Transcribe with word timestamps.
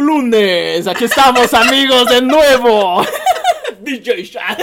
Lunes, 0.00 0.86
aquí 0.88 1.04
estamos 1.04 1.54
amigos 1.54 2.06
de 2.06 2.22
nuevo. 2.22 3.06
DJ 3.80 4.24
Shad. 4.24 4.58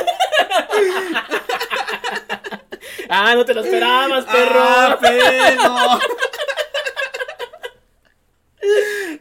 Ah, 3.08 3.34
no 3.36 3.46
te 3.46 3.54
lo 3.54 3.62
esperabas, 3.64 4.26
perro. 4.26 4.62
Ah, 4.62 4.98
pero. 5.00 6.00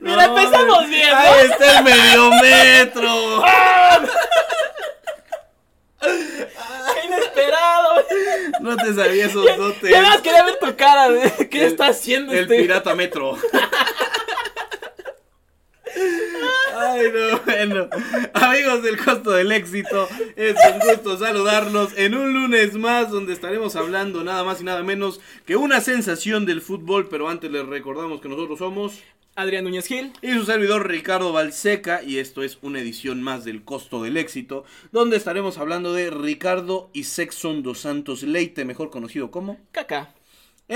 Mira, 0.01 0.25
empezamos 0.25 0.89
bien, 0.89 1.11
¿no? 1.11 1.82
Ahí 1.93 2.01
está 2.01 2.15
el 2.15 2.31
medio 2.31 2.31
metro. 2.43 3.45
¡Qué 6.01 7.07
inesperado! 7.07 8.05
No 8.61 8.77
te 8.77 8.95
sabía 8.95 9.27
esos 9.27 9.45
dotes. 9.57 9.91
Ya 9.91 10.03
más 10.03 10.21
quería 10.21 10.45
ver 10.45 10.59
tu 10.59 10.75
cara, 10.77 11.09
¿qué 11.51 11.67
está 11.67 11.89
haciendo 11.89 12.33
El 12.33 12.41
este? 12.45 12.57
pirata 12.59 12.95
metro. 12.95 13.37
Ay, 16.75 17.11
no, 17.13 17.39
bueno. 17.45 17.89
Amigos 18.35 18.83
del 18.83 19.03
costo 19.03 19.31
del 19.33 19.53
éxito, 19.53 20.09
es 20.37 20.55
un 20.73 20.79
gusto 20.81 21.19
saludarlos 21.19 21.91
en 21.97 22.15
un 22.15 22.33
lunes 22.33 22.75
más 22.75 23.11
donde 23.11 23.33
estaremos 23.33 23.77
hablando 23.77 24.25
nada 24.25 24.43
más 24.45 24.61
y 24.61 24.65
nada 24.65 24.83
menos 24.83 25.21
que 25.47 25.57
una 25.57 25.81
sensación 25.81 26.45
del 26.47 26.61
fútbol, 26.63 27.09
pero 27.09 27.29
antes 27.29 27.51
les 27.51 27.67
recordamos 27.67 28.21
que 28.21 28.29
nosotros 28.29 28.59
somos 28.59 28.95
Adrián 29.35 29.65
Núñez 29.65 29.87
Gil. 29.87 30.13
y 30.21 30.33
su 30.35 30.45
servidor 30.45 30.89
Ricardo 30.89 31.33
Balseca 31.33 32.03
y 32.03 32.19
esto 32.19 32.43
es 32.43 32.59
una 32.61 32.81
edición 32.81 33.23
más 33.23 33.45
del 33.45 33.65
costo 33.65 34.03
del 34.03 34.19
éxito, 34.19 34.65
donde 34.91 35.17
estaremos 35.17 35.57
hablando 35.57 35.95
de 35.95 36.11
Ricardo 36.11 36.91
y 36.93 37.05
Sexton 37.05 37.63
dos 37.63 37.81
Santos 37.81 38.23
Leite, 38.23 38.65
mejor 38.67 38.91
conocido 38.91 39.31
como 39.31 39.59
Caca. 39.73 40.15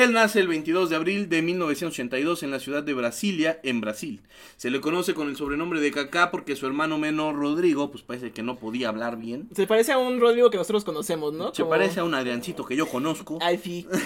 Él 0.02 0.12
nace 0.12 0.40
el 0.40 0.48
22 0.48 0.90
de 0.90 0.96
abril 0.96 1.28
de 1.28 1.42
1982 1.42 2.42
en 2.42 2.50
la 2.50 2.60
ciudad 2.60 2.82
de 2.82 2.94
Brasilia, 2.94 3.58
en 3.62 3.80
Brasil. 3.80 4.22
Se 4.56 4.70
le 4.70 4.80
conoce 4.80 5.14
con 5.14 5.28
el 5.28 5.36
sobrenombre 5.36 5.80
de 5.80 5.90
Kaká 5.90 6.30
porque 6.30 6.56
su 6.56 6.66
hermano 6.66 6.98
menor 6.98 7.36
Rodrigo, 7.36 7.90
pues 7.90 8.02
parece 8.02 8.32
que 8.32 8.42
no 8.42 8.56
podía 8.58 8.88
hablar 8.88 9.16
bien. 9.16 9.48
Se 9.54 9.66
parece 9.66 9.92
a 9.92 9.98
un 9.98 10.20
Rodrigo 10.20 10.50
que 10.50 10.56
nosotros 10.58 10.84
conocemos, 10.84 11.32
¿no? 11.32 11.54
Se 11.54 11.62
Como- 11.62 11.70
parece 11.70 12.00
a 12.00 12.04
un 12.04 12.14
Adriancito 12.14 12.64
que 12.64 12.76
yo 12.76 12.86
conozco. 12.86 13.38
Ay, 13.40 13.58
sí. 13.62 13.86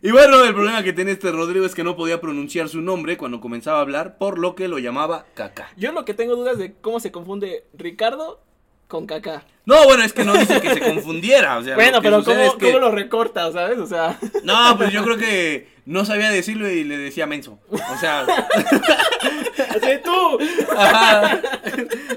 Y 0.00 0.12
bueno, 0.12 0.44
el 0.44 0.54
problema 0.54 0.84
que 0.84 0.92
tiene 0.92 1.10
este 1.10 1.32
Rodrigo 1.32 1.66
es 1.66 1.74
que 1.74 1.82
no 1.82 1.96
podía 1.96 2.20
pronunciar 2.20 2.68
su 2.68 2.80
nombre 2.80 3.16
cuando 3.16 3.40
comenzaba 3.40 3.78
a 3.78 3.80
hablar, 3.82 4.16
por 4.16 4.38
lo 4.38 4.54
que 4.54 4.68
lo 4.68 4.78
llamaba 4.78 5.26
Kaká. 5.34 5.70
Yo 5.76 5.90
lo 5.90 6.04
que 6.04 6.14
tengo 6.14 6.36
dudas 6.36 6.56
de 6.56 6.74
cómo 6.74 7.00
se 7.00 7.10
confunde 7.10 7.64
Ricardo 7.74 8.40
con 8.88 9.06
Caca. 9.06 9.44
No, 9.66 9.84
bueno, 9.84 10.02
es 10.02 10.14
que 10.14 10.24
no 10.24 10.32
dice 10.32 10.60
que 10.62 10.72
se 10.72 10.80
confundiera. 10.80 11.58
O 11.58 11.62
sea, 11.62 11.74
Bueno, 11.74 12.00
pero 12.02 12.24
¿cómo, 12.24 12.40
es 12.40 12.54
que- 12.54 12.66
¿cómo 12.66 12.78
lo 12.78 12.90
recorta, 12.90 13.52
sabes? 13.52 13.78
O 13.78 13.86
sea, 13.86 14.18
No, 14.42 14.74
pues 14.78 14.90
yo 14.92 15.04
creo 15.04 15.18
que 15.18 15.68
no 15.84 16.06
sabía 16.06 16.30
decirlo 16.30 16.70
y 16.70 16.84
le 16.84 16.96
decía 16.96 17.26
menso. 17.26 17.58
O 17.70 17.98
sea, 18.00 18.20
así 19.68 19.98
tú. 20.02 20.38
Ajá. 20.76 21.40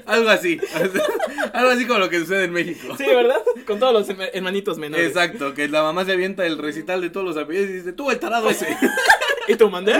Algo 0.06 0.30
así. 0.30 0.60
Algo 1.54 1.72
así 1.72 1.86
como 1.86 2.00
lo 2.00 2.10
que 2.10 2.20
sucede 2.20 2.46
en 2.46 2.54
México. 2.54 2.96
Sí, 2.98 3.06
¿verdad? 3.06 3.42
Con 3.68 3.80
todos 3.80 3.94
los 3.94 4.08
herma- 4.10 4.30
hermanitos 4.34 4.78
menores. 4.78 5.08
Exacto, 5.08 5.54
que 5.54 5.68
la 5.68 5.84
mamá 5.84 6.06
se 6.06 6.14
avienta 6.14 6.46
el 6.46 6.58
recital 6.58 7.02
de 7.02 7.10
todos 7.10 7.26
los 7.26 7.38
apellidos 7.38 7.70
y 7.70 7.74
dice, 7.74 7.94
tú 7.94 8.12
el 8.12 8.20
tarado 8.20 8.50
ese. 8.50 8.78
¿Y 9.48 9.56
tú 9.56 9.70
mandé? 9.70 9.94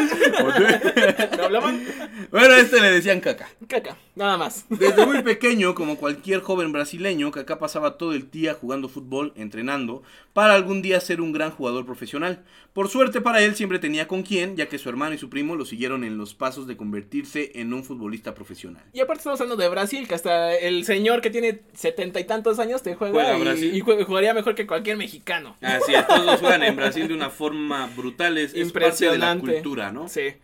¿Me 1.38 1.44
hablaban? 1.44 1.84
bueno, 2.32 2.54
a 2.54 2.60
este 2.60 2.80
le 2.80 2.92
decían 2.92 3.20
caca. 3.22 3.50
Caca, 3.68 3.98
nada 4.16 4.38
más. 4.38 4.66
Desde 4.70 5.06
muy 5.06 5.22
pequeño, 5.24 5.76
como 5.76 5.98
cualquier 5.98 6.42
joven 6.42 6.72
brasileño, 6.72 7.32
Kaká 7.32 7.60
pasaba 7.60 7.98
todo 7.98 8.14
el 8.14 8.30
día 8.32 8.54
jugando 8.54 8.90
fútbol, 8.90 9.34
entrenando, 9.36 10.04
para 10.34 10.54
algún 10.54 10.82
día 10.82 11.00
ser 11.02 11.22
un 11.22 11.32
gran 11.32 11.52
jugador 11.52 11.86
profesional. 11.86 12.44
Por 12.74 12.88
suerte 12.88 13.20
para 13.20 13.42
él 13.42 13.56
siempre 13.56 13.80
tenía 13.80 14.08
con 14.08 14.24
quién, 14.24 14.56
ya 14.56 14.68
que 14.68 14.78
su 14.78 14.88
hermano 14.88 15.14
y 15.14 15.18
su 15.18 15.30
primo 15.30 15.56
lo 15.58 15.66
siguieron 15.66 16.04
en 16.06 16.18
los 16.18 16.34
pasos 16.34 16.68
de 16.68 16.78
convertirse 16.78 17.52
en 17.56 17.74
un 17.74 17.84
futbolista 17.84 18.34
profesional. 18.34 18.84
Y 18.94 19.02
aparte 19.02 19.20
estamos 19.20 19.42
hablando 19.42 19.62
de 19.62 19.68
Brasil, 19.70 20.08
que 20.08 20.16
hasta 20.16 20.56
el 20.56 20.86
señor 20.86 21.20
que 21.22 21.30
tiene 21.30 21.62
setenta 21.74 22.20
y 22.20 22.24
tantos 22.24 22.60
años 22.60 22.82
te 22.82 22.96
juega, 22.96 23.14
Juega 23.14 23.38
y, 23.38 23.42
Brasil. 23.42 23.76
y 23.76 23.82
jue- 23.82 24.06
jugaría 24.06 24.34
mejor 24.34 24.56
que 24.56 24.66
cualquier 24.68 24.96
mexicano. 24.98 25.58
Así 25.62 25.94
es, 25.94 26.08
todos 26.08 26.40
juegan 26.40 26.64
en 26.64 26.76
Brasil 26.78 27.08
de 27.10 27.14
una 27.14 27.30
forma 27.30 27.90
brutal, 27.96 28.38
es, 28.38 28.54
es 28.54 28.72
parte 28.72 29.10
de 29.10 29.18
la 29.18 29.32
Cultura, 29.42 29.92
¿no? 29.92 30.08
Sí. 30.08 30.36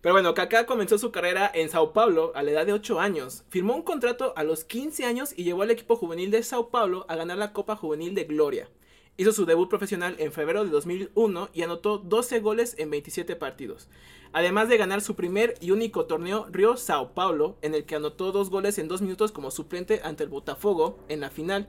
Pero 0.00 0.14
bueno, 0.14 0.32
Kaká 0.34 0.64
comenzó 0.66 0.96
su 0.96 1.10
carrera 1.10 1.50
en 1.52 1.68
Sao 1.68 1.92
Paulo 1.92 2.32
a 2.36 2.42
la 2.42 2.52
edad 2.52 2.66
de 2.66 2.72
8 2.72 3.00
años. 3.00 3.44
Firmó 3.48 3.74
un 3.74 3.82
contrato 3.82 4.32
a 4.36 4.44
los 4.44 4.64
15 4.64 5.04
años 5.04 5.34
y 5.36 5.44
llevó 5.44 5.62
al 5.62 5.70
equipo 5.72 5.96
juvenil 5.96 6.30
de 6.30 6.42
Sao 6.42 6.70
Paulo 6.70 7.04
a 7.08 7.16
ganar 7.16 7.38
la 7.38 7.52
Copa 7.52 7.74
Juvenil 7.74 8.14
de 8.14 8.24
Gloria. 8.24 8.68
Hizo 9.16 9.32
su 9.32 9.44
debut 9.44 9.68
profesional 9.68 10.14
en 10.18 10.30
febrero 10.30 10.64
de 10.64 10.70
2001 10.70 11.50
y 11.52 11.62
anotó 11.62 11.98
12 11.98 12.38
goles 12.38 12.76
en 12.78 12.90
27 12.90 13.34
partidos. 13.34 13.88
Además 14.32 14.68
de 14.68 14.76
ganar 14.76 15.00
su 15.00 15.16
primer 15.16 15.54
y 15.60 15.72
único 15.72 16.06
torneo 16.06 16.46
Río 16.50 16.76
Sao 16.76 17.14
Paulo, 17.14 17.56
en 17.62 17.74
el 17.74 17.84
que 17.84 17.96
anotó 17.96 18.30
dos 18.30 18.50
goles 18.50 18.78
en 18.78 18.86
dos 18.86 19.02
minutos 19.02 19.32
como 19.32 19.50
suplente 19.50 20.00
ante 20.04 20.22
el 20.22 20.30
Botafogo 20.30 21.00
en 21.08 21.20
la 21.20 21.30
final, 21.30 21.66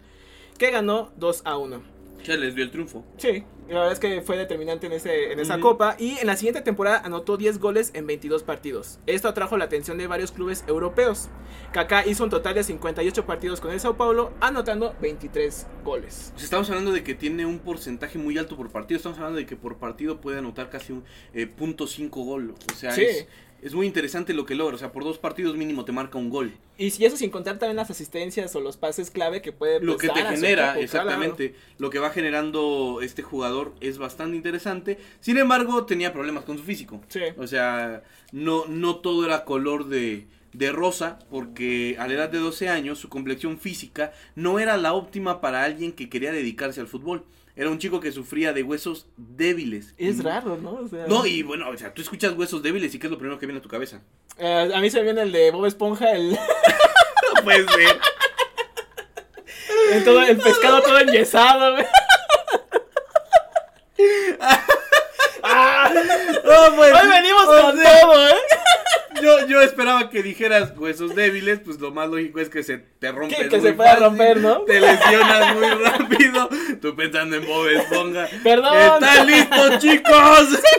que 0.60 0.70
ganó 0.70 1.12
2 1.16 1.42
a 1.46 1.58
1. 1.58 1.99
Ya 2.24 2.36
les 2.38 2.56
dio 2.56 2.64
el 2.64 2.72
triunfo. 2.72 3.04
Sí, 3.18 3.44
la 3.68 3.76
verdad 3.76 3.92
es 3.94 4.00
que 4.00 4.22
fue 4.22 4.38
determinante 4.38 4.88
en, 4.88 4.94
ese, 4.94 5.32
en 5.32 5.40
esa 5.40 5.60
copa 5.60 5.96
y 6.00 6.18
en 6.18 6.28
la 6.28 6.36
siguiente 6.36 6.62
temporada 6.62 7.02
anotó 7.04 7.38
10 7.38 7.60
goles 7.60 7.92
en 7.94 8.08
22 8.08 8.44
partidos. 8.44 9.00
Esto 9.06 9.28
atrajo 9.28 9.58
la 9.58 9.66
atención 9.66 9.98
de 9.98 10.08
varios 10.08 10.32
clubes 10.32 10.64
europeos. 10.68 11.30
Kaká 11.72 12.06
hizo 12.06 12.24
un 12.24 12.30
total 12.30 12.56
de 12.56 12.64
58 12.64 13.26
partidos 13.26 13.62
con 13.62 13.72
el 13.72 13.80
Sao 13.80 13.96
Paulo, 13.96 14.34
anotando 14.42 14.96
23 15.02 15.68
goles. 15.84 16.30
Pues 16.34 16.44
estamos 16.44 16.70
hablando 16.70 16.92
de 16.92 17.04
que 17.04 17.16
tiene 17.16 17.46
un 17.46 17.60
porcentaje 17.60 18.18
muy 18.18 18.38
alto 18.38 18.58
por 18.58 18.70
partido. 18.72 18.98
Estamos 18.98 19.18
hablando 19.18 19.38
de 19.40 19.46
que 19.46 19.56
por 19.56 19.78
partido 19.78 20.20
puede 20.20 20.40
anotar 20.40 20.70
casi 20.70 20.94
un 20.94 21.04
eh, 21.34 21.48
punto 21.48 21.88
cinco 21.88 22.24
gol. 22.24 22.56
O 22.72 22.76
sea, 22.76 22.92
Sí. 22.92 23.04
es, 23.04 23.28
es 23.62 23.74
muy 23.74 23.88
interesante 23.88 24.34
lo 24.34 24.46
que 24.46 24.56
logra. 24.56 24.76
O 24.76 24.80
sea, 24.80 24.92
por 24.92 25.04
dos 25.04 25.18
partidos 25.18 25.56
mínimo 25.56 25.86
te 25.86 25.92
marca 25.92 26.18
un 26.18 26.30
gol. 26.30 26.54
Y 26.78 26.92
si 26.92 27.06
eso 27.06 27.18
sin 27.18 27.30
contar 27.30 27.60
también 27.60 27.76
las 27.76 27.90
asistencias 27.90 28.56
o 28.56 28.62
los 28.62 28.78
pases 28.78 29.12
clave 29.12 29.42
que 29.42 29.52
puede 29.52 29.80
Lo 29.82 29.98
que 29.98 30.10
te 30.10 30.24
genera, 30.24 30.72
equipo, 30.72 30.84
exactamente, 30.84 31.56
lo 31.78 31.90
que 31.90 32.00
va 32.00 32.10
generando 32.12 33.00
este 33.02 33.22
jugador 33.22 33.74
es 33.82 33.98
bastante 33.98 34.38
interesante. 34.38 34.98
Sin 35.20 35.38
embargo, 35.38 35.86
tenía 35.86 36.14
problemas 36.14 36.44
con 36.44 36.58
su 36.58 36.64
físico. 36.64 37.02
Sí. 37.10 37.22
O 37.38 37.48
sea, 37.48 38.04
no, 38.32 38.66
no 38.68 38.98
todo 38.98 39.26
era 39.26 39.46
color 39.46 39.88
de, 39.88 40.28
de 40.54 40.72
rosa, 40.72 41.20
porque 41.30 41.96
a 42.00 42.08
la 42.08 42.14
edad 42.14 42.30
de 42.30 42.40
12 42.40 42.70
años 42.70 43.00
su 43.00 43.10
complexión 43.10 43.60
física 43.60 44.14
no 44.36 44.60
era 44.60 44.78
la 44.78 44.94
óptima 44.94 45.42
para 45.42 45.64
alguien 45.64 45.92
que 45.92 46.10
quería 46.10 46.32
dedicarse 46.32 46.82
al 46.82 46.88
fútbol. 46.88 47.26
Era 47.60 47.70
un 47.70 47.78
chico 47.78 48.00
que 48.00 48.14
sufría 48.14 48.54
de 48.54 48.64
huesos 48.64 49.08
débiles. 49.18 49.94
Es 49.98 50.24
raro, 50.24 50.56
¿no? 50.56 50.76
O 50.76 50.88
sea, 50.88 51.06
No, 51.08 51.26
y 51.26 51.44
bueno, 51.44 51.68
o 51.70 51.78
sea, 51.78 51.94
tú 51.94 52.02
escuchas 52.02 52.32
huesos 52.38 52.64
débiles 52.64 52.96
y 52.96 53.00
¿qué 53.00 53.08
es 53.08 53.12
lo 53.12 53.18
primero 53.18 53.38
que 53.38 53.46
viene 53.48 53.60
a 53.60 53.62
tu 53.62 53.68
cabeza? 53.68 54.00
eh, 54.38 54.72
a 54.74 54.80
mí 54.80 54.90
se 54.90 55.00
me 55.00 55.04
viene 55.04 55.24
el 55.24 55.32
de 55.34 55.52
Bob 55.52 55.66
Esponja, 55.66 56.10
el, 56.12 56.32
No 57.36 57.44
puede 57.44 57.66
ser. 57.68 58.00
el, 59.92 60.04
todo, 60.06 60.22
el 60.22 60.38
pescado 60.38 60.82
todo 60.84 61.00
enyesado, 61.00 61.74
güey. 61.74 61.86
Ah, 65.44 65.92
No, 65.94 66.76
pues, 66.76 66.94
hoy 66.94 67.08
venimos 67.10 67.44
con 67.46 67.78
sea, 67.78 68.02
todo, 68.02 68.28
¿eh? 68.30 68.34
Yo, 69.22 69.48
yo 69.48 69.62
esperaba 69.62 70.10
que 70.10 70.24
dijeras 70.24 70.74
huesos 70.78 71.16
débiles, 71.16 71.60
pues 71.60 71.80
lo 71.80 71.92
más 71.92 72.10
lógico 72.10 72.40
es 72.40 72.50
que 72.50 72.64
se 72.64 72.78
te 72.78 73.12
rompes 73.12 73.38
Que- 73.38 73.50
que 73.50 73.62
se 73.62 73.74
pueda 73.74 73.96
romper, 73.98 74.38
¿no? 74.38 74.62
Te 74.62 74.80
lesionas 74.80 75.56
muy 75.56 75.68
rápido. 75.68 76.50
Tú 76.82 76.96
pensando 76.96 77.36
en 77.36 77.46
Bob 77.46 77.68
Esponja. 77.68 78.28
Perdón. 78.44 79.04
¡Están 79.04 79.28
listos, 79.28 79.80
chicos! 79.80 80.60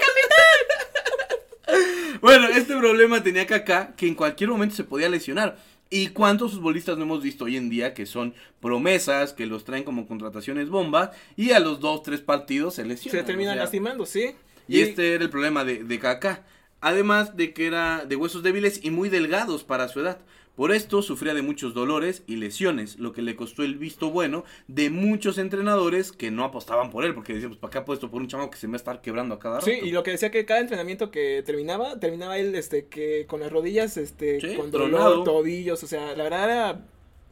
Bueno, 2.20 2.48
este 2.48 2.76
problema 2.76 3.22
tenía 3.22 3.46
Kaká 3.46 3.94
que 3.96 4.06
en 4.06 4.14
cualquier 4.14 4.50
momento 4.50 4.75
se 4.75 4.84
podía 4.84 5.08
lesionar. 5.08 5.56
¿Y 5.88 6.08
cuántos 6.08 6.52
futbolistas 6.52 6.96
no 6.98 7.04
hemos 7.04 7.22
visto 7.22 7.44
hoy 7.46 7.56
en 7.56 7.70
día 7.70 7.94
que 7.94 8.06
son 8.06 8.34
promesas, 8.60 9.32
que 9.32 9.46
los 9.46 9.64
traen 9.64 9.84
como 9.84 10.06
contrataciones 10.06 10.69
bomba 10.69 11.12
y 11.36 11.52
a 11.52 11.60
los 11.60 11.81
dos, 11.81 12.02
tres 12.02 12.20
partidos 12.20 12.75
se 12.75 12.84
lesionan? 12.84 13.20
Se 13.22 13.26
terminan 13.26 13.52
O 13.52 13.54
sea, 13.54 13.62
lastimando, 13.62 14.04
sí. 14.06 14.34
y 14.69 14.81
este 14.82 15.14
era 15.14 15.25
el 15.25 15.31
problema 15.31 15.64
de, 15.64 15.82
de 15.82 15.98
Kaká. 15.98 16.44
Además 16.81 17.37
de 17.37 17.53
que 17.53 17.67
era 17.67 18.05
de 18.06 18.17
huesos 18.17 18.43
débiles 18.43 18.81
y 18.82 18.91
muy 18.91 19.09
delgados 19.09 19.65
para 19.65 19.88
su 19.88 20.00
edad. 20.00 20.19
Por 20.56 20.73
esto 20.73 21.00
sufría 21.00 21.32
de 21.32 21.41
muchos 21.41 21.73
dolores 21.73 22.23
y 22.27 22.37
lesiones, 22.37 22.99
lo 22.99 23.12
que 23.12 23.23
le 23.23 23.35
costó 23.35 23.62
el 23.62 23.77
visto 23.79 24.11
bueno 24.11 24.44
de 24.69 24.91
muchos 24.91 25.38
entrenadores 25.38 26.12
que 26.12 26.31
no 26.31 26.44
apostaban 26.44 26.91
por 26.91 27.05
él, 27.05 27.15
porque 27.15 27.32
decían, 27.32 27.50
pues 27.50 27.61
para 27.61 27.71
qué 27.71 27.79
apuesto 27.79 28.11
por 28.11 28.21
un 28.21 28.29
chamo 28.29 28.50
que 28.50 28.59
se 28.59 28.67
me 28.67 28.73
va 28.73 28.77
a 28.77 28.79
estar 28.79 29.00
quebrando 29.00 29.37
a 29.37 29.38
cada 29.38 29.55
rato. 29.56 29.67
Sí, 29.67 29.79
y 29.82 29.91
lo 29.91 30.03
que 30.03 30.11
decía 30.11 30.31
que 30.31 30.44
cada 30.44 30.61
entrenamiento 30.61 31.11
que 31.11 31.43
terminaba, 31.47 31.99
terminaba 31.99 32.37
él 32.37 32.55
este 32.55 32.87
que 32.87 33.25
con 33.27 33.41
las 33.41 33.50
rodillas 33.50 33.97
este 33.97 34.41
Sí, 34.41 34.55
con 34.55 34.71
tronado. 34.71 35.11
dolor, 35.11 35.25
tobillos, 35.25 35.82
o 35.82 35.87
sea, 35.87 36.15
la 36.15 36.25
verdad 36.25 36.44
era 36.44 36.81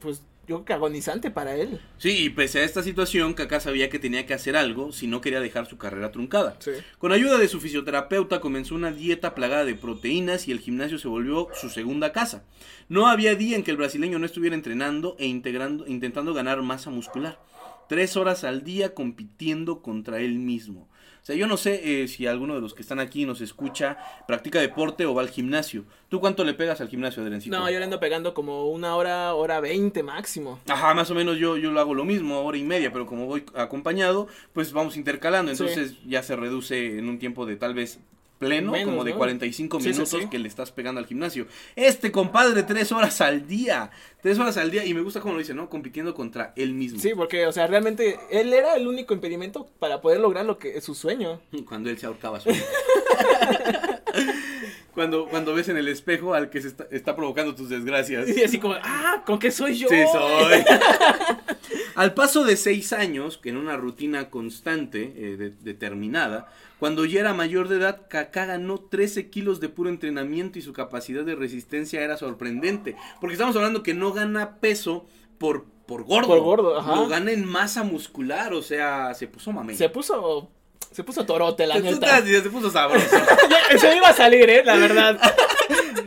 pues 0.00 0.22
yo 0.48 0.56
creo 0.56 0.64
que 0.64 0.72
agonizante 0.72 1.30
para 1.30 1.54
él. 1.54 1.78
Sí, 1.98 2.24
y 2.24 2.30
pese 2.30 2.60
a 2.60 2.64
esta 2.64 2.82
situación, 2.82 3.34
Kaká 3.34 3.60
sabía 3.60 3.90
que 3.90 3.98
tenía 3.98 4.24
que 4.24 4.32
hacer 4.32 4.56
algo 4.56 4.92
si 4.92 5.06
no 5.06 5.20
quería 5.20 5.40
dejar 5.40 5.66
su 5.66 5.76
carrera 5.76 6.10
truncada. 6.10 6.56
Sí. 6.58 6.70
Con 6.96 7.12
ayuda 7.12 7.36
de 7.36 7.48
su 7.48 7.60
fisioterapeuta 7.60 8.40
comenzó 8.40 8.74
una 8.74 8.90
dieta 8.90 9.34
plagada 9.34 9.66
de 9.66 9.74
proteínas 9.74 10.48
y 10.48 10.52
el 10.52 10.60
gimnasio 10.60 10.98
se 10.98 11.06
volvió 11.06 11.48
su 11.52 11.68
segunda 11.68 12.12
casa. 12.12 12.44
No 12.88 13.08
había 13.08 13.34
día 13.34 13.56
en 13.56 13.62
que 13.62 13.70
el 13.70 13.76
brasileño 13.76 14.18
no 14.18 14.24
estuviera 14.24 14.56
entrenando 14.56 15.16
e 15.18 15.26
integrando, 15.26 15.86
intentando 15.86 16.32
ganar 16.32 16.62
masa 16.62 16.88
muscular. 16.88 17.38
Tres 17.86 18.16
horas 18.16 18.42
al 18.42 18.64
día 18.64 18.94
compitiendo 18.94 19.82
contra 19.82 20.20
él 20.20 20.38
mismo. 20.38 20.88
O 21.28 21.30
sea, 21.30 21.36
yo 21.36 21.46
no 21.46 21.58
sé 21.58 22.02
eh, 22.04 22.08
si 22.08 22.26
alguno 22.26 22.54
de 22.54 22.62
los 22.62 22.72
que 22.72 22.80
están 22.80 23.00
aquí 23.00 23.26
nos 23.26 23.42
escucha, 23.42 23.98
practica 24.26 24.60
deporte 24.60 25.04
o 25.04 25.12
va 25.12 25.20
al 25.20 25.28
gimnasio. 25.28 25.84
¿Tú 26.08 26.20
cuánto 26.20 26.42
le 26.42 26.54
pegas 26.54 26.80
al 26.80 26.88
gimnasio, 26.88 27.22
Adrencito? 27.22 27.54
No, 27.54 27.70
yo 27.70 27.78
le 27.78 27.84
ando 27.84 28.00
pegando 28.00 28.32
como 28.32 28.70
una 28.70 28.96
hora, 28.96 29.34
hora 29.34 29.60
veinte 29.60 30.02
máximo. 30.02 30.58
Ajá, 30.66 30.94
más 30.94 31.10
o 31.10 31.14
menos 31.14 31.36
yo, 31.36 31.58
yo 31.58 31.70
lo 31.70 31.80
hago 31.80 31.92
lo 31.92 32.06
mismo, 32.06 32.40
hora 32.40 32.56
y 32.56 32.62
media, 32.64 32.90
pero 32.94 33.04
como 33.04 33.26
voy 33.26 33.44
acompañado, 33.54 34.26
pues 34.54 34.72
vamos 34.72 34.96
intercalando, 34.96 35.54
Sí. 35.54 35.62
entonces 35.64 35.98
ya 36.06 36.22
se 36.22 36.34
reduce 36.34 36.98
en 36.98 37.06
un 37.10 37.18
tiempo 37.18 37.44
de 37.44 37.56
tal 37.56 37.74
vez 37.74 38.00
pleno, 38.38 38.72
Menos, 38.72 38.90
como 38.90 39.04
de 39.04 39.12
¿no? 39.12 39.18
45 39.18 39.78
Sí, 39.78 39.84
sí, 39.84 39.90
minutos 39.90 40.20
sí. 40.22 40.28
que 40.28 40.38
le 40.38 40.48
estás 40.48 40.70
pegando 40.70 41.00
al 41.00 41.06
gimnasio. 41.06 41.46
Este 41.76 42.12
compadre, 42.12 42.62
tres 42.62 42.92
horas 42.92 43.20
al 43.20 43.46
día, 43.46 43.90
tres 44.22 44.38
horas 44.38 44.56
al 44.56 44.70
día, 44.70 44.84
y 44.84 44.94
me 44.94 45.00
gusta 45.00 45.20
como 45.20 45.34
lo 45.34 45.40
dice, 45.40 45.54
¿no? 45.54 45.68
Compitiendo 45.68 46.14
contra 46.14 46.52
él 46.56 46.72
mismo. 46.72 47.00
Sí, 47.00 47.12
porque, 47.16 47.46
o 47.46 47.52
sea, 47.52 47.66
realmente 47.66 48.18
él 48.30 48.52
era 48.52 48.76
el 48.76 48.86
único 48.86 49.14
impedimento 49.14 49.68
para 49.78 50.00
poder 50.00 50.20
lograr 50.20 50.46
lo 50.46 50.58
que 50.58 50.76
es 50.76 50.84
su 50.84 50.94
sueño. 50.94 51.40
Cuando 51.68 51.90
él 51.90 51.98
se 51.98 52.06
ahorcaba 52.06 52.40
solo. 52.40 52.56
cuando, 54.94 55.28
cuando 55.28 55.54
ves 55.54 55.68
en 55.68 55.76
el 55.76 55.88
espejo 55.88 56.34
al 56.34 56.50
que 56.50 56.60
se 56.60 56.68
está, 56.68 56.86
está 56.90 57.14
provocando 57.14 57.54
tus 57.54 57.68
desgracias. 57.68 58.28
Y 58.28 58.42
así 58.42 58.58
como, 58.58 58.74
ah, 58.82 59.22
¿con 59.26 59.38
qué 59.38 59.50
soy 59.50 59.78
yo? 59.78 59.88
Sí, 59.88 59.96
soy. 60.12 60.64
Al 61.98 62.14
paso 62.14 62.44
de 62.44 62.56
seis 62.56 62.92
años, 62.92 63.38
que 63.38 63.48
en 63.48 63.56
una 63.56 63.76
rutina 63.76 64.30
constante, 64.30 65.12
eh, 65.16 65.36
de- 65.36 65.50
determinada, 65.50 66.48
cuando 66.78 67.04
ya 67.04 67.18
era 67.20 67.34
mayor 67.34 67.66
de 67.68 67.76
edad, 67.78 68.02
Kaká 68.08 68.46
ganó 68.46 68.78
13 68.78 69.30
kilos 69.30 69.58
de 69.60 69.68
puro 69.68 69.90
entrenamiento 69.90 70.58
y 70.58 70.62
su 70.62 70.72
capacidad 70.72 71.24
de 71.24 71.34
resistencia 71.34 72.00
era 72.02 72.16
sorprendente. 72.16 72.94
Porque 73.20 73.34
estamos 73.34 73.56
hablando 73.56 73.82
que 73.82 73.94
no 73.94 74.12
gana 74.12 74.56
peso 74.60 75.06
por, 75.38 75.64
por 75.86 76.04
gordo. 76.04 76.28
Por 76.28 76.40
gordo, 76.40 76.78
ajá. 76.78 76.94
Lo 76.94 77.08
gana 77.08 77.32
en 77.32 77.44
masa 77.44 77.82
muscular, 77.82 78.52
o 78.54 78.62
sea, 78.62 79.12
se 79.14 79.26
puso 79.26 79.50
mamey. 79.52 79.74
Se 79.76 79.88
puso, 79.88 80.48
se 80.92 81.02
puso 81.02 81.26
torote, 81.26 81.66
la 81.66 81.74
te 81.76 81.82
neta. 81.82 82.20
decías, 82.20 82.44
se 82.44 82.50
puso 82.50 82.70
sabroso. 82.70 83.06
Se 83.78 83.88
me 83.88 83.96
iba 83.96 84.08
a 84.08 84.14
salir, 84.14 84.48
eh, 84.48 84.62
la 84.64 84.76
verdad. 84.76 85.18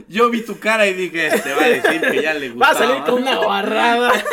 Yo 0.07 0.29
vi 0.29 0.41
tu 0.41 0.57
cara 0.57 0.87
y 0.87 0.93
dije, 0.93 1.27
este 1.27 1.53
va 1.53 1.63
a 1.65 1.69
decir 1.69 2.01
que 2.01 2.21
ya 2.23 2.33
le 2.33 2.49
Va 2.49 2.55
gustaba. 2.55 2.71
a 2.71 2.87
salir 2.87 3.03
con 3.03 3.21
una 3.21 3.39
barrada. 3.39 4.11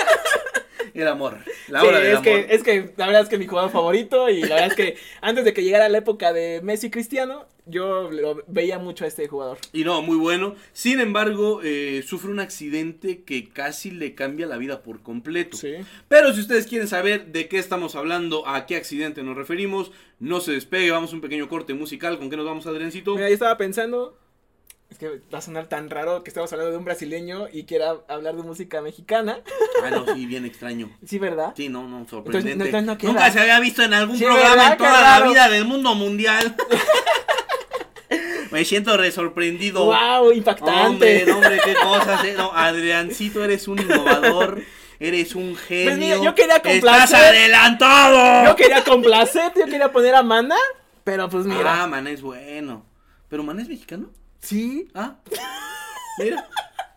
El 1.00 1.06
amor, 1.08 1.38
la 1.68 1.80
Sí, 1.80 1.86
hora 1.86 1.98
del 2.00 2.06
es 2.08 2.12
amor. 2.14 2.24
que, 2.24 2.46
es 2.54 2.62
que 2.64 2.92
la 2.96 3.06
verdad 3.06 3.22
es 3.22 3.28
que 3.28 3.36
es 3.36 3.38
mi 3.38 3.46
jugador 3.46 3.70
favorito 3.70 4.28
y 4.28 4.40
la 4.42 4.56
verdad 4.56 4.66
es 4.66 4.74
que 4.74 4.96
antes 5.20 5.44
de 5.44 5.52
que 5.52 5.62
llegara 5.62 5.88
la 5.88 5.98
época 5.98 6.32
de 6.32 6.60
Messi 6.62 6.90
Cristiano, 6.90 7.46
yo 7.66 8.10
lo 8.10 8.42
veía 8.48 8.78
mucho 8.80 9.04
a 9.04 9.06
este 9.08 9.28
jugador. 9.28 9.58
Y 9.72 9.84
no, 9.84 10.02
muy 10.02 10.16
bueno. 10.16 10.56
Sin 10.72 10.98
embargo, 10.98 11.60
eh, 11.62 12.02
sufre 12.04 12.30
un 12.32 12.40
accidente 12.40 13.22
que 13.22 13.48
casi 13.48 13.90
le 13.92 14.14
cambia 14.16 14.46
la 14.46 14.56
vida 14.56 14.82
por 14.82 15.02
completo. 15.02 15.56
Sí. 15.56 15.74
Pero 16.08 16.32
si 16.32 16.40
ustedes 16.40 16.66
quieren 16.66 16.88
saber 16.88 17.26
de 17.26 17.46
qué 17.46 17.58
estamos 17.58 17.94
hablando, 17.94 18.48
a 18.48 18.66
qué 18.66 18.74
accidente 18.74 19.22
nos 19.22 19.36
referimos, 19.36 19.92
no 20.18 20.40
se 20.40 20.50
despegue, 20.52 20.90
vamos 20.90 21.12
a 21.12 21.14
un 21.14 21.20
pequeño 21.20 21.48
corte 21.48 21.74
musical. 21.74 22.18
¿Con 22.18 22.28
qué 22.30 22.36
nos 22.36 22.46
vamos, 22.46 22.66
Adrencito? 22.66 23.14
Mira, 23.14 23.28
yo 23.28 23.34
estaba 23.34 23.56
pensando, 23.56 24.16
que 24.98 25.20
va 25.32 25.38
a 25.38 25.40
sonar 25.40 25.68
tan 25.68 25.90
raro 25.90 26.24
que 26.24 26.30
estamos 26.30 26.52
hablando 26.52 26.72
de 26.72 26.78
un 26.78 26.84
brasileño 26.84 27.46
y 27.52 27.64
quiera 27.64 27.94
hablar 28.08 28.34
de 28.36 28.42
música 28.42 28.80
mexicana. 28.82 29.38
Ah, 29.84 29.90
no, 29.90 30.12
sí, 30.12 30.26
bien 30.26 30.44
extraño. 30.44 30.90
Sí, 31.06 31.20
¿verdad? 31.20 31.54
Sí, 31.56 31.68
no, 31.68 31.86
no, 31.86 32.04
sorprendente. 32.08 32.50
Entonces, 32.52 32.72
no, 32.74 32.80
no, 32.80 32.86
no 32.94 32.98
queda. 32.98 33.12
Nunca 33.12 33.30
se 33.30 33.38
había 33.38 33.60
visto 33.60 33.80
en 33.84 33.94
algún 33.94 34.18
Sí, 34.18 34.24
programa 34.24 34.50
¿verdad? 34.56 34.72
en 34.72 34.78
toda 34.78 35.00
la 35.20 35.28
vida 35.28 35.48
del 35.48 35.64
mundo 35.66 35.94
mundial. 35.94 36.56
Me 38.50 38.64
siento 38.64 38.96
re 38.96 39.12
sorprendido. 39.12 39.84
¡Wow! 39.84 40.32
Impactante. 40.32 41.30
Hombre, 41.30 41.60
qué 41.64 41.74
cosas. 41.74 42.24
eh. 42.24 42.34
No, 42.36 42.50
Adriancito, 42.52 43.44
eres 43.44 43.68
un 43.68 43.78
innovador. 43.80 44.62
Eres 44.98 45.34
un 45.36 45.54
genio. 45.54 45.84
Pues 45.84 45.98
mira, 45.98 46.16
yo 46.16 46.34
quería 46.34 46.56
¡Estás 46.56 46.72
complacer. 46.72 47.16
adelantado! 47.24 48.46
Yo 48.50 48.56
quería 48.56 48.82
complacer, 48.82 49.52
yo 49.54 49.66
quería 49.66 49.92
poner 49.92 50.14
a 50.16 50.22
Mana, 50.24 50.56
pero 51.04 51.28
pues 51.28 51.46
mira. 51.46 51.82
Ah, 51.82 51.86
Maná 51.86 52.10
es 52.10 52.20
bueno. 52.20 52.84
¿Pero 53.28 53.44
Maná 53.44 53.62
es 53.62 53.68
mexicano? 53.68 54.10
Sí, 54.40 54.88
Ah. 54.94 55.16
Mira. 56.18 56.48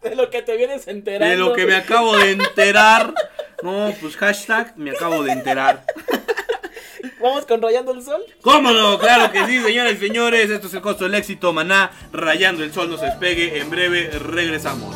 de 0.01 0.15
lo 0.15 0.29
que 0.29 0.41
te 0.41 0.57
vienes 0.57 0.87
enterando. 0.87 1.27
De 1.31 1.37
lo 1.37 1.53
que 1.53 1.65
me 1.65 1.75
acabo 1.75 2.17
de 2.17 2.31
enterar. 2.31 3.13
No, 3.61 3.93
pues 4.01 4.17
hashtag 4.17 4.75
me 4.77 4.91
acabo 4.91 5.21
de 5.23 5.31
enterar. 5.33 5.83
Vamos 7.19 7.45
con 7.45 7.61
Rayando 7.61 7.91
el 7.93 8.01
Sol. 8.03 8.23
¿Cómo 8.41 8.71
no? 8.71 8.97
Claro 8.97 9.31
que 9.31 9.45
sí, 9.45 9.61
señores 9.61 9.97
y 10.01 10.07
señores. 10.07 10.49
Esto 10.49 10.67
es 10.67 10.73
el 10.73 10.81
costo 10.81 11.03
del 11.03 11.13
éxito. 11.15 11.53
Maná, 11.53 11.91
rayando 12.11 12.63
el 12.63 12.73
sol, 12.73 12.89
no 12.89 12.97
se 12.97 13.05
despegue. 13.05 13.59
En 13.59 13.69
breve 13.69 14.09
regresamos. 14.17 14.95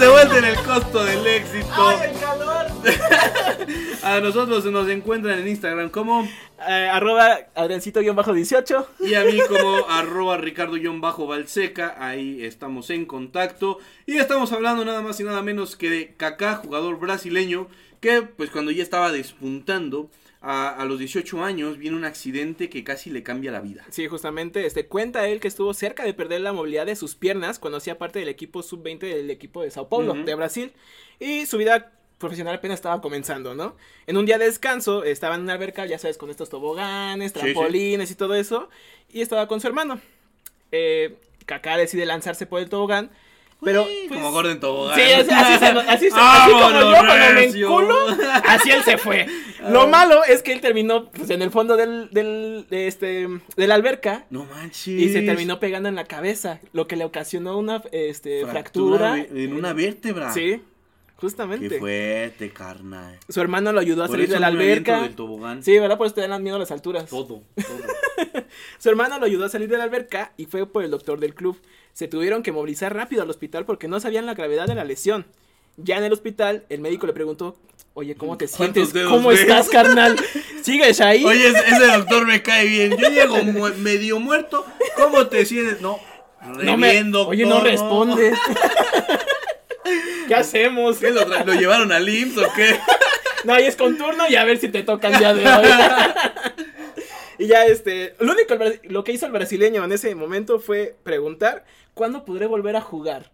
Aguanten 0.00 0.44
el 0.44 0.56
costo 0.62 1.04
del 1.04 1.26
éxito. 1.26 1.68
¡Ay, 1.76 2.10
el 2.10 2.20
calor! 2.20 2.66
A 4.02 4.20
nosotros 4.20 4.64
nos 4.66 4.88
encuentran 4.88 5.38
en 5.38 5.48
Instagram 5.48 5.90
como 5.90 6.26
Eh, 6.66 6.88
arroba 6.90 7.38
Adriancito-18. 7.54 8.86
y 9.00 9.14
a 9.14 9.24
mí 9.24 9.38
como 9.48 9.86
arroba 9.88 10.36
ricardo-balseca. 10.38 11.96
Ahí 11.98 12.44
estamos 12.44 12.90
en 12.90 13.04
contacto. 13.06 13.78
Y 14.06 14.16
estamos 14.16 14.52
hablando 14.52 14.84
nada 14.84 15.02
más 15.02 15.20
y 15.20 15.24
nada 15.24 15.42
menos 15.42 15.76
que 15.76 15.90
de 15.90 16.14
Kaká, 16.16 16.56
jugador 16.56 16.98
brasileño, 16.98 17.68
que 18.00 18.22
pues 18.22 18.50
cuando 18.50 18.70
ya 18.70 18.82
estaba 18.82 19.12
despuntando 19.12 20.10
a, 20.42 20.70
a 20.70 20.84
los 20.86 20.98
18 20.98 21.44
años 21.44 21.76
viene 21.78 21.96
un 21.96 22.04
accidente 22.04 22.70
que 22.70 22.82
casi 22.82 23.10
le 23.10 23.22
cambia 23.22 23.52
la 23.52 23.60
vida. 23.60 23.84
Sí, 23.90 24.06
justamente, 24.08 24.64
este, 24.64 24.86
cuenta 24.86 25.28
él 25.28 25.38
que 25.40 25.48
estuvo 25.48 25.74
cerca 25.74 26.04
de 26.04 26.14
perder 26.14 26.40
la 26.40 26.52
movilidad 26.52 26.86
de 26.86 26.96
sus 26.96 27.14
piernas 27.14 27.58
cuando 27.58 27.76
hacía 27.78 27.98
parte 27.98 28.18
del 28.20 28.28
equipo 28.28 28.62
sub-20 28.62 29.00
del 29.00 29.30
equipo 29.30 29.62
de 29.62 29.70
Sao 29.70 29.88
Paulo, 29.88 30.14
de 30.14 30.34
Brasil. 30.34 30.72
Y 31.18 31.44
su 31.46 31.58
vida 31.58 31.92
profesional 32.16 32.54
apenas 32.54 32.76
estaba 32.78 33.00
comenzando, 33.00 33.54
¿no? 33.54 33.76
En 34.06 34.16
un 34.16 34.26
día 34.26 34.38
de 34.38 34.46
descanso, 34.46 35.04
estaba 35.04 35.34
en 35.34 35.42
una 35.42 35.54
alberca, 35.54 35.84
ya 35.86 35.98
sabes, 35.98 36.16
con 36.18 36.30
estos 36.30 36.48
toboganes, 36.50 37.32
Sí, 37.32 37.38
sí. 37.38 37.44
trampolines 37.44 38.10
y 38.10 38.14
todo 38.14 38.34
eso. 38.34 38.68
Y 39.10 39.20
estaba 39.22 39.46
con 39.48 39.60
su 39.60 39.66
hermano. 39.66 40.00
Eh, 40.72 41.16
Kaká 41.46 41.76
decide 41.76 42.06
lanzarse 42.06 42.46
por 42.46 42.60
el 42.60 42.68
tobogán. 42.68 43.10
Pero, 43.62 43.82
Uy, 43.84 44.06
pues, 44.08 44.18
como 44.20 44.32
Gordon 44.32 44.58
Tobogán. 44.58 44.96
Sí, 44.98 45.02
así, 45.02 45.30
así 45.30 45.58
se- 45.58 45.66
así 45.66 46.10
se- 46.10 46.16
así 46.18 46.50
como 46.50 46.70
yo 46.70 46.90
cuando 46.90 47.34
me 47.34 47.44
enculo, 47.44 47.94
así 48.46 48.70
él 48.70 48.82
se 48.84 48.96
fue. 48.98 49.26
Lo 49.68 49.86
malo 49.86 50.24
es 50.24 50.42
que 50.42 50.52
él 50.52 50.60
terminó 50.62 51.10
pues, 51.10 51.28
en 51.30 51.42
el 51.42 51.50
fondo 51.50 51.76
del, 51.76 52.08
del, 52.10 52.66
de 52.70 52.86
este, 52.86 53.28
de 53.56 53.66
la 53.66 53.74
alberca 53.74 54.24
No 54.30 54.46
manches. 54.46 54.88
y 54.88 55.12
se 55.12 55.22
terminó 55.22 55.60
pegando 55.60 55.88
en 55.90 55.94
la 55.94 56.04
cabeza, 56.04 56.60
lo 56.72 56.86
que 56.86 56.96
le 56.96 57.04
ocasionó 57.04 57.58
una 57.58 57.82
este, 57.92 58.46
fractura. 58.46 59.12
ve- 59.12 59.44
en 59.44 59.52
una 59.52 59.72
vértebra. 59.74 60.32
Sí, 60.32 60.62
Qué 61.20 61.26
justamente. 61.26 61.78
fuerte, 61.78 62.50
carnal. 62.50 63.18
Su 63.28 63.40
hermano 63.40 63.72
lo 63.72 63.80
ayudó 63.80 64.04
a 64.04 64.06
Por 64.06 64.14
salir 64.16 64.24
eso 64.26 64.34
de 64.34 64.40
la 64.40 64.50
me 64.50 64.62
alberca. 64.62 65.02
del 65.02 65.14
tobogán. 65.14 65.62
Sí, 65.62 65.78
¿verdad? 65.78 65.98
Por 65.98 66.06
eso 66.06 66.14
te 66.14 66.26
dan 66.26 66.42
miedo 66.42 66.56
a 66.56 66.58
las 66.58 66.70
alturas. 66.70 67.06
Todo, 67.10 67.26
todo. 67.26 67.42
Su 68.78 68.88
hermano 68.88 69.18
lo 69.18 69.26
ayudó 69.26 69.44
a 69.44 69.48
salir 69.48 69.68
de 69.68 69.76
la 69.78 69.84
alberca 69.84 70.32
y 70.36 70.46
fue 70.46 70.66
por 70.66 70.82
el 70.84 70.90
doctor 70.90 71.20
del 71.20 71.34
club. 71.34 71.60
Se 71.92 72.08
tuvieron 72.08 72.42
que 72.42 72.52
movilizar 72.52 72.94
rápido 72.94 73.22
al 73.22 73.30
hospital 73.30 73.64
porque 73.66 73.86
no 73.88 74.00
sabían 74.00 74.26
la 74.26 74.34
gravedad 74.34 74.66
de 74.66 74.74
la 74.74 74.84
lesión. 74.84 75.26
Ya 75.76 75.98
en 75.98 76.04
el 76.04 76.12
hospital, 76.12 76.64
el 76.68 76.80
médico 76.80 77.06
le 77.06 77.12
preguntó, 77.12 77.56
oye, 77.94 78.14
¿cómo 78.14 78.36
te 78.36 78.48
¿Cuántos 78.48 78.88
sientes? 78.88 79.08
¿Cómo 79.08 79.28
ves?" 79.28 79.40
estás, 79.40 79.68
carnal? 79.68 80.16
¿Sigues 80.62 81.00
ahí? 81.00 81.24
Oye, 81.24 81.48
ese 81.48 81.86
doctor 81.86 82.26
me 82.26 82.42
cae 82.42 82.66
bien. 82.66 82.96
Yo 82.96 83.08
llego 83.08 83.42
mu- 83.44 83.68
medio 83.78 84.18
muerto. 84.20 84.64
¿Cómo 84.96 85.26
te 85.28 85.44
sientes? 85.46 85.80
No, 85.80 85.98
re 86.54 86.64
no 86.64 86.76
me... 86.76 86.90
bien, 86.92 87.12
doctor, 87.12 87.32
Oye, 87.34 87.46
no 87.46 87.60
responde. 87.60 88.32
¿Qué 90.30 90.36
hacemos? 90.36 90.98
¿Qué 90.98 91.10
lo, 91.10 91.24
llevaron 91.54 91.90
al 91.90 92.08
IMSS 92.08 92.38
o 92.38 92.52
qué? 92.54 92.78
No, 93.42 93.58
y 93.58 93.62
es 93.62 93.74
con 93.74 93.96
turno 93.96 94.28
y 94.28 94.36
a 94.36 94.44
ver 94.44 94.58
si 94.58 94.68
te 94.68 94.82
toca 94.82 95.08
el 95.08 95.18
día 95.18 95.34
de 95.34 95.44
hoy. 95.44 95.66
y 97.38 97.46
ya 97.46 97.64
este, 97.64 98.14
lo 98.20 98.32
único, 98.32 98.54
lo 98.84 99.02
que 99.02 99.12
hizo 99.12 99.26
el 99.26 99.32
brasileño 99.32 99.82
en 99.82 99.90
ese 99.90 100.14
momento 100.14 100.60
fue 100.60 100.94
preguntar, 101.02 101.64
¿cuándo 101.94 102.24
podré 102.24 102.46
volver 102.46 102.76
a 102.76 102.82
jugar? 102.82 103.32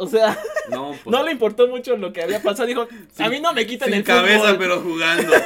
O 0.00 0.06
sea, 0.06 0.38
No, 0.70 0.90
pues, 1.04 1.06
no 1.06 1.22
le 1.22 1.32
importó 1.32 1.68
mucho 1.68 1.96
lo 1.96 2.12
que 2.12 2.22
había 2.22 2.42
pasado, 2.42 2.66
dijo, 2.66 2.88
a 3.18 3.28
mí 3.28 3.38
no 3.40 3.52
me 3.52 3.66
quitan 3.66 3.88
sin 3.88 3.98
el 3.98 4.04
cabeza, 4.04 4.40
fútbol". 4.40 4.58
pero 4.58 4.80
jugando. 4.80 5.32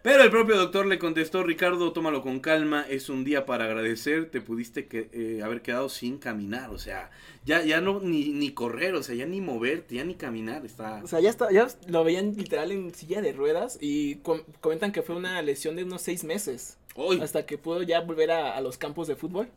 Pero 0.00 0.22
el 0.22 0.30
propio 0.30 0.56
doctor 0.56 0.86
le 0.86 0.98
contestó, 0.98 1.42
Ricardo, 1.42 1.92
tómalo 1.92 2.22
con 2.22 2.38
calma, 2.38 2.86
es 2.88 3.08
un 3.10 3.24
día 3.24 3.44
para 3.44 3.64
agradecer, 3.64 4.30
te 4.30 4.40
pudiste 4.40 4.86
que, 4.86 5.10
eh, 5.12 5.42
haber 5.42 5.60
quedado 5.60 5.88
sin 5.90 6.18
caminar, 6.18 6.70
o 6.70 6.78
sea, 6.78 7.10
ya, 7.44 7.62
ya 7.62 7.80
no 7.82 8.00
ni, 8.00 8.28
ni 8.28 8.52
correr, 8.52 8.94
o 8.94 9.02
sea, 9.02 9.16
ya 9.16 9.26
ni 9.26 9.40
moverte, 9.42 9.96
ya 9.96 10.04
ni 10.04 10.14
caminar, 10.14 10.64
está... 10.64 11.02
O 11.04 11.08
sea, 11.08 11.20
ya, 11.20 11.28
está, 11.28 11.50
ya 11.50 11.66
lo 11.88 12.04
veían 12.04 12.34
literal 12.36 12.70
en 12.72 12.94
silla 12.94 13.20
de 13.20 13.32
ruedas 13.32 13.76
y 13.82 14.14
com- 14.16 14.44
comentan 14.60 14.92
que 14.92 15.02
fue 15.02 15.16
una 15.16 15.42
lesión 15.42 15.74
de 15.76 15.82
unos 15.84 16.00
seis 16.00 16.22
meses. 16.24 16.78
Hasta 17.20 17.44
que 17.44 17.58
pudo 17.58 17.82
ya 17.82 18.00
volver 18.00 18.30
a, 18.30 18.56
a 18.56 18.60
los 18.62 18.78
campos 18.78 19.08
de 19.08 19.16
fútbol. 19.16 19.48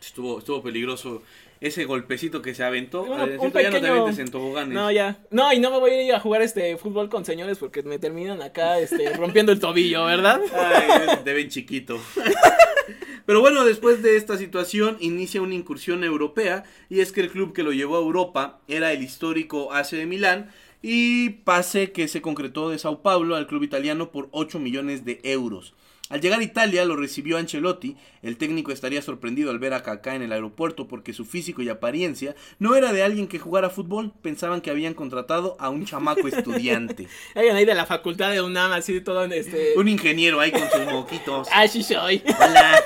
estuvo, 0.00 0.38
estuvo 0.38 0.62
peligroso 0.62 1.22
ese 1.60 1.84
golpecito 1.84 2.42
que 2.42 2.54
se 2.54 2.64
aventó. 2.64 3.04
Bueno, 3.04 3.24
Eh, 3.26 3.38
ya 3.62 3.70
no 3.70 3.80
te 3.80 3.86
avientes 3.88 4.18
en 4.18 4.30
toboganes. 4.30 4.74
No, 4.74 4.90
ya. 4.90 5.18
No, 5.30 5.52
y 5.52 5.58
no 5.58 5.70
me 5.70 5.78
voy 5.78 5.90
a 5.90 6.02
ir 6.02 6.14
a 6.14 6.20
jugar 6.20 6.42
este 6.42 6.76
fútbol 6.76 7.08
con 7.08 7.24
señores 7.24 7.58
porque 7.58 7.82
me 7.82 7.98
terminan 7.98 8.42
acá 8.42 8.78
este, 8.78 9.12
rompiendo 9.16 9.52
el 9.52 9.60
tobillo, 9.60 10.04
¿verdad? 10.04 10.40
Ay, 10.54 11.18
te 11.24 11.32
ven 11.32 11.48
chiquito. 11.48 11.98
Pero 13.26 13.40
bueno, 13.40 13.64
después 13.64 14.02
de 14.02 14.16
esta 14.16 14.38
situación 14.38 14.96
inicia 15.00 15.42
una 15.42 15.54
incursión 15.54 16.02
europea 16.02 16.64
y 16.88 17.00
es 17.00 17.12
que 17.12 17.20
el 17.20 17.30
club 17.30 17.52
que 17.52 17.62
lo 17.62 17.72
llevó 17.72 17.96
a 17.96 18.00
Europa 18.00 18.60
era 18.68 18.92
el 18.92 19.02
histórico 19.02 19.72
AC 19.72 19.90
de 19.90 20.06
Milán 20.06 20.50
y 20.80 21.30
pase 21.30 21.92
que 21.92 22.08
se 22.08 22.22
concretó 22.22 22.70
de 22.70 22.78
Sao 22.78 23.02
Paulo 23.02 23.36
al 23.36 23.46
club 23.46 23.64
italiano 23.64 24.10
por 24.12 24.28
8 24.30 24.58
millones 24.60 25.04
de 25.04 25.20
euros. 25.24 25.74
Al 26.10 26.22
llegar 26.22 26.40
a 26.40 26.42
Italia 26.42 26.84
lo 26.86 26.96
recibió 26.96 27.36
Ancelotti, 27.36 27.96
el 28.22 28.38
técnico 28.38 28.72
estaría 28.72 29.02
sorprendido 29.02 29.50
al 29.50 29.58
ver 29.58 29.74
a 29.74 29.82
Kaká 29.82 30.14
en 30.14 30.22
el 30.22 30.32
aeropuerto 30.32 30.88
porque 30.88 31.12
su 31.12 31.26
físico 31.26 31.60
y 31.60 31.68
apariencia 31.68 32.34
no 32.58 32.74
era 32.76 32.94
de 32.94 33.02
alguien 33.02 33.28
que 33.28 33.38
jugara 33.38 33.68
fútbol, 33.68 34.12
pensaban 34.22 34.62
que 34.62 34.70
habían 34.70 34.94
contratado 34.94 35.56
a 35.60 35.68
un 35.68 35.84
chamaco 35.84 36.26
estudiante, 36.28 37.08
Alguien 37.34 37.56
ahí 37.56 37.66
de 37.66 37.74
la 37.74 37.84
facultad 37.84 38.30
de 38.32 38.40
UNAM, 38.40 38.72
así 38.72 39.00
todo 39.02 39.22
en 39.24 39.32
este. 39.34 39.74
un 39.76 39.86
ingeniero 39.88 40.40
ahí 40.40 40.50
con 40.50 40.62
sus 40.70 40.84
moquitos. 40.92 41.48
Ah, 41.52 41.68
sí 41.68 41.82
soy. 41.82 42.22
Hola, 42.40 42.80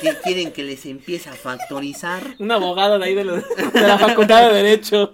¿qué 0.00 0.14
quieren 0.22 0.52
que 0.52 0.62
les 0.64 0.84
empiece 0.86 1.28
a 1.30 1.32
factorizar? 1.34 2.36
Un 2.38 2.50
abogado 2.50 2.98
de 2.98 3.06
ahí 3.06 3.14
de, 3.14 3.24
la- 3.24 3.36
de 3.72 3.80
la 3.80 3.98
facultad 3.98 4.48
de 4.48 4.54
Derecho. 4.62 5.12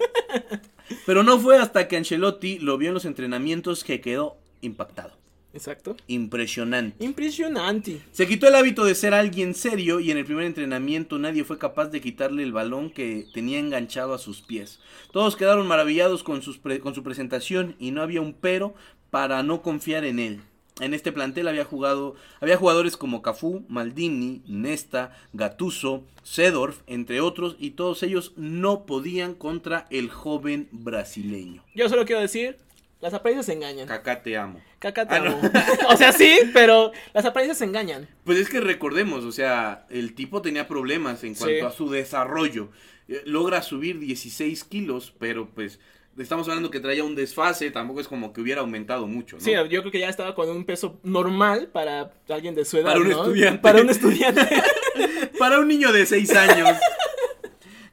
Pero 1.06 1.22
no 1.22 1.38
fue 1.38 1.58
hasta 1.58 1.88
que 1.88 1.96
Ancelotti 1.96 2.58
lo 2.58 2.76
vio 2.78 2.88
en 2.88 2.94
los 2.94 3.04
entrenamientos 3.04 3.84
que 3.84 4.00
quedó 4.00 4.36
impactado. 4.60 5.21
Exacto. 5.54 5.96
Impresionante. 6.06 7.04
Impresionante. 7.04 8.00
Se 8.12 8.26
quitó 8.26 8.48
el 8.48 8.54
hábito 8.54 8.84
de 8.84 8.94
ser 8.94 9.12
alguien 9.14 9.54
serio 9.54 10.00
y 10.00 10.10
en 10.10 10.18
el 10.18 10.24
primer 10.24 10.44
entrenamiento 10.46 11.18
nadie 11.18 11.44
fue 11.44 11.58
capaz 11.58 11.86
de 11.88 12.00
quitarle 12.00 12.42
el 12.42 12.52
balón 12.52 12.90
que 12.90 13.26
tenía 13.34 13.58
enganchado 13.58 14.14
a 14.14 14.18
sus 14.18 14.40
pies. 14.40 14.80
Todos 15.12 15.36
quedaron 15.36 15.66
maravillados 15.66 16.22
con, 16.22 16.42
sus 16.42 16.58
pre- 16.58 16.80
con 16.80 16.94
su 16.94 17.02
presentación 17.02 17.76
y 17.78 17.90
no 17.90 18.02
había 18.02 18.20
un 18.20 18.32
pero 18.32 18.74
para 19.10 19.42
no 19.42 19.60
confiar 19.62 20.04
en 20.04 20.18
él. 20.18 20.40
En 20.80 20.94
este 20.94 21.12
plantel 21.12 21.48
había 21.48 21.66
jugado, 21.66 22.14
había 22.40 22.56
jugadores 22.56 22.96
como 22.96 23.20
Cafú, 23.20 23.62
Maldini, 23.68 24.40
Nesta, 24.46 25.14
Gattuso, 25.34 26.02
Sedorf, 26.22 26.78
entre 26.86 27.20
otros, 27.20 27.56
y 27.58 27.72
todos 27.72 28.02
ellos 28.02 28.32
no 28.36 28.86
podían 28.86 29.34
contra 29.34 29.86
el 29.90 30.08
joven 30.08 30.68
brasileño. 30.72 31.62
Yo 31.74 31.90
solo 31.90 32.06
quiero 32.06 32.22
decir, 32.22 32.56
las 33.02 33.12
apariencias 33.12 33.54
engañan. 33.54 33.86
Kaká 33.86 34.22
te 34.22 34.36
amo. 34.38 34.60
Caca 34.78 35.06
te 35.06 35.14
Ah, 35.16 35.18
no. 35.20 35.30
amo. 35.32 35.50
O 35.90 35.96
sea, 35.96 36.12
sí, 36.12 36.38
pero 36.54 36.92
las 37.12 37.24
apariencias 37.26 37.60
engañan. 37.60 38.08
Pues 38.24 38.38
es 38.38 38.48
que 38.48 38.60
recordemos, 38.60 39.24
o 39.24 39.32
sea, 39.32 39.84
el 39.90 40.14
tipo 40.14 40.40
tenía 40.40 40.66
problemas 40.68 41.22
en 41.24 41.34
cuanto 41.34 41.54
Sí. 41.54 41.60
a 41.60 41.70
su 41.70 41.90
desarrollo. 41.90 42.70
Eh, 43.08 43.20
Logra 43.26 43.60
subir 43.62 43.98
16 43.98 44.64
kilos, 44.64 45.12
pero 45.18 45.48
pues 45.54 45.80
estamos 46.16 46.48
hablando 46.48 46.70
que 46.70 46.78
traía 46.78 47.02
un 47.04 47.14
desfase, 47.16 47.70
tampoco 47.70 48.00
es 48.00 48.06
como 48.06 48.32
que 48.32 48.40
hubiera 48.40 48.60
aumentado 48.60 49.06
mucho, 49.08 49.36
¿no? 49.36 49.42
Sí, 49.42 49.50
yo 49.52 49.66
creo 49.80 49.90
que 49.90 49.98
ya 49.98 50.08
estaba 50.08 50.34
con 50.34 50.48
un 50.50 50.64
peso 50.64 51.00
normal 51.02 51.68
para 51.72 52.12
alguien 52.28 52.54
de 52.54 52.64
su 52.64 52.78
edad. 52.78 52.86
Para 52.92 53.00
un 53.00 53.08
¿no? 53.08 53.16
estudiante. 53.22 53.60
Para 53.62 53.80
un 53.82 53.90
estudiante. 53.90 54.42
Para 55.38 55.58
un 55.58 55.66
niño 55.66 55.90
de 55.92 56.06
6 56.06 56.30
años. 56.36 56.68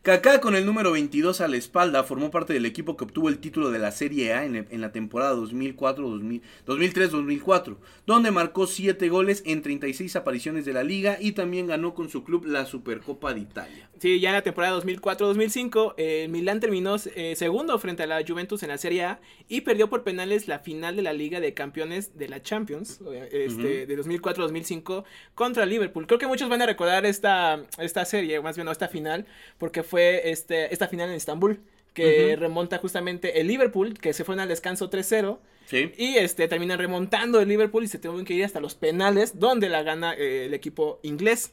Kaká 0.10 0.42
con 0.42 0.56
el 0.56 0.66
número 0.66 0.92
22 0.92 1.40
a 1.40 1.48
la 1.48 1.58
espalda 1.58 2.04
formó 2.04 2.32
parte 2.32 2.52
del 2.52 2.66
equipo 2.66 2.98
que 2.98 3.04
obtuvo 3.04 3.30
el 3.30 3.38
título 3.38 3.70
de 3.70 3.78
la 3.78 3.92
Serie 3.92 4.34
A 4.34 4.44
en, 4.44 4.56
en 4.56 4.82
la 4.82 4.92
temporada 4.92 5.36
2004-2000 5.36 6.42
2003-2004, 6.66 7.78
donde 8.08 8.32
marcó 8.32 8.66
7 8.66 9.08
goles 9.10 9.44
en 9.46 9.62
36 9.62 10.16
apariciones 10.16 10.66
de 10.66 10.74
la 10.74 10.84
liga 10.84 11.20
y 11.22 11.34
también 11.34 11.68
ganó 11.68 11.94
con 11.94 12.10
su 12.10 12.24
club 12.24 12.46
la 12.46 12.66
Supercopa 12.66 13.36
de 13.36 13.42
Italia. 13.42 13.88
Sí, 14.00 14.20
ya 14.20 14.30
en 14.30 14.36
la 14.36 14.42
temporada 14.42 14.80
2004-2005, 14.80 15.94
eh, 15.98 16.28
Milán 16.28 16.60
terminó 16.60 16.96
eh, 17.16 17.36
segundo 17.36 17.78
frente 17.78 18.02
a 18.02 18.08
la 18.08 18.24
Juventus 18.28 18.64
en 18.64 18.70
la 18.70 18.80
Serie 18.80 19.04
A 19.04 19.22
y 19.48 19.62
perdió 19.62 19.92
por 19.92 20.04
penales 20.04 20.48
la 20.48 20.58
final 20.58 20.96
de 20.96 21.04
la 21.04 21.14
Liga 21.14 21.40
de 21.40 21.54
Campeones 21.54 22.18
de 22.18 22.30
la 22.30 22.42
Champions 22.42 23.00
este, 23.32 23.86
de 23.86 23.98
2004-2005 24.00 25.04
contra 25.36 25.68
Liverpool. 25.68 26.08
Creo 26.08 26.18
que 26.18 26.26
muchos 26.26 26.50
van 26.50 26.64
a 26.64 26.66
recordar 26.66 27.06
esta, 27.06 27.62
esta 27.78 28.06
serie, 28.06 28.42
más 28.42 28.56
bien 28.56 28.66
no, 28.66 28.72
esta 28.72 28.88
final, 28.88 29.28
porque 29.60 29.84
fue 29.84 29.99
este, 30.00 30.74
esta 30.74 30.88
final 30.88 31.10
en 31.10 31.16
Estambul 31.16 31.62
que 31.94 32.36
remonta 32.36 32.78
justamente 32.78 33.42
el 33.42 33.48
Liverpool, 33.48 33.98
que 34.00 34.14
se 34.14 34.24
fueron 34.24 34.42
al 34.42 34.50
descanso 34.50 34.90
3-0. 34.90 35.38
Sí. 35.66 35.92
Y 35.98 36.18
este 36.18 36.48
terminan 36.48 36.80
remontando 36.80 37.40
el 37.40 37.48
Liverpool 37.48 37.84
y 37.84 37.88
se 37.88 38.00
tuvieron 38.00 38.26
que 38.26 38.34
ir 38.34 38.44
hasta 38.44 38.60
los 38.60 38.76
penales, 38.76 39.40
donde 39.40 39.70
la 39.70 39.84
gana 39.84 40.14
eh, 40.14 40.46
el 40.46 40.54
equipo 40.54 41.00
inglés. 41.04 41.52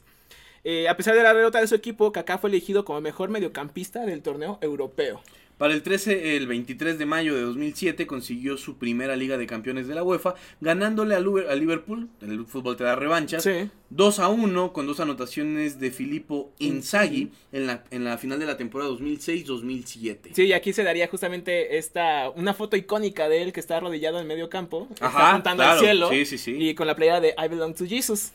Eh, 0.63 0.89
a 0.89 0.97
pesar 0.97 1.15
de 1.15 1.23
la 1.23 1.33
derrota 1.33 1.61
de 1.61 1.67
su 1.67 1.75
equipo, 1.75 2.11
Kaká 2.11 2.37
fue 2.37 2.49
elegido 2.49 2.83
como 2.83 2.99
mejor 3.01 3.29
mediocampista 3.29 4.05
del 4.05 4.21
torneo 4.21 4.57
europeo. 4.61 5.21
Para 5.57 5.73
el 5.73 5.81
13, 5.81 6.37
el 6.37 6.45
23 6.45 6.99
de 6.99 7.05
mayo 7.07 7.33
de 7.33 7.41
2007 7.41 8.05
consiguió 8.05 8.57
su 8.57 8.77
primera 8.77 9.15
Liga 9.15 9.37
de 9.37 9.47
Campeones 9.47 9.87
de 9.87 9.95
la 9.95 10.03
UEFA, 10.03 10.35
ganándole 10.61 11.15
a 11.15 11.19
Liverpool, 11.19 12.09
el 12.21 12.45
fútbol 12.45 12.77
te 12.77 12.83
da 12.83 12.95
revanchas, 12.95 13.43
Sí. 13.43 13.69
2 13.89 14.19
a 14.19 14.27
1 14.27 14.73
con 14.73 14.85
dos 14.85 14.99
anotaciones 14.99 15.79
de 15.79 15.91
Filippo 15.91 16.51
Inzaghi 16.59 17.31
en 17.51 17.67
la, 17.67 17.85
en 17.89 18.03
la 18.03 18.17
final 18.17 18.37
de 18.37 18.45
la 18.45 18.57
temporada 18.57 18.91
2006-2007. 18.91 20.33
Sí, 20.33 20.43
y 20.43 20.53
aquí 20.53 20.73
se 20.73 20.83
daría 20.83 21.07
justamente 21.07 21.77
esta 21.77 22.29
una 22.29 22.53
foto 22.53 22.75
icónica 22.75 23.29
de 23.29 23.41
él 23.41 23.53
que 23.53 23.59
está 23.59 23.77
arrodillado 23.77 24.19
en 24.19 24.27
medio 24.27 24.49
campo, 24.49 24.87
está 24.91 25.29
apuntando 25.29 25.63
claro, 25.63 25.79
al 25.79 25.85
cielo 25.85 26.09
sí, 26.09 26.25
sí, 26.25 26.37
sí. 26.37 26.55
y 26.59 26.75
con 26.75 26.85
la 26.85 26.95
playera 26.95 27.21
de 27.21 27.33
I 27.37 27.47
belong 27.47 27.73
to 27.73 27.85
Jesus. 27.85 28.31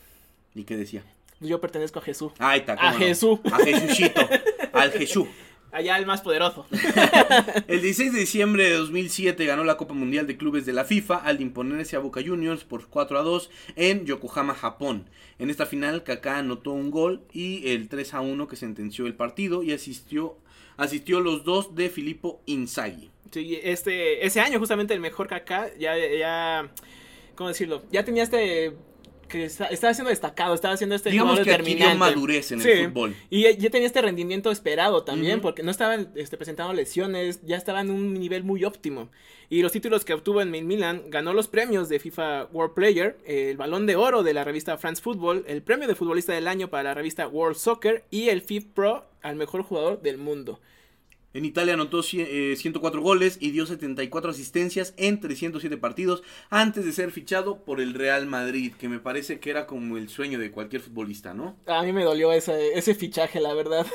¿Y 0.54 0.64
qué 0.64 0.76
decía? 0.76 1.04
Yo 1.40 1.60
pertenezco 1.60 1.98
a 1.98 2.02
Jesús. 2.02 2.32
Ahí 2.38 2.60
está. 2.60 2.74
A 2.74 2.92
no. 2.92 2.98
Jesús. 2.98 3.38
A 3.52 3.58
Jesucito. 3.58 4.20
Al 4.72 4.92
Jesús. 4.92 5.26
Allá 5.72 5.96
el 5.98 6.06
más 6.06 6.20
poderoso. 6.20 6.66
El 7.66 7.80
16 7.80 8.12
de 8.12 8.20
diciembre 8.20 8.64
de 8.64 8.76
2007 8.76 9.44
ganó 9.46 9.64
la 9.64 9.76
Copa 9.76 9.94
Mundial 9.94 10.26
de 10.26 10.36
Clubes 10.36 10.66
de 10.66 10.72
la 10.72 10.84
FIFA 10.84 11.16
al 11.16 11.40
imponerse 11.40 11.96
a 11.96 12.00
Boca 12.00 12.20
Juniors 12.24 12.64
por 12.64 12.88
4 12.88 13.18
a 13.18 13.22
2 13.22 13.50
en 13.76 14.04
Yokohama, 14.04 14.54
Japón. 14.54 15.08
En 15.38 15.50
esta 15.50 15.66
final, 15.66 16.04
Kaká 16.04 16.38
anotó 16.38 16.72
un 16.72 16.90
gol 16.90 17.22
y 17.32 17.70
el 17.70 17.88
3 17.88 18.14
a 18.14 18.20
1 18.20 18.46
que 18.48 18.56
sentenció 18.56 19.06
el 19.06 19.14
partido 19.14 19.62
y 19.62 19.72
asistió, 19.72 20.36
asistió 20.76 21.20
los 21.20 21.44
dos 21.44 21.74
de 21.74 21.88
Filippo 21.88 22.42
Inzaghi. 22.46 23.10
Sí, 23.30 23.58
este, 23.62 24.26
ese 24.26 24.40
año 24.40 24.58
justamente 24.58 24.92
el 24.92 25.00
mejor 25.00 25.26
Kaká 25.26 25.74
ya, 25.78 25.96
ya, 25.96 26.70
¿cómo 27.34 27.48
decirlo? 27.48 27.82
Ya 27.90 28.04
tenía 28.04 28.24
este, 28.24 28.76
que 29.32 29.44
está- 29.46 29.66
estaba 29.66 29.94
siendo 29.94 30.10
destacado, 30.10 30.54
estaba 30.54 30.76
siendo 30.76 30.94
este 30.94 31.10
Digamos 31.10 31.30
jugador 31.40 31.44
que 31.46 31.50
madurez 31.98 32.52
en 32.52 32.60
Sí. 32.60 32.68
el 32.70 32.88
fútbol. 32.90 33.16
Y 33.30 33.42
ya- 33.58 33.70
tenía 33.70 33.86
este 33.86 34.02
rendimiento 34.02 34.50
esperado 34.50 35.02
también, 35.02 35.40
porque 35.40 35.62
no 35.62 35.70
estaban 35.70 36.12
este, 36.14 36.36
presentando 36.36 36.72
lesiones, 36.74 37.40
ya 37.44 37.56
estaba 37.56 37.80
en 37.80 37.90
un 37.90 38.14
nivel 38.14 38.44
muy 38.44 38.64
óptimo. 38.64 39.08
Y 39.48 39.62
los 39.62 39.72
títulos 39.72 40.04
que 40.04 40.14
obtuvo 40.14 40.40
en 40.42 40.50
Milan, 40.50 41.02
ganó 41.08 41.32
los 41.34 41.48
premios 41.48 41.88
de 41.88 41.98
FIFA 41.98 42.44
World 42.52 42.74
Player, 42.74 43.18
el 43.26 43.56
balón 43.56 43.86
de 43.86 43.96
oro 43.96 44.22
de 44.22 44.32
la 44.34 44.44
revista 44.44 44.78
France 44.78 45.02
Football, 45.02 45.44
el 45.46 45.62
premio 45.62 45.88
de 45.88 45.94
futbolista 45.94 46.32
del 46.32 46.46
año 46.48 46.68
para 46.68 46.84
la 46.84 46.94
revista 46.94 47.26
World 47.26 47.56
Soccer 47.56 48.04
y 48.10 48.28
el 48.28 48.42
FIF 48.42 48.66
Pro 48.66 49.04
al 49.22 49.36
mejor 49.36 49.62
jugador 49.62 50.00
del 50.02 50.18
mundo. 50.18 50.60
En 51.34 51.44
Italia 51.44 51.74
anotó 51.74 52.02
cien- 52.02 52.26
eh, 52.28 52.56
104 52.56 53.00
goles 53.00 53.38
y 53.40 53.52
dio 53.52 53.64
74 53.66 54.30
asistencias 54.30 54.92
en 54.96 55.20
307 55.20 55.76
partidos 55.78 56.22
antes 56.50 56.84
de 56.84 56.92
ser 56.92 57.10
fichado 57.12 57.64
por 57.64 57.80
el 57.80 57.94
Real 57.94 58.26
Madrid, 58.26 58.72
que 58.78 58.88
me 58.88 58.98
parece 58.98 59.40
que 59.40 59.50
era 59.50 59.66
como 59.66 59.96
el 59.96 60.08
sueño 60.08 60.38
de 60.38 60.50
cualquier 60.50 60.82
futbolista, 60.82 61.32
¿no? 61.32 61.56
A 61.66 61.82
mí 61.82 61.92
me 61.92 62.04
dolió 62.04 62.32
ese, 62.32 62.76
ese 62.76 62.94
fichaje, 62.94 63.40
la 63.40 63.54
verdad. 63.54 63.86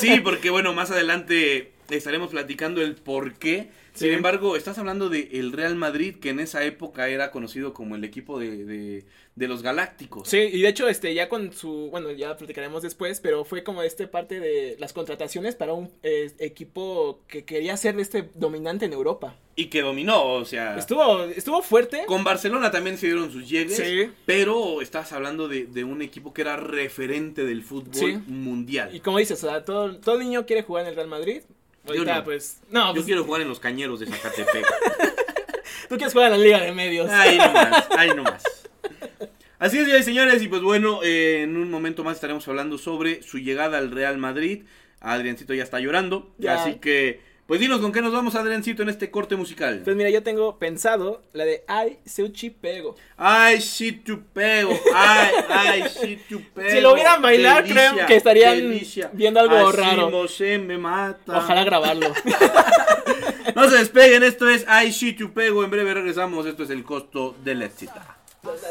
Sí, 0.00 0.20
porque 0.20 0.50
bueno, 0.50 0.72
más 0.72 0.90
adelante 0.90 1.73
estaremos 1.90 2.30
platicando 2.30 2.80
el 2.82 2.94
por 2.94 3.34
qué. 3.34 3.68
Sin 3.94 4.10
embargo, 4.12 4.56
estás 4.56 4.76
hablando 4.78 5.08
del 5.08 5.28
el 5.30 5.52
Real 5.52 5.76
Madrid, 5.76 6.16
que 6.16 6.30
en 6.30 6.40
esa 6.40 6.64
época 6.64 7.08
era 7.08 7.30
conocido 7.30 7.72
como 7.72 7.94
el 7.94 8.02
equipo 8.02 8.40
de, 8.40 8.64
de- 8.64 9.04
de 9.36 9.48
los 9.48 9.62
Galácticos. 9.62 10.28
Sí, 10.28 10.38
y 10.38 10.62
de 10.62 10.68
hecho, 10.68 10.88
este, 10.88 11.12
ya 11.14 11.28
con 11.28 11.52
su, 11.52 11.88
bueno, 11.90 12.10
ya 12.12 12.36
platicaremos 12.36 12.82
después, 12.82 13.18
pero 13.20 13.44
fue 13.44 13.64
como 13.64 13.82
este 13.82 14.06
parte 14.08 14.38
de 14.40 14.76
las 14.78 14.92
contrataciones 14.92 15.54
para 15.56 15.72
un 15.74 15.90
eh, 16.04 16.30
equipo 16.38 17.20
que 17.28 17.44
quería 17.44 17.76
ser 17.76 17.98
este 17.98 18.28
dominante 18.34 18.84
en 18.84 18.92
Europa. 18.92 19.36
Y 19.56 19.66
que 19.66 19.82
dominó, 19.82 20.24
o 20.34 20.44
sea... 20.44 20.76
Estuvo, 20.76 21.24
estuvo 21.24 21.62
fuerte. 21.62 22.02
Con 22.06 22.22
Barcelona 22.24 22.70
también 22.72 22.96
se 22.98 23.06
dieron 23.06 23.30
sus 23.32 23.48
llegues, 23.48 23.76
Sí. 23.76 24.10
pero 24.26 24.80
estás 24.80 25.12
hablando 25.12 25.46
de, 25.48 25.66
de 25.66 25.82
un 25.84 26.00
equipo 26.02 26.32
que 26.32 26.42
era 26.42 26.56
referente 26.56 27.44
del 27.44 27.62
fútbol 27.62 27.94
Sí. 27.94 28.18
mundial. 28.26 28.90
Y 28.94 29.00
como 29.00 29.18
dices, 29.18 29.42
o 29.44 29.48
sea, 29.48 29.64
todo, 29.64 29.96
todo 29.98 30.18
niño 30.18 30.46
quiere 30.46 30.62
jugar 30.62 30.82
en 30.84 30.90
el 30.90 30.96
Real 30.96 31.08
Madrid. 31.08 31.42
Ahorita, 31.86 32.16
no. 32.16 32.24
pues, 32.24 32.60
no, 32.70 32.86
Yo 32.88 32.94
pues, 32.94 33.04
quiero 33.04 33.24
jugar 33.24 33.42
en 33.42 33.48
los 33.48 33.60
cañeros 33.60 34.00
de 34.00 34.06
Zacatepec. 34.06 34.66
tú 35.88 35.96
quieres 35.96 36.12
jugar 36.12 36.32
en 36.32 36.38
la 36.38 36.44
Liga 36.44 36.60
de 36.60 36.72
Medios. 36.72 37.10
Ahí 37.10 37.38
nomás, 37.38 37.86
ahí 37.98 38.14
nomás. 38.14 38.42
Así 39.58 39.78
es, 39.78 40.04
señores, 40.04 40.42
y 40.42 40.48
pues 40.48 40.62
bueno, 40.62 41.00
eh, 41.02 41.42
en 41.42 41.56
un 41.56 41.70
momento 41.70 42.04
más 42.04 42.16
estaremos 42.16 42.46
hablando 42.48 42.76
sobre 42.76 43.22
su 43.22 43.38
llegada 43.38 43.78
al 43.78 43.90
Real 43.90 44.18
Madrid. 44.18 44.64
Adriancito 45.00 45.54
ya 45.54 45.62
está 45.62 45.80
llorando, 45.80 46.34
así 46.48 46.74
que, 46.76 47.20
pues 47.46 47.60
dinos 47.60 47.80
con 47.80 47.92
qué 47.92 48.00
nos 48.00 48.12
vamos, 48.12 48.34
Adriancito, 48.34 48.82
en 48.82 48.88
este 48.88 49.10
corte 49.10 49.36
musical. 49.36 49.82
Pues 49.84 49.96
mira, 49.96 50.10
yo 50.10 50.22
tengo 50.22 50.58
pensado 50.58 51.22
la 51.32 51.44
de 51.44 51.64
Ay, 51.66 51.98
Seuchi 52.04 52.50
Pego. 52.50 52.96
Ay, 53.16 53.60
sí, 53.60 53.92
tu 53.92 54.22
pego, 54.22 54.78
ay, 54.94 55.30
ay, 55.48 55.84
sí, 55.88 56.18
tu 56.28 56.42
pego. 56.42 56.70
Si 56.70 56.80
lo 56.80 56.94
vieran 56.94 57.20
bailar, 57.20 57.64
creo 57.64 58.06
que 58.06 58.16
estarían 58.16 58.80
viendo 59.12 59.40
algo 59.40 59.56
Así 59.56 59.76
raro. 59.76 60.10
Mosé 60.10 60.58
me 60.58 60.78
mata. 60.78 61.38
Ojalá 61.38 61.64
grabarlo. 61.64 62.12
No 63.54 63.68
se 63.68 63.76
despeguen, 63.76 64.22
esto 64.22 64.48
es 64.48 64.64
Ay, 64.66 64.90
sí, 64.90 65.12
tu 65.12 65.32
pego. 65.32 65.62
En 65.62 65.70
breve 65.70 65.94
regresamos, 65.94 66.46
esto 66.46 66.64
es 66.64 66.70
el 66.70 66.82
costo 66.82 67.36
del 67.44 67.62
éxito. 67.62 67.92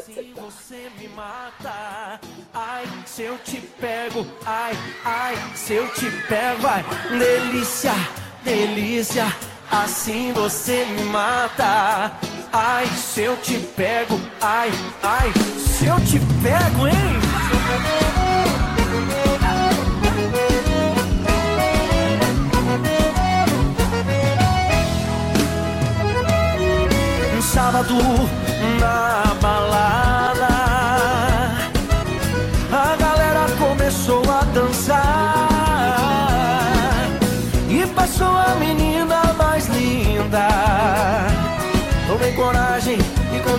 Se 0.06 0.32
você 0.36 0.88
me 1.00 1.08
mata, 1.16 2.20
ai, 2.54 2.86
se 3.08 3.24
eu 3.24 3.36
te 3.40 3.60
pego, 3.82 4.24
ai, 4.46 4.74
ai, 5.04 5.36
se 5.56 5.74
eu 5.74 5.88
te 5.88 6.12
pego, 6.28 6.68
ai, 6.68 6.84
delícia, 7.18 7.94
delícia, 8.43 9.34
assim 9.71 10.34
você 10.34 10.86
me 10.86 11.03
mata, 11.06 12.12
ai, 12.51 12.86
se 12.88 13.21
eu 13.21 13.38
te 13.38 13.58
pego, 13.58 14.19
ai, 14.41 14.71
ai, 15.01 15.32
se 15.58 15.86
eu 15.86 15.95
te 16.01 16.19
pego, 16.41 16.88
hein? 16.88 16.93
Um 27.38 27.41
sábado 27.41 27.95
na 28.79 29.36
balada. 29.41 30.03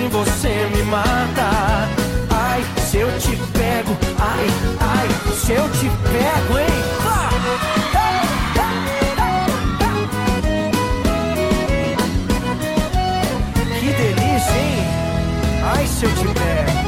assim 0.00 0.08
você 0.08 0.66
me 0.76 0.82
mata. 0.84 1.88
Ai, 2.30 2.62
se 2.80 2.98
eu 2.98 3.08
te 3.18 3.36
pego, 3.52 3.96
ai, 4.18 4.46
ai, 4.80 5.08
se 5.34 5.52
eu 5.52 5.64
te 5.72 5.88
pego, 6.08 6.58
hein? 6.58 6.66
Que 13.80 13.92
delícia, 13.92 14.56
hein? 14.56 14.84
Ai, 15.64 15.86
se 15.86 16.06
eu 16.06 16.14
te 16.14 16.24
pego. 16.24 16.80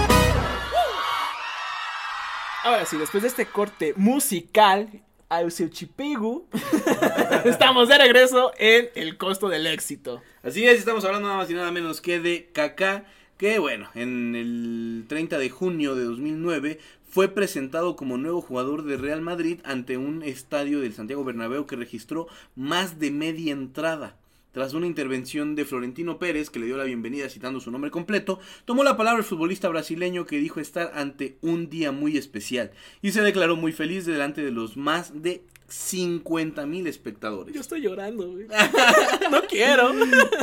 Ahora 2.64 2.86
sí, 2.86 2.96
después 2.96 3.22
de 3.22 3.28
este 3.28 3.44
corte 3.44 3.92
musical, 3.96 4.88
al 5.28 5.50
Chipegu, 5.50 6.46
estamos 7.44 7.88
de 7.88 7.98
regreso 7.98 8.52
en 8.58 8.90
El 8.94 9.16
costo 9.16 9.48
del 9.48 9.66
éxito. 9.66 10.22
Así 10.42 10.64
es, 10.64 10.80
estamos 10.80 11.04
hablando 11.04 11.28
nada 11.28 11.38
más 11.38 11.50
y 11.50 11.54
nada 11.54 11.70
menos 11.70 12.00
que 12.00 12.18
de 12.18 12.50
Kaká, 12.52 13.04
que 13.38 13.60
bueno, 13.60 13.88
en 13.94 14.34
el 14.34 15.04
30 15.06 15.38
de 15.38 15.50
junio 15.50 15.94
de 15.94 16.02
2009 16.02 16.80
fue 17.08 17.28
presentado 17.28 17.94
como 17.94 18.18
nuevo 18.18 18.40
jugador 18.40 18.82
de 18.82 18.96
Real 18.96 19.20
Madrid 19.20 19.60
ante 19.62 19.98
un 19.98 20.24
estadio 20.24 20.80
del 20.80 20.94
Santiago 20.94 21.22
Bernabéu 21.22 21.66
que 21.66 21.76
registró 21.76 22.26
más 22.56 22.98
de 22.98 23.12
media 23.12 23.52
entrada. 23.52 24.16
Tras 24.50 24.74
una 24.74 24.88
intervención 24.88 25.54
de 25.54 25.64
Florentino 25.64 26.18
Pérez, 26.18 26.50
que 26.50 26.58
le 26.58 26.66
dio 26.66 26.76
la 26.76 26.84
bienvenida 26.84 27.28
citando 27.28 27.60
su 27.60 27.70
nombre 27.70 27.92
completo, 27.92 28.40
tomó 28.64 28.82
la 28.82 28.96
palabra 28.96 29.20
el 29.20 29.24
futbolista 29.24 29.68
brasileño 29.68 30.26
que 30.26 30.40
dijo 30.40 30.58
estar 30.58 30.90
ante 30.96 31.36
un 31.40 31.70
día 31.70 31.92
muy 31.92 32.16
especial 32.16 32.72
y 33.00 33.12
se 33.12 33.22
declaró 33.22 33.54
muy 33.54 33.70
feliz 33.70 34.06
delante 34.06 34.42
de 34.42 34.50
los 34.50 34.76
más 34.76 35.22
de 35.22 35.44
50 35.72 36.66
mil 36.66 36.86
espectadores. 36.86 37.54
Yo 37.54 37.62
estoy 37.62 37.80
llorando, 37.80 38.30
güey. 38.30 38.46
no 39.30 39.42
quiero. 39.48 39.90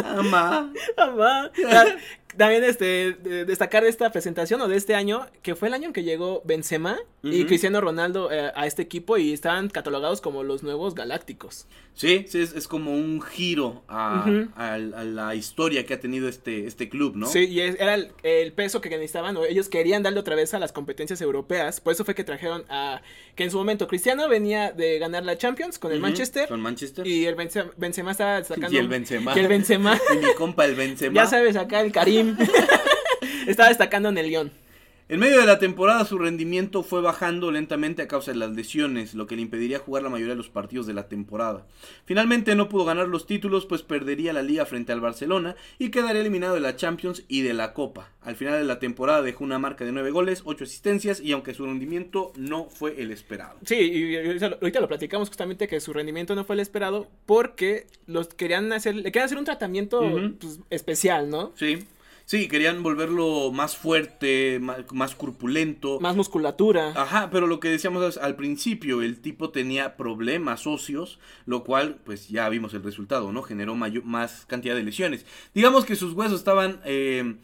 Amá. 0.04 0.74
Amá. 0.98 1.52
También 2.39 2.63
este, 2.63 3.13
de- 3.21 3.43
destacar 3.45 3.84
de 3.84 3.89
esta 3.89 4.12
presentación 4.12 4.60
o 4.62 4.67
de 4.67 4.78
este 4.78 4.95
año, 4.95 5.28
que 5.43 5.56
fue 5.56 5.67
el 5.67 5.73
año 5.75 5.88
en 5.88 5.93
que 5.93 6.04
llegó 6.04 6.41
Benzema 6.45 6.97
y. 7.21 7.43
Cristiano 7.43 7.82
Ronaldo 7.82 8.32
eh, 8.32 8.52
a 8.56 8.65
este 8.65 8.82
equipo 8.82 9.17
y 9.17 9.34
estaban 9.34 9.67
catalogados 9.69 10.21
como 10.21 10.43
los 10.43 10.63
nuevos 10.63 10.95
galácticos. 10.95 11.67
Sí, 11.93 12.25
sí, 12.30 12.39
es, 12.39 12.56
es 12.56 12.69
como 12.69 12.93
un 12.93 13.21
giro 13.21 13.84
a, 13.89 14.23
Ujú. 14.25 14.47
a- 14.56 14.75
a 14.75 14.78
la 15.04 15.36
historia 15.36 15.86
que 15.86 15.93
ha 15.95 15.99
tenido 15.99 16.30
este, 16.30 16.65
este 16.65 16.88
club, 16.88 17.17
¿no? 17.17 17.28
Sí, 17.28 17.39
y 17.45 17.60
es- 17.60 17.75
era 17.78 17.93
el, 17.95 18.12
el 18.23 18.54
peso 18.54 18.80
que 18.80 18.89
necesitaban, 18.89 19.36
o 19.36 19.43
ellos 19.43 19.67
querían 19.67 20.02
darle 20.02 20.19
otra 20.21 20.36
vez 20.36 20.54
a 20.54 20.60
las 20.60 20.71
competencias 20.71 21.19
europeas, 21.21 21.82
por 21.82 21.91
eso 21.91 22.06
fue 22.06 22.15
que 22.15 22.23
trajeron 22.23 22.63
a, 22.69 23.02
que 23.36 23.43
en 23.43 23.52
su 23.52 23.58
momento 23.58 23.86
Cristiano 23.89 24.30
venía 24.30 24.71
de 24.71 24.97
ganar 24.97 25.25
la 25.25 25.38
Champions 25.38 25.78
con 25.78 25.91
el 25.91 25.99
Manchester, 25.99 26.47
Con 26.47 26.62
Manchester. 26.62 27.06
y 27.06 27.25
el 27.25 27.36
Benzema, 27.36 27.69
Benzema 27.75 28.12
estaba 28.12 28.41
sacando... 28.45 28.71
Y 28.73 28.78
el 28.78 28.88
Benzema. 28.88 29.34
Y 29.36 29.39
el 29.39 29.47
Benzema, 29.49 29.99
Y 30.13 30.25
mi 30.25 30.34
compa 30.38 30.63
el 30.65 30.75
Benzema. 30.75 31.15
ya 31.15 31.28
sabes, 31.28 31.58
acá 31.58 31.82
el 31.82 31.91
Karim, 31.91 32.29
estaba 33.48 33.70
destacando 33.70 34.10
en 34.10 34.18
el 34.18 34.28
Lyon. 34.28 34.52
En 35.12 35.20
medio 35.20 35.39
de 35.39 35.48
la 35.48 35.58
temporada 35.58 36.06
su 36.06 36.20
rendimiento 36.20 36.84
fue 36.84 37.02
bajando 37.02 37.50
lentamente 37.50 38.04
a 38.04 38.08
causa 38.08 38.30
de 38.32 38.38
las 38.38 38.52
lesiones, 38.52 39.15
lo 39.15 39.26
que 39.26 39.36
le 39.36 39.42
impediría 39.42 39.80
jugar 39.80 40.04
la 40.04 40.10
mayoría 40.10 40.34
de 40.34 40.38
los 40.38 40.50
partidos 40.50 40.86
de 40.86 40.94
la 40.94 41.08
temporada. 41.08 41.65
Finalmente 42.06 42.54
no 42.54 42.70
pudo 42.70 42.86
ganar 42.86 43.08
los 43.08 43.26
títulos, 43.26 43.65
pues 43.65 43.82
perdería 43.82 44.34
la 44.34 44.44
liga 44.44 44.68
frente 44.68 44.92
al 44.92 45.02
Barcelona 45.02 45.56
y 45.80 45.89
quedaría 45.89 46.22
eliminado 46.22 46.54
de 46.54 46.60
la 46.60 46.76
Champions 46.76 47.24
y 47.28 47.42
de 47.42 47.56
la 47.56 47.74
Copa. 47.74 48.12
Al 48.22 48.36
final 48.36 48.60
de 48.60 48.65
la 48.65 48.78
temporada 48.78 49.24
dejó 49.24 49.44
una 49.44 49.58
marca 49.58 49.84
de 49.84 49.94
9 49.94 50.12
goles, 50.12 50.44
8 50.46 50.65
asistencias 50.65 51.20
y 51.20 51.32
aunque 51.32 51.56
su 51.56 51.65
rendimiento 51.65 52.32
no 52.38 52.70
fue 52.70 53.02
el 53.02 53.10
esperado. 53.10 53.58
Sí, 53.65 53.78
y 53.78 54.15
ahorita 54.15 54.80
lo- 54.80 54.88
platicamos 54.88 55.30
justamente 55.30 55.68
que 55.68 55.80
su 55.80 55.92
rendimiento 55.92 56.36
no 56.36 56.44
fue 56.46 56.54
el 56.54 56.60
esperado 56.60 57.08
porque 57.26 57.88
los 58.06 58.28
querían 58.28 58.72
hacer, 58.74 58.94
le 58.94 59.06
querían 59.12 59.26
hacer 59.26 59.39
un 59.39 59.46
tratamiento 59.46 60.02
pues, 60.39 60.60
especial, 60.70 61.32
¿no? 61.32 61.52
Sí, 61.56 61.80
sí, 62.30 62.48
querían 62.48 62.84
volverlo 62.84 63.52
más 63.52 63.76
fuerte, 63.76 64.60
más, 64.62 64.78
más 64.94 65.15
corpulento. 65.15 66.00
Más 66.00 66.15
musculatura. 66.15 66.94
Ajá, 66.96 67.30
pero 67.32 67.48
lo 67.48 67.60
que 67.60 67.70
decíamos 67.70 68.04
es, 68.08 68.18
al 68.18 68.36
principio, 68.36 69.02
el 69.02 69.20
tipo 69.20 69.50
tenía 69.50 69.98
problemas 69.98 70.68
óseos, 70.68 71.18
lo 71.48 71.63
cual, 71.63 71.98
pues 72.06 72.30
ya 72.30 72.48
vimos 72.50 72.76
el 72.76 72.84
resultado, 72.84 73.32
¿no? 73.32 73.42
Generó 73.42 73.74
mayo- 73.74 74.04
más 74.04 74.46
cantidad 74.46 74.76
de 74.76 74.84
lesiones. 74.84 75.26
Digamos 75.56 75.86
que 75.86 75.96
sus 75.96 76.13
huesos 76.13 76.38
estaban 76.38 76.82
eh, 76.86 77.36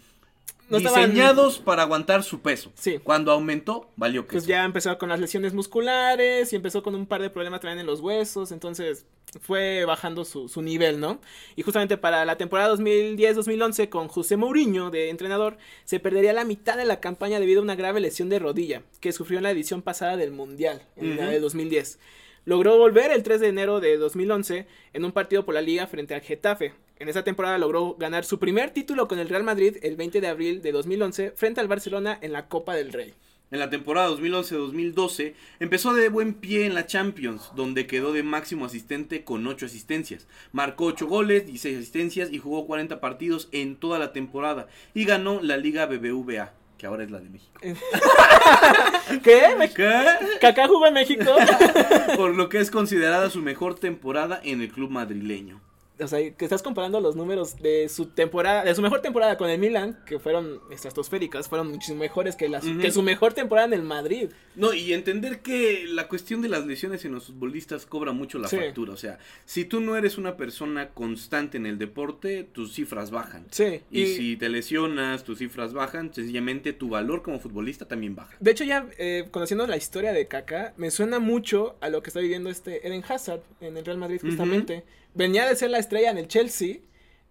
No 0.69 0.77
estaban- 0.77 1.11
diseñados 1.11 1.59
para 1.59 1.83
aguantar 1.83 2.23
su 2.23 2.41
peso. 2.41 2.71
Sí. 2.75 2.99
Cuando 3.03 3.31
aumentó, 3.31 3.89
valió 3.95 4.25
que 4.25 4.33
Pues 4.33 4.47
ya 4.47 4.63
empezó 4.63 4.97
con 4.97 5.09
las 5.09 5.19
lesiones 5.19 5.53
musculares 5.53 6.51
y 6.51 6.55
empezó 6.55 6.81
con 6.81 6.95
un 6.95 7.05
par 7.05 7.21
de 7.21 7.29
problemas 7.29 7.61
también 7.61 7.79
en 7.79 7.85
los 7.85 7.99
huesos, 8.01 8.51
entonces 8.51 9.05
fue 9.41 9.83
bajando 9.85 10.23
su, 10.25 10.47
su 10.47 10.61
nivel, 10.61 10.99
¿no? 10.99 11.19
Y 11.55 11.61
justamente 11.61 11.97
para 11.97 12.23
la 12.25 12.37
temporada 12.37 12.69
2010-2011 12.69 13.89
con 13.89 14.07
José 14.07 14.37
Mourinho 14.37 14.89
de 14.91 15.09
entrenador, 15.09 15.57
se 15.83 15.99
perdería 15.99 16.33
la 16.33 16.45
mitad 16.45 16.77
de 16.77 16.85
la 16.85 16.99
campaña 16.99 17.39
debido 17.39 17.59
a 17.59 17.63
una 17.63 17.75
grave 17.75 17.99
lesión 17.99 18.29
de 18.29 18.39
rodilla 18.39 18.81
que 19.01 19.11
sufrió 19.11 19.37
en 19.39 19.43
la 19.43 19.51
edición 19.51 19.81
pasada 19.81 20.17
del 20.17 20.31
Mundial, 20.31 20.81
en 20.95 21.17
la 21.17 21.23
Ujú. 21.23 21.31
de 21.31 21.39
2010. 21.39 21.99
Logró 22.45 22.77
volver 22.77 23.11
el 23.11 23.23
3 23.23 23.41
de 23.41 23.47
enero 23.47 23.79
de 23.79 23.97
2011 23.97 24.67
en 24.93 25.03
un 25.03 25.11
partido 25.11 25.45
por 25.45 25.55
la 25.55 25.61
liga 25.61 25.87
frente 25.87 26.13
al 26.13 26.21
Getafe. 26.21 26.73
En 26.99 27.09
esa 27.09 27.23
temporada 27.23 27.57
logró 27.57 27.95
ganar 27.95 28.23
su 28.23 28.37
primer 28.37 28.69
título 28.69 29.07
con 29.07 29.17
el 29.17 29.29
Real 29.29 29.43
Madrid 29.43 29.77
el 29.81 29.95
20 29.95 30.21
de 30.21 30.27
abril 30.27 30.61
de 30.61 30.71
2011 30.71 31.31
frente 31.31 31.59
al 31.59 31.67
Barcelona 31.67 32.19
en 32.21 32.33
la 32.33 32.47
Copa 32.47 32.75
del 32.75 32.93
Rey. 32.93 33.15
En 33.49 33.57
la 33.57 33.71
temporada 33.71 34.11
2011-2012 34.11 35.33
empezó 35.59 35.95
de 35.95 36.09
buen 36.09 36.35
pie 36.35 36.67
en 36.67 36.75
la 36.75 36.85
Champions, 36.85 37.49
donde 37.55 37.87
quedó 37.87 38.13
de 38.13 38.21
máximo 38.21 38.65
asistente 38.65 39.23
con 39.23 39.47
8 39.47 39.65
asistencias. 39.65 40.27
Marcó 40.51 40.85
8 40.85 41.07
goles, 41.07 41.47
16 41.47 41.79
asistencias 41.79 42.31
y 42.31 42.37
jugó 42.37 42.67
40 42.67 42.99
partidos 42.99 43.49
en 43.53 43.75
toda 43.75 43.97
la 43.97 44.13
temporada 44.13 44.67
y 44.93 45.05
ganó 45.05 45.41
la 45.41 45.57
Liga 45.57 45.87
BBVA, 45.87 46.53
que 46.85 46.89
ahora 46.89 47.03
es 47.03 47.09
la 47.09 47.19
de 47.19 47.29
México. 47.29 47.59
¿Qué? 49.23 49.55
¿Me- 49.57 49.73
¿Qué? 49.73 50.03
¿Kaká 50.39 50.67
jugó 50.67 50.85
en 50.85 50.93
México? 50.93 51.23
Por 52.15 52.35
lo 52.35 52.47
que 52.47 52.59
es 52.59 52.69
considerada 52.69 53.31
su 53.31 53.41
mejor 53.41 53.73
temporada 53.73 54.39
en 54.43 54.61
el 54.61 54.71
club 54.71 54.91
madrileño. 54.91 55.61
O 55.99 56.07
sea, 56.07 56.19
que 56.31 56.45
estás 56.45 56.61
comparando 56.61 56.99
los 56.99 57.15
números 57.15 57.55
de 57.61 57.87
su 57.89 58.07
temporada, 58.07 58.63
de 58.63 58.75
su 58.75 58.81
mejor 58.81 59.01
temporada 59.01 59.37
con 59.37 59.49
el 59.49 59.59
Milan, 59.59 59.99
que 60.05 60.19
fueron 60.19 60.59
estratosféricas, 60.71 61.47
fueron 61.47 61.69
muchísimo 61.71 61.99
mejores 61.99 62.35
que, 62.35 62.49
las, 62.49 62.63
que 62.65 62.91
su 62.91 63.01
mejor 63.01 63.33
temporada 63.33 63.67
en 63.67 63.73
el 63.73 63.83
Madrid. 63.83 64.29
No, 64.55 64.73
y 64.73 64.93
entender 64.93 65.39
que 65.39 65.85
la 65.87 66.07
cuestión 66.07 66.41
de 66.41 66.49
las 66.49 66.65
lesiones 66.65 67.03
en 67.05 67.13
los 67.13 67.27
futbolistas 67.27 67.85
cobra 67.85 68.11
mucho 68.11 68.39
la 68.39 68.47
Sí. 68.47 68.57
factura. 68.57 68.93
O 68.93 68.97
sea, 68.97 69.19
si 69.45 69.65
tú 69.65 69.79
no 69.79 69.95
eres 69.97 70.17
una 70.17 70.37
persona 70.37 70.89
constante 70.89 71.57
en 71.57 71.65
el 71.65 71.77
deporte, 71.77 72.43
tus 72.43 72.73
cifras 72.73 73.11
bajan. 73.11 73.45
Sí, 73.51 73.81
Y, 73.91 74.01
y, 74.01 74.15
si 74.15 74.37
te 74.37 74.49
lesionas, 74.49 75.23
tus 75.23 75.39
cifras 75.39 75.73
bajan, 75.73 76.13
sencillamente 76.13 76.73
tu 76.73 76.89
valor 76.89 77.21
como 77.21 77.39
futbolista 77.39 77.87
también 77.87 78.15
baja. 78.15 78.35
de 78.39 78.51
hecho 78.51 78.63
ya 78.63 78.87
eh, 78.97 79.27
conociendo 79.31 79.65
la 79.67 79.77
historia 79.77 80.13
de 80.13 80.27
Kaká, 80.27 80.73
me 80.77 80.91
suena 80.91 81.19
mucho 81.19 81.75
a 81.81 81.89
lo 81.89 82.01
que 82.03 82.09
está 82.09 82.19
viviendo 82.19 82.49
este 82.49 82.87
Eden 82.87 83.03
Hazard 83.07 83.41
en 83.61 83.77
el 83.77 83.85
Real 83.85 83.97
Madrid 83.97 84.19
justamente. 84.21 84.83
Venía 85.15 85.47
de 85.47 85.55
ser 85.55 85.71
la 85.71 85.79
estrella 85.79 86.11
en 86.11 86.17
el 86.19 86.27
Chelsea 86.27 86.77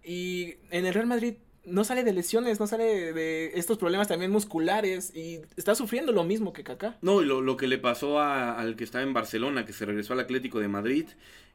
y 0.03 0.55
en 0.71 0.85
el 0.85 0.93
Real 0.93 1.07
Madrid 1.07 1.35
no 1.63 1.83
sale 1.83 2.03
de 2.03 2.13
lesiones, 2.13 2.59
no 2.59 2.67
sale 2.67 3.11
de 3.13 3.51
estos 3.55 3.77
problemas 3.79 4.07
también 4.07 4.29
musculares 4.31 5.11
y 5.15 5.39
está 5.55 5.73
sufriendo 5.73 6.11
lo 6.11 6.23
mismo 6.23 6.53
que 6.53 6.63
Kaká. 6.63 6.97
No, 7.01 7.21
y 7.23 7.25
lo, 7.25 7.41
lo 7.41 7.57
que 7.57 7.67
le 7.67 7.77
pasó 7.79 8.19
a- 8.19 8.59
al 8.59 8.75
que 8.75 8.83
estaba 8.83 9.03
en 9.03 9.13
Barcelona, 9.13 9.65
que 9.65 9.73
se 9.73 9.85
regresó 9.85 10.13
al 10.13 10.19
Atlético 10.19 10.59
de 10.59 10.67
Madrid, 10.67 11.05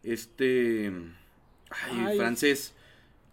este... 0.03 0.91
Ay, 1.71 2.05
Ay. 2.09 2.19
francés. 2.19 2.75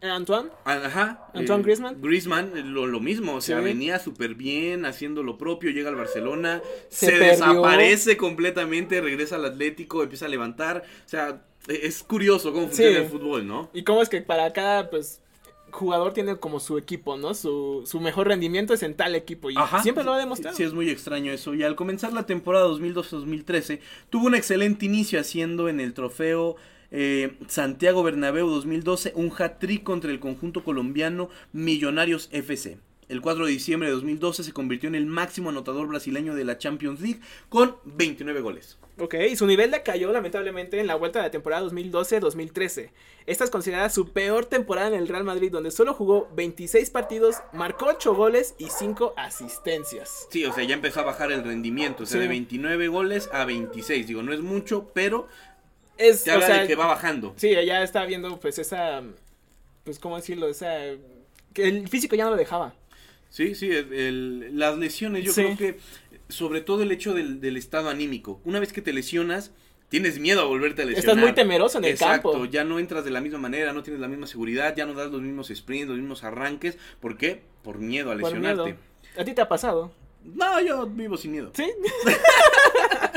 Eh, 0.02 0.08
Antoine, 0.10 0.50
Ah, 0.64 0.80
Ajá. 0.86 1.32
¿Antoine 1.34 1.64
Griezmann? 1.64 2.00
Griezmann, 2.00 2.52
eh, 2.56 2.62
lo, 2.62 2.86
lo 2.86 3.00
mismo, 3.00 3.34
o 3.34 3.42
sea, 3.42 3.58
Sí. 3.58 3.64
venía 3.64 3.98
súper 3.98 4.36
bien, 4.36 4.86
haciendo 4.86 5.24
lo 5.24 5.40
propio, 5.40 5.72
llega 5.72 5.90
al 5.90 5.96
Barcelona, 5.96 6.62
Se 6.90 7.08
se, 7.08 7.18
desaparece 7.18 8.16
completamente, 8.18 9.02
regresa 9.02 9.38
al 9.38 9.46
Atlético, 9.46 10.04
empieza 10.04 10.28
a 10.28 10.30
levantar, 10.30 10.84
o 11.04 11.10
sea, 11.10 11.44
es 11.68 12.04
curioso 12.04 12.52
cómo 12.54 12.68
funciona 12.68 12.92
Sí. 12.92 12.98
el 13.04 13.08
fútbol, 13.10 13.48
¿no? 13.48 13.70
Y 13.74 13.84
cómo 13.84 14.02
es 14.02 14.10
que 14.10 14.22
para 14.22 14.52
cada 14.54 14.90
pues 14.90 15.22
jugador 15.70 16.14
tiene 16.14 16.38
como 16.38 16.60
su 16.62 16.78
equipo, 16.78 17.18
¿no? 17.18 17.34
Su, 17.34 17.84
su 17.86 18.00
mejor 18.00 18.28
rendimiento 18.28 18.74
es 18.74 18.84
en 18.84 18.96
tal 18.96 19.16
equipo 19.16 19.50
y 19.52 19.56
Ajá. 19.58 19.84
siempre 19.84 20.04
lo 20.04 20.14
ha 20.14 20.18
demostrado. 20.18 20.56
Sí, 20.56 20.64
es 20.64 20.74
muy 20.74 20.90
extraño 20.90 21.32
eso. 21.32 21.54
Y 21.54 21.64
al 21.64 21.76
comenzar 21.76 22.14
la 22.14 22.26
temporada 22.26 22.68
2012-2013, 22.68 23.80
tuvo 24.10 24.28
un 24.28 24.36
excelente 24.36 24.86
inicio 24.86 25.20
haciendo 25.20 25.68
en 25.70 25.80
el 25.80 25.94
trofeo 25.94 26.56
eh, 26.90 27.36
Santiago 27.48 28.02
Bernabéu 28.02 28.48
2012 28.50 29.12
un 29.16 29.30
hat-trick 29.38 29.84
contra 29.84 30.10
el 30.10 30.22
conjunto 30.22 30.64
colombiano 30.64 31.30
Millonarios 31.52 32.30
FC. 32.32 32.78
El 33.10 33.22
4 33.22 33.46
de 33.46 33.52
diciembre 33.52 33.88
de 33.88 33.96
2012 33.96 34.44
se 34.44 34.52
convirtió 34.52 34.90
en 34.90 34.96
el 34.96 35.06
máximo 35.06 35.50
anotador 35.50 35.88
brasileño 35.88 36.36
de 36.36 36.44
la 36.44 36.58
Champions 36.58 37.00
League 37.00 37.22
con 37.48 37.78
29 37.86 38.42
goles. 38.42 38.78
Ok, 39.00 39.14
y 39.30 39.36
su 39.38 39.46
nivel 39.46 39.72
decayó 39.72 40.12
lamentablemente 40.12 40.80
en 40.80 40.88
la 40.88 40.96
vuelta 40.96 41.20
de 41.20 41.26
la 41.28 41.32
temporada 41.32 41.66
2012-2013. 41.68 42.90
Esta 43.26 43.44
es 43.44 43.50
considerada 43.50 43.90
su 43.90 44.12
peor 44.12 44.46
temporada 44.46 44.88
en 44.90 44.96
el 44.96 45.08
Real 45.08 45.24
Madrid, 45.24 45.52
donde 45.52 45.72
solo 45.72 45.94
jugó 45.94 46.28
26 46.36 46.90
partidos, 46.90 47.36
marcó 47.54 47.86
8 47.88 48.14
goles 48.16 48.56
y 48.58 48.68
5 48.70 49.14
asistencias. 49.18 50.28
Sí, 50.30 50.44
o 50.46 50.52
sea, 50.54 50.64
ya 50.64 50.74
empezó 50.76 51.02
a 51.02 51.04
bajar 51.04 51.32
el 51.32 51.44
rendimiento, 51.44 52.04
o 52.04 52.06
sea, 52.06 52.18
Sí. 52.18 52.22
de 52.24 52.28
29 52.28 52.88
goles 52.88 53.30
a 53.32 53.46
26. 53.46 54.08
Digo, 54.08 54.24
no 54.24 54.34
es 54.34 54.42
mucho, 54.42 54.90
pero 54.94 55.28
Es, 55.98 56.24
te 56.24 56.32
o 56.32 56.36
habla 56.36 56.48
sea, 56.48 56.62
de 56.62 56.68
que 56.68 56.76
va 56.76 56.88
bajando. 56.88 57.34
sí, 57.38 57.52
ya 57.52 57.84
está 57.84 58.06
viendo 58.06 58.40
pues 58.40 58.60
esa, 58.60 59.02
pues 59.84 60.00
cómo 60.00 60.16
decirlo, 60.18 60.48
esa, 60.48 60.70
que 61.54 61.64
el 61.68 61.88
físico 61.88 62.16
ya 62.16 62.26
no 62.26 62.32
lo 62.32 62.36
dejaba. 62.38 62.74
Sí, 63.30 63.56
sí, 63.56 63.70
el- 63.72 64.58
las 64.58 64.78
lesiones, 64.78 65.24
yo 65.24 65.34
Sí. 65.34 65.44
creo 65.44 65.58
que 65.58 65.80
sobre 66.30 66.62
todo 66.62 66.84
el 66.84 66.92
hecho 66.92 67.14
del, 67.14 67.40
del 67.42 67.58
estado 67.58 67.90
anímico. 67.90 68.42
Una 68.46 68.60
vez 68.60 68.74
que 68.74 68.82
te 68.82 68.94
lesionas, 68.94 69.52
tienes 69.90 70.20
miedo 70.20 70.42
a 70.42 70.46
volverte 70.46 70.82
a 70.82 70.86
lesionar. 70.86 71.10
Estás 71.10 71.18
muy 71.24 71.34
temeroso 71.34 71.78
en 71.78 71.86
el 71.86 71.92
Exacto, 71.92 72.32
campo. 72.32 72.46
ya 72.46 72.64
no 72.64 72.80
entras 72.80 73.06
de 73.06 73.12
la 73.12 73.22
misma 73.22 73.40
manera, 73.40 73.72
no 73.74 73.84
tienes 73.84 74.02
la 74.02 74.08
misma 74.08 74.28
seguridad, 74.28 74.76
ya 74.76 74.86
no 74.86 74.94
das 74.94 75.12
los 75.12 75.22
mismos 75.22 75.48
sprints, 75.54 75.88
los 75.90 75.98
mismos 75.98 76.24
arranques. 76.24 76.78
¿Por 77.00 77.18
qué? 77.18 77.44
Por 77.64 77.80
miedo 77.80 78.12
a 78.12 78.16
lesionarte. 78.16 78.64
miedo. 78.64 78.78
¿A 79.18 79.24
ti 79.24 79.34
te 79.34 79.42
ha 79.42 79.48
pasado? 79.48 79.92
No, 80.24 80.60
yo 80.62 80.86
vivo 80.88 81.16
sin 81.16 81.32
miedo. 81.32 81.52
¿Sí? 81.56 81.66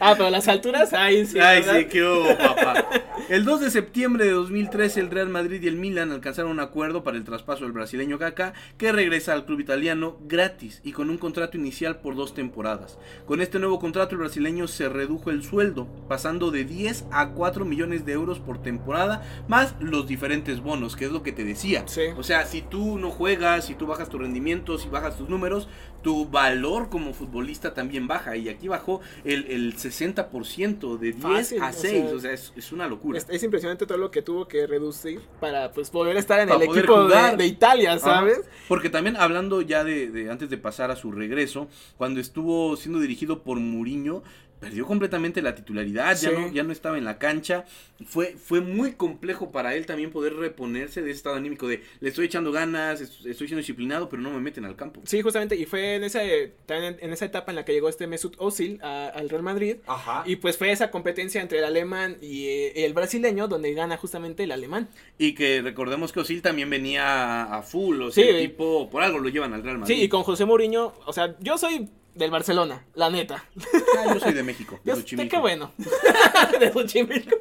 ah, 0.00 0.14
pero 0.16 0.30
las 0.30 0.48
alturas, 0.48 0.92
ahí 0.92 1.26
sí. 1.26 1.38
Ay, 1.38 1.60
¿verdad? 1.60 1.78
sí, 1.78 1.84
qué 1.86 2.02
hubo, 2.02 2.36
papá. 2.36 2.86
El 3.28 3.44
2 3.44 3.60
de 3.60 3.70
septiembre 3.70 4.24
de 4.24 4.32
2013, 4.32 5.00
el 5.00 5.10
Real 5.10 5.28
Madrid 5.28 5.60
y 5.62 5.66
el 5.66 5.76
Milan 5.76 6.12
alcanzaron 6.12 6.52
un 6.52 6.60
acuerdo 6.60 7.02
para 7.02 7.16
el 7.16 7.24
traspaso 7.24 7.64
del 7.64 7.72
brasileño 7.72 8.18
Kaká, 8.18 8.52
que 8.78 8.92
regresa 8.92 9.32
al 9.32 9.44
club 9.46 9.60
italiano 9.60 10.18
gratis 10.26 10.80
y 10.84 10.92
con 10.92 11.10
un 11.10 11.18
contrato 11.18 11.56
inicial 11.56 12.00
por 12.00 12.14
dos 12.14 12.34
temporadas. 12.34 12.98
Con 13.26 13.40
este 13.40 13.58
nuevo 13.58 13.78
contrato, 13.78 14.14
el 14.14 14.20
brasileño 14.20 14.68
se 14.68 14.88
redujo 14.88 15.30
el 15.30 15.42
sueldo, 15.42 15.88
pasando 16.08 16.50
de 16.50 16.64
10 16.64 17.06
a 17.10 17.30
4 17.30 17.64
millones 17.64 18.06
de 18.06 18.12
euros 18.12 18.38
por 18.38 18.62
temporada, 18.62 19.22
más 19.48 19.74
los 19.80 20.06
diferentes 20.06 20.60
bonos, 20.60 20.94
que 20.94 21.06
es 21.06 21.12
lo 21.12 21.22
que 21.22 21.32
te 21.32 21.44
decía. 21.44 21.84
Sí. 21.86 22.02
O 22.16 22.22
sea, 22.22 22.46
si 22.46 22.62
tú 22.62 22.98
no 22.98 23.10
juegas, 23.10 23.66
si 23.66 23.74
tú 23.74 23.86
bajas 23.86 24.08
tu 24.08 24.18
rendimiento, 24.18 24.78
si 24.78 24.88
bajas 24.88 25.16
tus 25.16 25.28
números, 25.28 25.68
tu 26.02 26.28
valor 26.28 26.88
como 26.88 27.12
futbolista 27.12 27.74
también 27.74 28.06
baja. 28.06 28.36
Y 28.36 28.48
aquí 28.48 28.68
bajó 28.68 29.00
el, 29.24 29.46
el 29.46 29.75
60% 29.76 30.98
de 30.98 31.12
10 31.12 31.22
Fácil, 31.22 31.62
a 31.62 31.70
o 31.70 31.72
6. 31.72 31.80
sea, 31.80 32.14
o 32.16 32.20
sea, 32.20 32.32
es, 32.32 32.52
es 32.56 32.72
una 32.72 32.86
locura. 32.86 33.18
Es, 33.18 33.26
es 33.28 33.42
impresionante 33.42 33.86
todo 33.86 33.98
lo 33.98 34.10
que 34.10 34.22
tuvo 34.22 34.48
que 34.48 34.66
reducir 34.66 35.20
para 35.40 35.72
pues 35.72 35.90
poder 35.90 36.16
estar 36.16 36.40
en 36.40 36.48
Para 36.48 36.64
el 36.64 36.70
equipo 36.70 37.08
de, 37.08 37.46
Italia, 37.46 37.98
¿sabes? 37.98 38.38
Ajá. 38.40 38.48
Porque 38.68 38.90
también 38.90 39.16
hablando 39.16 39.62
ya 39.62 39.84
de, 39.84 40.10
de 40.10 40.30
antes 40.30 40.50
de 40.50 40.58
pasar 40.58 40.90
a 40.90 40.96
su 40.96 41.12
regreso, 41.12 41.68
cuando 41.96 42.20
estuvo 42.20 42.76
siendo 42.76 43.00
dirigido 43.00 43.42
por 43.42 43.58
Mourinho, 43.58 44.22
perdió 44.60 44.86
completamente 44.86 45.42
la 45.42 45.54
titularidad, 45.54 46.16
ya, 46.18 46.30
no, 46.30 46.50
ya 46.52 46.62
no 46.62 46.72
estaba 46.72 46.96
en 46.98 47.04
la 47.04 47.18
cancha. 47.18 47.64
Fue, 48.06 48.36
fue 48.36 48.60
muy 48.60 48.92
complejo 48.92 49.50
para 49.52 49.74
él 49.74 49.86
también 49.86 50.10
poder 50.10 50.34
reponerse 50.34 51.02
de 51.02 51.10
ese 51.10 51.18
estado 51.18 51.36
anímico 51.36 51.66
de 51.68 51.82
le 52.00 52.08
estoy 52.08 52.26
echando 52.26 52.52
ganas, 52.52 53.00
es- 53.00 53.24
estoy 53.26 53.48
siendo 53.48 53.58
disciplinado, 53.58 54.08
pero 54.08 54.22
no 54.22 54.30
me 54.30 54.40
meten 54.40 54.64
al 54.64 54.76
campo. 54.76 55.00
Sí, 55.04 55.20
justamente, 55.22 55.56
y 55.56 55.66
fue 55.66 55.96
en 55.96 56.04
esa, 56.04 56.20
también 56.66 56.96
en 57.00 57.12
esa 57.12 57.24
etapa 57.26 57.52
en 57.52 57.56
la 57.56 57.64
que 57.64 57.72
llegó 57.72 57.88
este 57.88 58.06
Mesut 58.06 58.34
Özil 58.40 58.80
a- 58.82 59.08
al 59.08 59.28
Real 59.28 59.42
Madrid. 59.42 59.76
Ajá. 59.86 60.22
Y 60.26 60.36
pues 60.36 60.56
fue 60.58 60.72
esa 60.72 60.90
competencia 60.90 61.40
entre 61.42 61.58
el 61.58 61.64
alemán 61.64 62.16
y 62.20 62.46
eh, 62.46 62.84
el 62.86 62.92
brasileño 62.94 63.48
donde 63.48 63.72
gana 63.74 63.96
justamente 63.96 64.44
el 64.44 64.52
alemán. 64.52 64.88
Y 65.18 65.34
que 65.34 65.62
recordemos 65.62 66.12
que 66.12 66.20
Osil 66.20 66.42
también 66.42 66.68
venía 66.70 67.04
a, 67.44 67.58
a 67.58 67.62
full, 67.62 68.00
o 68.02 68.10
sea, 68.10 68.24
Sí. 68.24 68.30
el 68.30 68.40
tipo, 68.50 68.88
por 68.90 69.02
algo 69.02 69.18
lo 69.18 69.28
llevan 69.28 69.52
al 69.54 69.62
Real 69.62 69.78
Madrid. 69.78 69.94
Sí, 69.96 70.02
y 70.02 70.08
con 70.08 70.22
José 70.22 70.44
Mourinho, 70.44 70.92
o 71.06 71.12
sea, 71.12 71.34
yo 71.40 71.56
soy 71.58 71.88
del 72.16 72.30
Barcelona, 72.30 72.84
la 72.94 73.10
neta. 73.10 73.44
Ah, 73.98 74.12
yo 74.12 74.20
soy 74.20 74.32
de 74.32 74.42
México, 74.42 74.80
de 74.84 74.92
Xochimilco. 74.96 75.30
qué 75.30 75.40
bueno. 75.40 75.72
de 76.60 76.72
Xochimilco. 76.72 77.36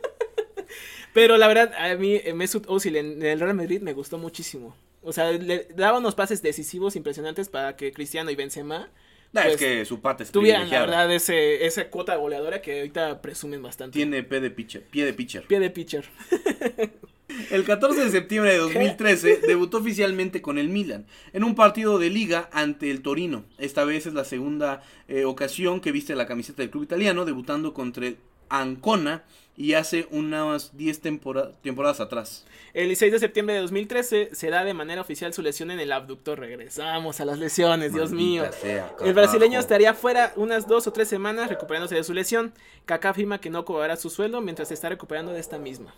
Pero 1.14 1.38
la 1.38 1.48
verdad, 1.48 1.74
a 1.74 1.96
mí 1.96 2.20
eh, 2.24 2.34
Mesut 2.34 2.68
Özil 2.70 2.98
en, 2.98 3.06
en 3.14 3.26
el 3.26 3.40
Real 3.40 3.56
Madrid 3.56 3.82
me 3.82 3.94
gustó 3.94 4.18
muchísimo. 4.18 4.76
O 5.02 5.14
sea, 5.14 5.32
le 5.32 5.68
daba 5.76 6.00
unos 6.00 6.16
pases 6.16 6.42
decisivos 6.42 6.96
impresionantes 6.96 7.50
para 7.50 7.76
que 7.76 7.92
Cristiano 7.92 8.32
y 8.32 8.36
Benzema 8.36 8.90
Nah, 9.36 9.42
pues, 9.44 9.56
es 9.56 9.60
que 9.60 9.86
su 9.86 10.00
pata 10.00 10.24
es 10.24 10.32
tuvieran, 10.32 10.70
la 10.70 10.80
verdad, 10.80 11.12
ese, 11.12 11.66
esa 11.66 11.90
cuota 11.90 12.16
goleadora 12.16 12.62
que 12.62 12.78
ahorita 12.80 13.22
presumen 13.22 13.62
bastante. 13.62 13.94
Tiene 13.98 14.24
pie 14.24 14.40
de 14.40 14.50
pitcher. 14.50 14.84
Pie 14.84 15.04
de 15.04 15.14
pitcher. 15.14 15.46
Pie 15.46 15.60
de 15.60 15.70
pitcher. 15.70 16.06
El 17.50 17.64
14 17.66 18.06
de 18.06 18.12
septiembre 18.12 18.52
de 18.52 18.60
2013 18.60 19.42
debutó 19.48 19.78
oficialmente 19.78 20.42
con 20.42 20.58
el 20.58 20.70
Milan 20.70 21.06
en 21.34 21.44
un 21.44 21.56
partido 21.56 21.98
de 21.98 22.10
liga 22.10 22.50
ante 22.54 22.92
el 22.92 23.02
Torino. 23.02 23.44
Esta 23.58 23.84
vez 23.84 24.06
es 24.06 24.14
la 24.14 24.26
segunda 24.26 24.84
eh, 25.08 25.26
ocasión 25.26 25.82
que 25.82 25.92
viste 25.92 26.16
la 26.16 26.28
camiseta 26.28 26.62
del 26.62 26.70
club 26.70 26.84
italiano, 26.84 27.26
debutando 27.26 27.74
contra 27.74 28.08
el 28.08 28.18
Ancona 28.50 29.24
y 29.58 29.74
hace 29.74 30.06
unas 30.12 30.78
10 30.78 31.02
tempora- 31.02 31.52
temporadas 31.64 32.00
atrás. 32.00 32.46
El 32.74 32.88
16 32.88 33.14
de 33.14 33.20
septiembre 33.20 33.56
de 33.56 33.62
2013 33.62 34.30
se 34.34 34.50
da 34.52 34.64
de 34.64 34.74
manera 34.76 35.02
oficial 35.02 35.34
su 35.34 35.42
lesión 35.42 35.72
en 35.72 35.80
el 35.80 35.92
abductor. 35.94 36.38
Regresamos 36.40 37.20
a 37.22 37.26
las 37.26 37.40
lesiones, 37.40 37.92
Dios 37.94 38.12
mío. 38.12 38.44
Sea, 38.62 38.94
El 39.04 39.14
brasileño 39.14 39.60
estaría 39.60 39.94
fuera 39.96 40.32
unas 40.36 40.68
dos 40.68 40.86
o 40.88 40.94
tres 40.94 41.08
semanas 41.08 41.50
recuperándose 41.50 41.96
de 41.96 42.04
su 42.04 42.14
lesión. 42.14 42.54
Kaká 42.86 43.10
afirma 43.10 43.40
que 43.42 43.50
no 43.50 43.66
cobrará 43.66 43.96
su 43.96 44.10
sueldo 44.12 44.42
mientras 44.42 44.68
se 44.68 44.74
está 44.76 44.90
recuperando 44.90 45.32
de 45.34 45.40
esta 45.40 45.58
misma. 45.58 45.96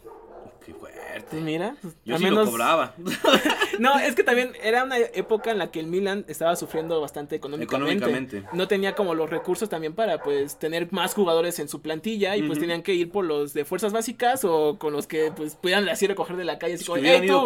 Qué 0.67 0.73
fuerte. 0.73 1.25
Pues 1.32 1.41
mira, 1.41 1.75
Yo 2.03 2.15
al 2.15 2.19
sí 2.19 2.25
menos- 2.25 2.45
lo 2.45 2.51
cobraba. 2.51 2.93
No, 3.80 3.97
es 3.99 4.15
que 4.15 4.23
también 4.23 4.51
era 4.63 4.84
una 4.84 4.97
época 4.97 5.51
en 5.51 5.60
la 5.60 5.69
que 5.71 5.80
el 5.80 5.86
Milan 5.88 6.25
estaba 6.27 6.56
sufriendo 6.56 6.99
bastante 6.99 7.36
económicamente. 7.36 8.03
Económicamente. 8.06 8.43
No 8.58 8.67
tenía 8.67 8.95
como 8.95 9.13
los 9.15 9.30
recursos 9.30 9.69
también 9.69 9.93
para 9.93 10.21
pues 10.23 10.58
tener 10.60 10.91
más 10.91 11.13
jugadores 11.13 11.60
en 11.60 11.69
su 11.69 11.82
plantilla 11.82 12.36
y 12.36 12.43
pues 12.43 12.60
tenían 12.60 12.82
que 12.84 12.93
ir 12.95 13.10
por 13.12 13.23
los 13.23 13.53
de 13.53 13.65
fuerzas 13.65 13.93
básicas 13.93 14.43
o 14.45 14.77
con 14.80 14.93
los 14.93 15.06
que 15.08 15.32
pues 15.36 15.56
pudieran 15.56 15.88
así 15.89 16.06
recoger 16.08 16.36
de 16.38 16.43
la 16.45 16.58
calle 16.60 16.77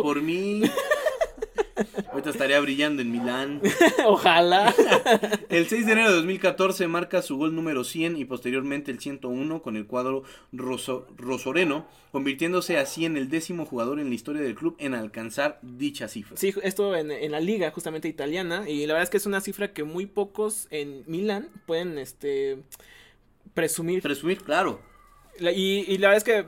por 0.01 0.21
mí. 0.21 0.61
Ahorita 2.11 2.29
estaría 2.29 2.59
brillando 2.59 3.01
en 3.01 3.11
Milán. 3.11 3.61
Ojalá. 4.05 4.73
El 5.49 5.67
6 5.67 5.85
de 5.85 5.91
enero 5.91 6.09
de 6.09 6.15
2014 6.17 6.87
marca 6.87 7.21
su 7.21 7.37
gol 7.37 7.55
número 7.55 7.83
100 7.83 8.17
y 8.17 8.25
posteriormente 8.25 8.91
el 8.91 8.99
101 8.99 9.61
con 9.61 9.75
el 9.75 9.85
cuadro 9.87 10.23
roso- 10.53 11.05
rosoreno, 11.17 11.87
convirtiéndose 12.11 12.77
así 12.77 13.05
en 13.05 13.17
el 13.17 13.29
décimo 13.29 13.65
jugador 13.65 13.99
en 13.99 14.09
la 14.09 14.15
historia 14.15 14.41
del 14.41 14.55
club 14.55 14.75
en 14.79 14.93
alcanzar 14.93 15.59
dicha 15.61 16.07
cifra. 16.07 16.37
Sí, 16.37 16.53
esto 16.63 16.95
en, 16.95 17.11
en 17.11 17.31
la 17.31 17.39
liga 17.39 17.71
justamente 17.71 18.07
italiana 18.07 18.69
y 18.69 18.85
la 18.85 18.93
verdad 18.93 19.03
es 19.03 19.09
que 19.09 19.17
es 19.17 19.25
una 19.25 19.41
cifra 19.41 19.73
que 19.73 19.83
muy 19.83 20.05
pocos 20.05 20.67
en 20.71 21.03
Milán 21.07 21.49
pueden 21.65 21.97
este 21.97 22.57
presumir. 23.53 24.01
Presumir, 24.01 24.41
claro. 24.43 24.81
La- 25.39 25.51
y, 25.51 25.85
y 25.87 25.97
la 25.97 26.09
verdad 26.09 26.17
es 26.17 26.23
que 26.23 26.45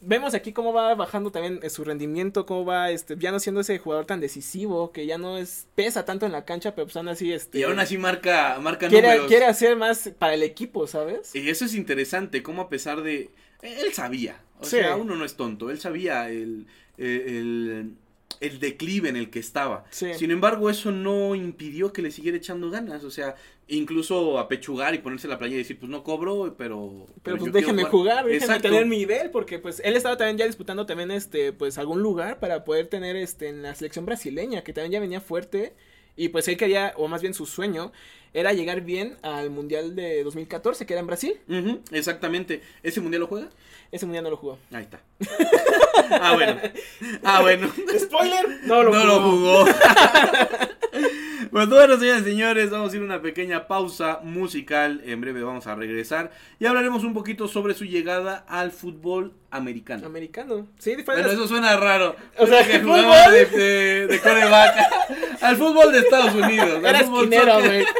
vemos 0.00 0.34
aquí 0.34 0.52
cómo 0.52 0.72
va 0.72 0.94
bajando 0.94 1.30
también 1.30 1.60
eh, 1.62 1.70
su 1.70 1.84
rendimiento, 1.84 2.44
cómo 2.46 2.64
va 2.64 2.90
este 2.90 3.16
ya 3.18 3.30
no 3.32 3.40
siendo 3.40 3.60
ese 3.60 3.78
jugador 3.78 4.06
tan 4.06 4.20
decisivo, 4.20 4.92
que 4.92 5.06
ya 5.06 5.18
no 5.18 5.38
es 5.38 5.66
pesa 5.74 6.04
tanto 6.04 6.26
en 6.26 6.32
la 6.32 6.44
cancha, 6.44 6.74
pero 6.74 6.86
pues 6.86 6.96
aún 6.96 7.08
así 7.08 7.32
este 7.32 7.58
Y 7.58 7.62
aún 7.62 7.78
así 7.78 7.96
marca, 7.98 8.58
marca 8.60 8.88
quiere, 8.88 9.08
números. 9.08 9.28
quiere 9.28 9.46
hacer 9.46 9.76
más 9.76 10.10
para 10.18 10.34
el 10.34 10.42
equipo, 10.42 10.86
¿sabes? 10.86 11.34
Y 11.34 11.48
eso 11.48 11.64
es 11.64 11.74
interesante, 11.74 12.42
cómo 12.42 12.62
a 12.62 12.68
pesar 12.68 13.02
de... 13.02 13.30
Él 13.62 13.92
sabía, 13.92 14.40
o 14.60 14.64
Sí. 14.64 14.76
sea, 14.76 14.96
uno 14.96 15.16
no 15.16 15.24
es 15.24 15.34
tonto, 15.36 15.70
él 15.70 15.80
sabía 15.80 16.28
el, 16.30 16.66
el, 16.96 17.92
el 18.40 18.60
declive 18.60 19.08
en 19.08 19.16
el 19.16 19.30
que 19.30 19.38
estaba. 19.40 19.84
Sí. 19.90 20.14
Sin 20.14 20.30
embargo, 20.30 20.70
eso 20.70 20.92
no 20.92 21.34
impidió 21.34 21.92
que 21.92 22.02
le 22.02 22.10
siguiera 22.10 22.36
echando 22.38 22.70
ganas, 22.70 23.02
o 23.04 23.10
sea, 23.10 23.34
incluso 23.68 24.38
apechugar 24.38 24.94
y 24.94 24.98
ponerse 24.98 25.28
la 25.28 25.38
playa 25.38 25.54
y 25.54 25.58
decir, 25.58 25.78
pues 25.78 25.90
no 25.90 26.02
cobro, 26.02 26.54
pero... 26.56 27.06
Pero 27.22 27.36
yo 27.36 27.42
pues 27.42 27.52
déjenme 27.52 27.84
jugar, 27.84 28.24
déjenme 28.24 28.36
Exacto. 28.36 28.68
tener 28.68 28.86
mi 28.86 28.98
nivel, 28.98 29.30
porque 29.30 29.58
pues 29.58 29.80
él 29.84 29.96
estaba 29.96 30.16
también 30.16 30.38
ya 30.38 30.46
disputando 30.46 30.86
también 30.86 31.10
este, 31.10 31.52
pues 31.52 31.78
algún 31.78 32.02
lugar 32.02 32.40
para 32.40 32.64
poder 32.64 32.86
tener 32.86 33.16
este 33.16 33.48
en 33.48 33.62
la 33.62 33.74
selección 33.74 34.06
brasileña, 34.06 34.62
que 34.64 34.72
también 34.72 34.92
ya 34.92 35.00
venía 35.00 35.20
fuerte, 35.20 35.74
y 36.16 36.30
pues 36.30 36.48
él 36.48 36.56
quería, 36.56 36.94
o 36.96 37.06
más 37.08 37.22
bien 37.22 37.34
su 37.34 37.46
sueño, 37.46 37.92
era 38.34 38.52
llegar 38.52 38.80
bien 38.80 39.16
al 39.22 39.50
Mundial 39.50 39.94
de 39.94 40.24
2014, 40.24 40.84
que 40.84 40.92
era 40.94 41.00
en 41.00 41.06
Brasil. 41.06 41.38
Exactamente. 41.92 42.60
¿Ese 42.82 43.00
mundial 43.00 43.20
lo 43.20 43.26
juega? 43.26 43.48
Ese 43.92 44.04
Mundial 44.04 44.24
no 44.24 44.30
lo 44.30 44.36
jugó. 44.36 44.58
Ahí 44.72 44.82
está. 44.82 45.00
ah, 46.20 46.34
bueno. 46.34 46.60
Ah, 47.22 47.40
bueno. 47.40 47.72
Spoiler, 47.98 48.60
no 48.64 48.82
lo 48.82 48.92
no 48.92 49.00
jugó. 49.00 49.06
lo 49.06 49.30
jugó. 49.30 49.64
pues 51.50 51.68
bueno, 51.68 51.98
señores 51.98 52.22
y 52.22 52.24
señores, 52.30 52.70
vamos 52.70 52.92
a 52.92 52.96
ir 52.96 53.02
a 53.02 53.04
una 53.04 53.22
pequeña 53.22 53.66
pausa 53.66 54.20
musical. 54.22 55.02
En 55.04 55.20
breve 55.20 55.42
vamos 55.42 55.66
a 55.66 55.74
regresar 55.74 56.30
y 56.58 56.66
hablaremos 56.66 57.04
un 57.04 57.14
poquito 57.14 57.48
sobre 57.48 57.74
su 57.74 57.84
llegada 57.84 58.44
al 58.48 58.72
fútbol 58.72 59.32
americano. 59.50 60.06
Americano. 60.06 60.66
Sí, 60.78 60.94
de 60.96 61.02
Bueno, 61.02 61.28
eso 61.28 61.46
suena 61.48 61.76
raro. 61.76 62.16
O 62.38 62.46
sea, 62.46 62.66
que 62.66 62.76
¿el 62.76 62.82
jugaba 62.84 63.24
fútbol? 63.24 63.32
de, 63.32 63.46
de, 63.46 64.06
de 64.06 64.20
coreback. 64.20 64.76
al 65.42 65.56
fútbol 65.56 65.92
de 65.92 65.98
Estados 66.00 66.34
Unidos. 66.34 66.80
Era 66.84 67.00
esquinero, 67.00 67.60
güey. 67.60 67.84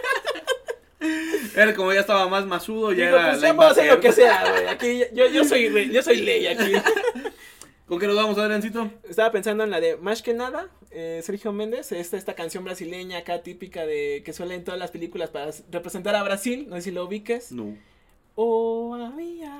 Era 1.54 1.74
como 1.74 1.92
ya 1.92 2.00
estaba 2.00 2.28
más 2.28 2.46
masudo, 2.46 2.92
ya 2.92 3.06
Dijo, 3.06 3.16
era 3.16 3.30
pues 3.30 3.40
ya 3.40 3.54
puedo 3.54 3.70
hacer 3.70 3.86
lo 3.86 4.00
que 4.00 4.12
sea, 4.12 4.44
güey. 4.50 4.66
Aquí 4.68 5.02
yo, 5.12 5.26
yo 5.26 5.44
soy 5.44 5.90
yo 5.90 6.02
soy 6.02 6.20
ley 6.20 6.46
aquí. 6.46 6.72
¿Con 7.88 7.98
qué 7.98 8.06
nos 8.06 8.16
vamos, 8.16 8.36
Adriancito? 8.36 8.90
Estaba 9.08 9.32
pensando 9.32 9.64
en 9.64 9.70
la 9.70 9.80
de 9.80 9.96
Más 9.96 10.20
que 10.20 10.34
nada, 10.34 10.68
eh, 10.90 11.20
Sergio 11.24 11.52
Méndez, 11.52 11.90
esta, 11.92 12.18
esta 12.18 12.34
canción 12.34 12.62
brasileña 12.64 13.18
acá 13.18 13.42
típica 13.42 13.86
de 13.86 14.22
que 14.24 14.34
suele 14.34 14.54
en 14.56 14.64
todas 14.64 14.78
las 14.78 14.90
películas 14.90 15.30
para 15.30 15.50
representar 15.70 16.14
a 16.14 16.22
Brasil, 16.22 16.66
no 16.68 16.76
sé 16.76 16.82
si 16.82 16.90
lo 16.90 17.04
ubiques. 17.06 17.50
No. 17.52 17.74
Oh, 18.34 18.94
amiga, 18.94 19.50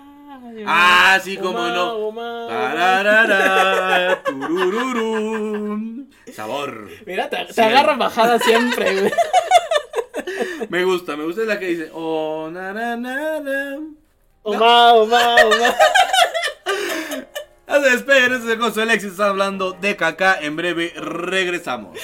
Ah, 0.67 1.19
sí, 1.25 1.37
cómo 1.39 1.59
Oma, 1.59 1.73
no. 1.75 1.95
Oma. 1.97 2.47
Tararara, 2.49 4.23
turururum. 4.23 6.11
Sabor. 6.33 6.89
Mira, 7.07 7.31
te, 7.31 7.47
te 7.47 7.63
agarran 7.63 7.99
bajada 7.99 8.39
siempre, 8.39 8.95
güey. 9.01 9.13
Me 10.69 10.85
gusta, 10.85 11.17
me 11.17 11.25
gusta 11.25 11.43
la 11.43 11.59
que 11.59 11.67
dice. 11.67 11.91
Oh, 11.95 12.51
na, 12.53 12.75
na, 12.75 12.95
na, 12.95 13.41
na. 13.41 13.79
Oma, 14.43 14.93
Oma, 14.93 15.35
Oma. 15.47 15.75
No 17.69 17.83
se 17.83 17.95
es 17.95 18.47
el 18.47 18.83
Alexis, 18.83 19.11
está 19.13 19.29
hablando 19.29 19.73
de 19.73 19.95
caca. 19.95 20.39
En 20.41 20.57
breve 20.57 20.95
regresamos. 20.97 21.99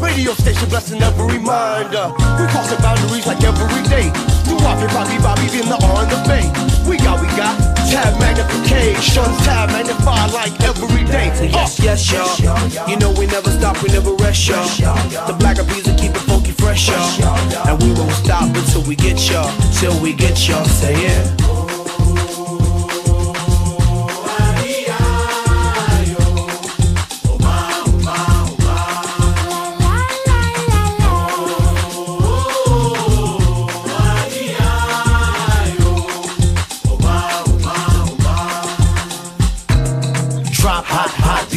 Radio 0.00 0.32
station 0.34 0.68
blessing 0.68 1.02
every 1.02 1.38
mind. 1.38 1.94
Uh, 1.94 2.12
we 2.38 2.46
crossing 2.52 2.80
boundaries 2.80 3.26
like 3.26 3.42
every 3.42 3.82
day. 3.88 4.10
Do 4.44 4.56
Bobby, 4.62 4.86
Bobby, 4.94 5.18
Bobby, 5.22 5.46
in 5.58 5.66
the 5.68 5.78
R 5.80 6.04
and 6.04 6.10
the 6.10 6.20
Bay. 6.28 6.46
We 6.88 6.96
got, 6.98 7.20
we 7.20 7.28
got 7.34 7.58
tab 7.90 8.18
magnification, 8.20 9.26
tab 9.42 9.70
magnified 9.70 10.32
like 10.32 10.54
every 10.62 11.04
day. 11.04 11.34
So 11.34 11.44
yes, 11.44 11.80
yes, 11.80 12.10
y'all. 12.12 12.88
You 12.88 12.96
know 12.98 13.12
we 13.12 13.26
never 13.26 13.50
stop, 13.50 13.82
we 13.82 13.88
never 13.88 14.12
rest, 14.14 14.48
y'all. 14.48 14.66
The 15.26 15.34
Black 15.38 15.58
will 15.58 15.96
keep 15.96 16.14
it 16.14 16.24
funky 16.28 16.52
fresh, 16.52 16.88
y'all. 16.88 17.68
And 17.68 17.82
we 17.82 17.92
won't 17.92 18.12
stop 18.12 18.48
until 18.54 18.82
we 18.82 18.96
get 18.96 19.18
y'all, 19.30 19.50
till 19.80 20.00
we 20.00 20.12
get 20.12 20.48
y'all. 20.48 20.64
Say 20.64 20.94
it. 20.94 21.36
Drop 21.38 21.55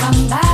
somebody. 0.00 0.49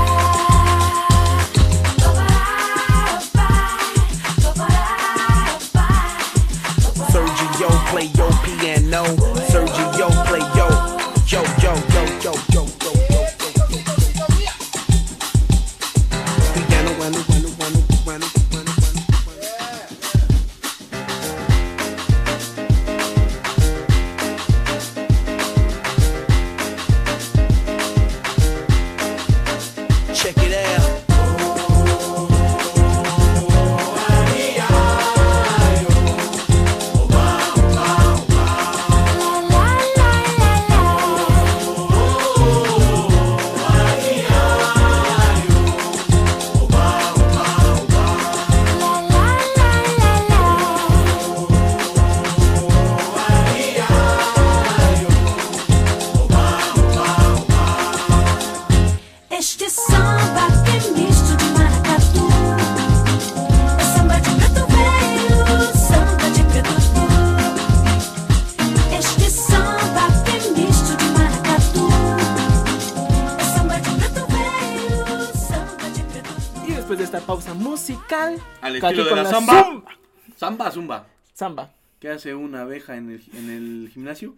Al 78.66 78.76
estilo 78.76 79.04
de 79.04 79.10
con 79.10 79.22
la 79.22 79.30
samba. 79.30 79.62
zumba. 79.62 79.96
Zamba, 80.36 80.70
zumba. 80.70 81.70
¿Qué 82.00 82.08
hace 82.08 82.34
una 82.34 82.62
abeja 82.62 82.96
en 82.96 83.10
el, 83.10 83.22
en 83.38 83.50
el 83.50 83.90
gimnasio? 83.92 84.34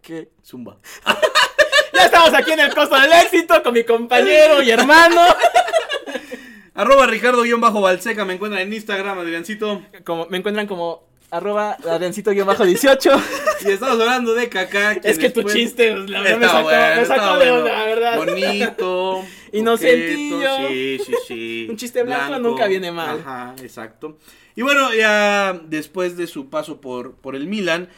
Que 0.00 0.30
Zumba. 0.44 0.76
ya 1.94 2.04
estamos 2.04 2.32
aquí 2.34 2.52
en 2.52 2.60
el 2.60 2.74
costo 2.74 2.98
del 2.98 3.12
éxito 3.12 3.62
con 3.62 3.74
mi 3.74 3.84
compañero 3.84 4.62
y 4.62 4.70
hermano. 4.70 5.20
Arroba 6.74 7.06
Ricardo-Balseca, 7.06 8.24
me 8.24 8.34
encuentran 8.34 8.62
en 8.62 8.72
Instagram, 8.72 9.18
Adriancito. 9.18 9.82
Como, 10.04 10.26
me 10.26 10.38
encuentran 10.38 10.66
como 10.66 11.04
arroba 11.34 11.76
Adriancito-18. 11.78 13.22
Y 13.66 13.70
estamos 13.72 14.00
hablando 14.00 14.34
de 14.34 14.48
Kaká. 14.48 14.92
Es 14.92 15.18
que 15.18 15.30
tu 15.30 15.42
chiste, 15.42 15.94
la 15.96 16.20
verdad, 16.20 16.38
me 16.38 16.46
sacó, 16.46 16.62
bueno, 16.62 17.00
me 17.00 17.06
sacó 17.06 17.38
de 17.38 17.50
bueno. 17.50 17.64
la 17.66 17.84
verdad. 17.84 18.16
Bonito. 18.18 19.24
Inocentillo. 19.52 20.68
Sí, 20.68 20.98
sí, 21.04 21.12
sí. 21.26 21.66
Un 21.70 21.76
chiste 21.76 22.02
blanco 22.02 22.38
nunca 22.38 22.66
viene 22.66 22.92
mal. 22.92 23.18
Ajá, 23.20 23.54
exacto. 23.62 24.18
Y 24.56 24.62
bueno, 24.62 24.92
ya 24.94 25.58
después 25.66 26.16
de 26.16 26.26
su 26.26 26.48
paso 26.48 26.80
por, 26.80 27.14
por 27.14 27.34
el 27.36 27.46
Milan, 27.46 27.88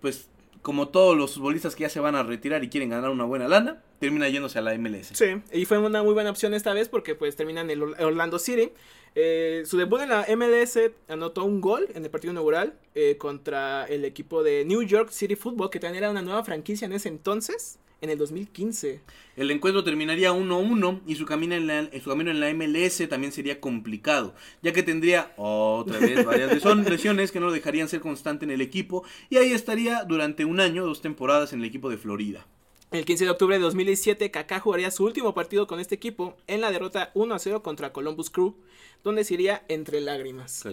pues 0.00 0.28
como 0.62 0.88
todos 0.88 1.16
los 1.16 1.34
futbolistas 1.34 1.74
que 1.76 1.82
ya 1.82 1.88
se 1.88 2.00
van 2.00 2.14
a 2.14 2.22
retirar 2.22 2.64
y 2.64 2.68
quieren 2.68 2.88
ganar 2.90 3.10
una 3.10 3.24
buena 3.24 3.48
lana, 3.48 3.82
termina 4.00 4.28
yéndose 4.28 4.58
a 4.58 4.62
la 4.62 4.76
MLS. 4.78 5.08
Sí, 5.12 5.26
y 5.52 5.64
fue 5.66 5.78
una 5.78 6.02
muy 6.02 6.14
buena 6.14 6.30
opción 6.30 6.54
esta 6.54 6.72
vez 6.72 6.88
porque 6.88 7.14
pues 7.14 7.36
terminan 7.36 7.66
en 7.66 7.70
el 7.70 7.82
Or- 7.82 8.02
Orlando 8.02 8.38
City. 8.38 8.72
Eh, 9.16 9.62
su 9.66 9.76
debut 9.78 10.00
en 10.00 10.08
la 10.08 10.26
MLS 10.36 10.78
anotó 11.08 11.44
un 11.44 11.60
gol 11.60 11.88
en 11.94 12.04
el 12.04 12.10
partido 12.10 12.32
inaugural 12.32 12.74
eh, 12.94 13.16
contra 13.16 13.84
el 13.86 14.04
equipo 14.04 14.42
de 14.42 14.64
New 14.64 14.82
York 14.82 15.10
City 15.10 15.36
Football, 15.36 15.70
que 15.70 15.78
también 15.78 16.02
era 16.02 16.10
una 16.10 16.22
nueva 16.22 16.42
franquicia 16.42 16.86
en 16.86 16.92
ese 16.94 17.08
entonces, 17.10 17.78
en 18.00 18.10
el 18.10 18.18
2015. 18.18 19.00
El 19.36 19.50
encuentro 19.52 19.84
terminaría 19.84 20.32
1-1 20.32 21.02
y 21.06 21.14
su 21.14 21.26
camino, 21.26 21.54
en 21.54 21.66
la, 21.68 21.88
su 22.02 22.10
camino 22.10 22.32
en 22.32 22.40
la 22.40 22.52
MLS 22.52 23.08
también 23.08 23.32
sería 23.32 23.60
complicado, 23.60 24.34
ya 24.62 24.72
que 24.72 24.82
tendría 24.82 25.32
otra 25.36 25.98
vez 26.00 26.24
varias 26.24 26.50
lesion- 26.62 26.84
lesiones 26.84 27.30
que 27.30 27.38
no 27.40 27.46
lo 27.46 27.52
dejarían 27.52 27.88
ser 27.88 28.00
constante 28.00 28.44
en 28.44 28.50
el 28.50 28.60
equipo 28.60 29.04
y 29.30 29.36
ahí 29.36 29.52
estaría 29.52 30.02
durante 30.04 30.44
un 30.44 30.58
año, 30.60 30.84
dos 30.84 31.00
temporadas 31.02 31.52
en 31.52 31.60
el 31.60 31.66
equipo 31.66 31.88
de 31.88 31.98
Florida. 31.98 32.46
El 32.94 33.04
15 33.04 33.24
de 33.24 33.30
octubre 33.30 33.56
de 33.56 33.62
2017, 33.62 34.30
Kaká 34.30 34.60
jugaría 34.60 34.88
su 34.92 35.04
último 35.04 35.34
partido 35.34 35.66
con 35.66 35.80
este 35.80 35.96
equipo 35.96 36.36
en 36.46 36.60
la 36.60 36.70
derrota 36.70 37.10
1-0 37.14 37.60
contra 37.60 37.92
Columbus 37.92 38.30
Crew, 38.30 38.54
donde 39.02 39.24
se 39.24 39.34
iría 39.34 39.64
entre 39.66 40.00
lágrimas. 40.00 40.64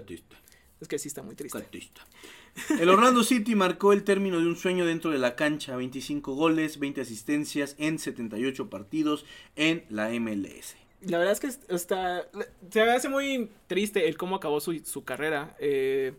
Es 0.80 0.88
que 0.88 0.99
sí 0.99 1.07
está 1.07 1.24
muy 1.24 1.34
triste. 1.34 1.57
Catista. 1.59 2.05
El 2.80 2.89
Orlando 2.89 3.24
City 3.24 3.55
marcó 3.55 3.91
el 3.91 4.03
término 4.03 4.39
de 4.39 4.45
un 4.45 4.55
sueño 4.55 4.86
dentro 4.86 5.09
de 5.09 5.17
la 5.17 5.36
cancha, 5.36 5.76
25 5.76 6.36
goles, 6.36 6.78
20 6.78 7.01
asistencias 7.01 7.76
en 7.80 7.97
78 7.97 8.69
partidos 8.69 9.26
en 9.55 9.84
la 9.89 10.11
MLS. 10.11 10.76
La 11.01 11.17
verdad 11.17 11.34
es 11.34 11.39
que 11.39 11.47
es- 11.47 11.59
está. 11.69 12.30
Se 12.69 12.84
me 12.84 12.91
hace 12.91 13.09
muy 13.09 13.49
triste 13.65 14.07
el 14.07 14.15
cómo 14.17 14.36
acabó 14.36 14.59
su, 14.61 14.78
su 14.86 15.03
carrera. 15.03 15.55
Eh, 15.59 16.13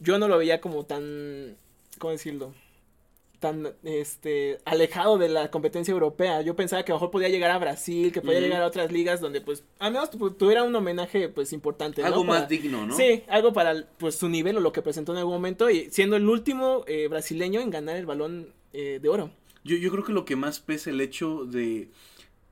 yo 0.00 0.18
no 0.18 0.26
lo 0.26 0.36
veía 0.36 0.60
como 0.60 0.84
tan. 0.84 1.56
¿Cómo 1.98 2.10
decirlo? 2.10 2.52
Tan 3.40 3.72
este 3.84 4.58
alejado 4.64 5.16
de 5.16 5.28
la 5.28 5.50
competencia 5.50 5.92
europea. 5.92 6.42
Yo 6.42 6.56
pensaba 6.56 6.84
que 6.84 6.90
a 6.90 6.94
lo 6.94 6.98
mejor 6.98 7.10
podía 7.12 7.28
llegar 7.28 7.52
a 7.52 7.58
Brasil, 7.58 8.10
que 8.12 8.20
podía 8.20 8.40
llegar 8.40 8.62
a 8.62 8.66
otras 8.66 8.90
ligas 8.90 9.20
donde, 9.20 9.40
pues, 9.40 9.62
al 9.78 9.92
menos 9.92 10.10
tu- 10.10 10.32
tuviera 10.32 10.64
un 10.64 10.74
homenaje, 10.74 11.28
pues, 11.28 11.52
importante. 11.52 12.00
¿no? 12.00 12.08
Algo 12.08 12.24
más 12.24 12.38
Para- 12.38 12.48
digno, 12.48 12.86
¿no? 12.86 12.96
Sí, 12.96 13.22
algo 13.28 13.52
para 13.52 13.86
pues 13.98 14.16
su 14.16 14.28
nivel 14.28 14.56
o 14.56 14.60
lo 14.60 14.72
que 14.72 14.82
presentó 14.82 15.12
en 15.12 15.18
algún 15.18 15.34
momento. 15.34 15.70
Y 15.70 15.88
siendo 15.90 16.16
el 16.16 16.28
último 16.28 16.82
eh, 16.88 17.06
brasileño 17.08 17.60
en 17.60 17.70
ganar 17.70 17.96
el 17.96 18.06
balón 18.06 18.52
eh, 18.72 18.98
de 19.00 19.08
oro. 19.08 19.30
Yo, 19.64 19.76
yo 19.76 19.90
creo 19.90 20.02
que 20.04 20.12
lo 20.12 20.24
que 20.24 20.34
más 20.36 20.58
pesa 20.60 20.90
el 20.90 21.00
hecho 21.00 21.44
de 21.44 21.88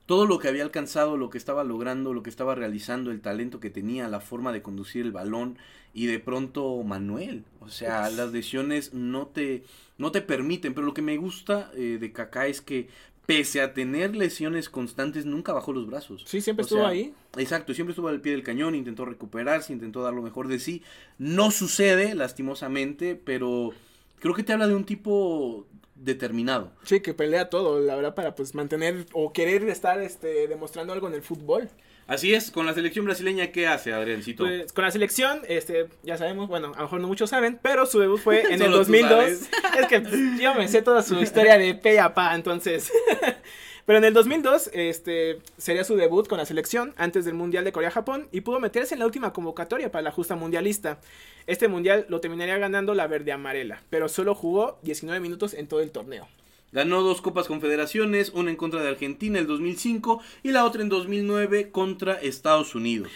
todo 0.07 0.27
lo 0.27 0.39
que 0.39 0.49
había 0.49 0.63
alcanzado, 0.63 1.17
lo 1.17 1.31
que 1.31 1.39
estaba 1.39 1.65
logrando, 1.65 2.15
lo 2.15 2.23
que 2.23 2.31
estaba 2.31 2.55
realizando, 2.55 3.11
el 3.11 3.21
talento 3.21 3.61
que 3.61 3.71
tenía, 3.71 4.09
la 4.09 4.21
forma 4.21 4.53
de 4.53 4.63
conducir 4.63 5.05
el 5.05 5.13
balón 5.13 5.59
y 5.93 6.07
de 6.07 6.21
pronto 6.21 6.83
Manuel. 6.85 7.45
O 7.61 7.69
sea, 7.69 8.09
las 8.11 8.33
lesiones 8.33 8.95
no 8.95 9.27
te, 9.27 9.65
no 9.99 10.13
te 10.13 10.23
permiten, 10.23 10.75
pero 10.75 10.87
lo 10.87 10.95
que 10.95 11.03
me 11.03 11.17
gusta 11.17 11.71
eh, 11.75 11.99
de 12.01 12.13
Kaká 12.13 12.47
es 12.47 12.61
que 12.61 12.89
pese 13.27 13.61
a 13.61 13.75
tener 13.75 14.15
lesiones 14.15 14.69
constantes, 14.69 15.27
nunca 15.27 15.53
bajó 15.53 15.73
los 15.73 15.87
brazos. 15.87 16.23
Sí, 16.27 16.41
siempre 16.41 16.63
O 16.63 16.67
estuvo 16.67 16.81
sea, 16.81 16.91
ahí. 16.91 17.13
Exacto, 17.37 17.75
siempre 17.75 17.91
estuvo 17.91 18.09
al 18.09 18.21
pie 18.21 18.33
del 18.33 18.45
cañón, 18.45 18.77
intentó 18.77 19.05
recuperarse, 19.05 19.73
intentó 19.73 20.03
dar 20.03 20.15
lo 20.15 20.23
mejor 20.23 20.47
de 20.47 20.61
sí. 20.61 20.83
No 21.19 21.51
sucede, 21.51 22.15
lastimosamente, 22.15 23.17
pero 23.17 23.73
creo 24.21 24.35
que 24.35 24.45
te 24.45 24.53
habla 24.53 24.69
de 24.69 24.77
un 24.77 24.85
tipo 24.85 25.67
determinado. 25.97 26.73
Sí, 26.85 27.01
que 27.01 27.15
pelea 27.15 27.51
todo, 27.51 27.81
la 27.81 27.97
verdad, 27.97 28.15
para 28.15 28.35
pues 28.35 28.55
mantener 28.55 29.07
o 29.13 29.33
querer 29.33 29.69
estar 29.69 30.01
este, 30.01 30.47
demostrando 30.49 30.93
algo 30.93 31.09
en 31.09 31.15
el 31.15 31.23
fútbol. 31.23 31.69
Así 32.07 32.33
es, 32.35 32.53
con 32.53 32.67
la 32.67 32.73
selección 32.75 33.05
brasileña, 33.05 33.51
¿qué 33.51 33.67
hace 33.67 33.93
Adriancito? 33.93 34.45
Pues, 34.45 34.73
con 34.73 34.85
la 34.85 34.93
selección, 34.93 35.41
este, 35.49 35.89
ya 36.05 36.17
sabemos, 36.17 36.49
bueno, 36.49 36.69
a 36.75 36.77
lo 36.77 36.83
mejor 36.83 37.01
no 37.01 37.09
muchos 37.09 37.31
saben, 37.31 37.59
pero 37.61 37.85
su 37.85 37.99
debut 37.99 38.21
fue 38.21 38.43
en 38.43 38.53
el 38.53 38.59
Solo 38.59 38.73
tú 38.73 38.79
2002. 38.79 39.11
sabes. 39.11 39.51
Es 39.81 39.87
que 39.89 40.01
pues, 40.03 40.41
yo 40.41 40.55
me 40.55 40.69
sé 40.69 40.83
toda 40.83 41.03
su 41.03 41.19
historia 41.21 41.59
de 41.59 41.75
pe 41.75 41.99
a 41.99 42.15
pa, 42.15 42.35
entonces. 42.35 42.93
Pero 43.87 43.99
en 43.99 44.05
el 44.05 44.15
2002, 44.15 44.71
este, 44.73 45.39
sería 45.59 45.85
su 45.85 45.95
debut 45.95 46.27
con 46.27 46.39
la 46.39 46.45
selección 46.45 46.93
antes 46.97 47.25
del 47.25 47.35
Mundial 47.35 47.65
de 47.65 47.71
Corea-Japón 47.71 48.27
y 48.33 48.41
pudo 48.41 48.59
meterse 48.59 48.95
en 48.95 48.99
la 48.99 49.07
última 49.07 49.33
convocatoria 49.33 49.93
para 49.93 50.03
la 50.03 50.11
justa 50.11 50.35
mundialista. 50.35 50.99
Este 51.47 51.69
mundial 51.69 52.05
lo 52.09 52.21
terminaría 52.21 52.59
ganando 52.59 52.95
la 52.95 53.07
verde-amarela, 53.07 53.85
pero 53.89 54.09
solo 54.09 54.35
jugó 54.35 54.81
19 54.83 55.21
minutos 55.21 55.55
en 55.55 55.69
todo 55.69 55.81
el 55.83 55.93
torneo. 55.93 56.27
Ganó 56.73 57.01
dos 57.03 57.23
Copas 57.23 57.47
Confederaciones, 57.47 58.31
una 58.31 58.51
en 58.51 58.57
contra 58.57 58.83
de 58.83 58.89
Argentina 58.89 59.39
el 59.39 59.47
2005 59.47 60.21
y 60.43 60.51
la 60.51 60.65
otra 60.65 60.83
en 60.83 60.89
2009 60.89 61.71
contra 61.71 62.15
Estados 62.15 62.75
Unidos. 62.75 63.13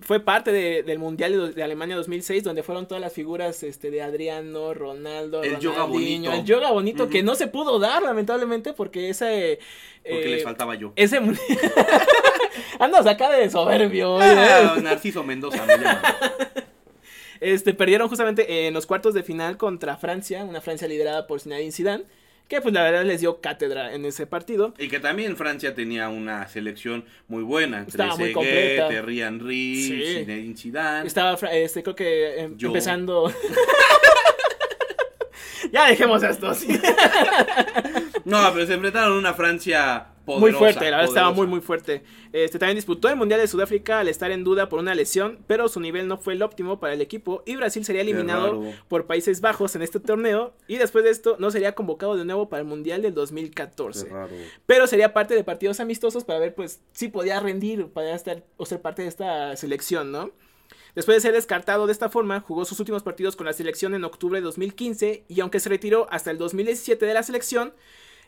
Fue 0.00 0.20
parte 0.20 0.52
de- 0.52 0.82
del 0.82 0.98
Mundial 0.98 1.54
de, 1.54 1.62
Alemania 1.62 1.96
2006, 1.96 2.44
donde 2.44 2.62
fueron 2.62 2.86
todas 2.88 3.00
las 3.00 3.12
figuras 3.12 3.62
este, 3.62 3.90
de 3.90 4.02
Adriano, 4.02 4.74
Ronaldo, 4.74 5.42
El 5.42 5.58
yoga 5.58 5.84
bonito. 5.84 6.32
El 6.32 6.44
yoga 6.44 6.70
bonito, 6.70 7.08
que 7.08 7.22
no 7.22 7.34
se 7.34 7.46
pudo 7.46 7.78
dar, 7.78 8.02
lamentablemente, 8.02 8.72
porque 8.72 9.10
ese... 9.10 9.58
Porque 10.02 10.24
eh, 10.24 10.28
les 10.36 10.44
faltaba 10.44 10.74
yo. 10.74 10.92
Ese. 10.96 11.18
Andas 12.78 13.06
acá 13.06 13.30
de 13.30 13.50
soberbio. 13.50 14.18
Ah, 14.20 14.74
¿eh? 14.76 14.80
Narciso 14.80 15.22
Mendoza 15.22 15.64
me. 15.66 15.74
Este, 17.40 17.72
perdieron 17.72 18.08
justamente 18.08 18.66
en 18.66 18.74
los 18.74 18.84
cuartos 18.84 19.14
de 19.14 19.22
final 19.22 19.56
contra 19.56 19.96
Francia, 19.96 20.44
una 20.44 20.60
Francia 20.60 20.86
liderada 20.86 21.26
por 21.26 21.40
Zinedine 21.40 21.72
Zidane, 21.72 22.04
que 22.50 22.60
pues 22.60 22.74
la 22.74 22.82
verdad 22.82 23.04
les 23.04 23.20
dio 23.20 23.40
cátedra 23.40 23.94
en 23.94 24.04
ese 24.04 24.26
partido. 24.26 24.74
Y 24.76 24.88
que 24.88 24.98
también 24.98 25.36
Francia 25.36 25.72
tenía 25.72 26.08
una 26.08 26.48
selección 26.48 27.04
muy 27.28 27.44
buena. 27.44 27.84
Estaba 27.86 28.16
muy 28.16 28.32
completa. 28.32 28.88
Thierry 28.88 29.22
Henry, 29.22 29.76
Sí. 29.84 30.02
Zinedine 30.18 30.56
Zidane. 30.56 31.06
Estaba, 31.06 31.34
este, 31.52 31.84
creo 31.84 31.94
que 31.94 32.40
em- 32.40 32.56
empezando... 32.60 33.32
ya 35.72 35.86
dejemos 35.86 36.24
esto, 36.24 36.52
sí. 36.52 36.66
No, 38.30 38.52
pero 38.52 38.66
se 38.66 38.74
enfrentaron 38.74 39.12
a 39.12 39.18
una 39.18 39.34
Francia 39.34 40.06
poderosa. 40.24 40.40
muy 40.40 40.52
fuerte, 40.52 40.84
la 40.90 40.96
verdad 40.98 41.08
estaba 41.08 41.32
muy 41.32 41.46
muy 41.46 41.60
fuerte. 41.60 42.02
Este 42.32 42.58
también 42.58 42.76
disputó 42.76 43.08
el 43.08 43.16
Mundial 43.16 43.40
de 43.40 43.48
Sudáfrica 43.48 44.00
al 44.00 44.08
estar 44.08 44.30
en 44.30 44.44
duda 44.44 44.68
por 44.68 44.78
una 44.78 44.94
lesión, 44.94 45.38
pero 45.46 45.68
su 45.68 45.80
nivel 45.80 46.06
no 46.08 46.18
fue 46.18 46.34
el 46.34 46.42
óptimo 46.42 46.78
para 46.78 46.94
el 46.94 47.00
equipo 47.00 47.42
y 47.46 47.56
Brasil 47.56 47.84
sería 47.84 48.02
eliminado 48.02 48.62
por 48.88 49.06
Países 49.06 49.40
Bajos 49.40 49.74
en 49.74 49.82
este 49.82 49.98
torneo 49.98 50.54
y 50.68 50.76
después 50.76 51.04
de 51.04 51.10
esto 51.10 51.36
no 51.38 51.50
sería 51.50 51.74
convocado 51.74 52.16
de 52.16 52.24
nuevo 52.24 52.48
para 52.48 52.60
el 52.60 52.66
Mundial 52.66 53.02
del 53.02 53.14
2014. 53.14 54.06
Qué 54.06 54.12
raro. 54.12 54.30
Pero 54.66 54.86
sería 54.86 55.12
parte 55.12 55.34
de 55.34 55.44
partidos 55.44 55.80
amistosos 55.80 56.24
para 56.24 56.38
ver 56.38 56.54
pues 56.54 56.80
si 56.92 57.08
podía 57.08 57.40
rendir, 57.40 57.88
podía 57.88 58.14
estar 58.14 58.44
o 58.56 58.66
ser 58.66 58.80
parte 58.80 59.02
de 59.02 59.08
esta 59.08 59.56
selección, 59.56 60.12
¿no? 60.12 60.30
Después 60.94 61.16
de 61.16 61.20
ser 61.20 61.34
descartado 61.34 61.86
de 61.86 61.92
esta 61.92 62.08
forma, 62.08 62.40
jugó 62.40 62.64
sus 62.64 62.80
últimos 62.80 63.02
partidos 63.02 63.36
con 63.36 63.46
la 63.46 63.52
selección 63.52 63.94
en 63.94 64.04
octubre 64.04 64.40
de 64.40 64.44
2015 64.44 65.24
y 65.28 65.40
aunque 65.40 65.60
se 65.60 65.68
retiró 65.68 66.08
hasta 66.10 66.30
el 66.30 66.38
2017 66.38 67.06
de 67.06 67.14
la 67.14 67.22
selección, 67.22 67.72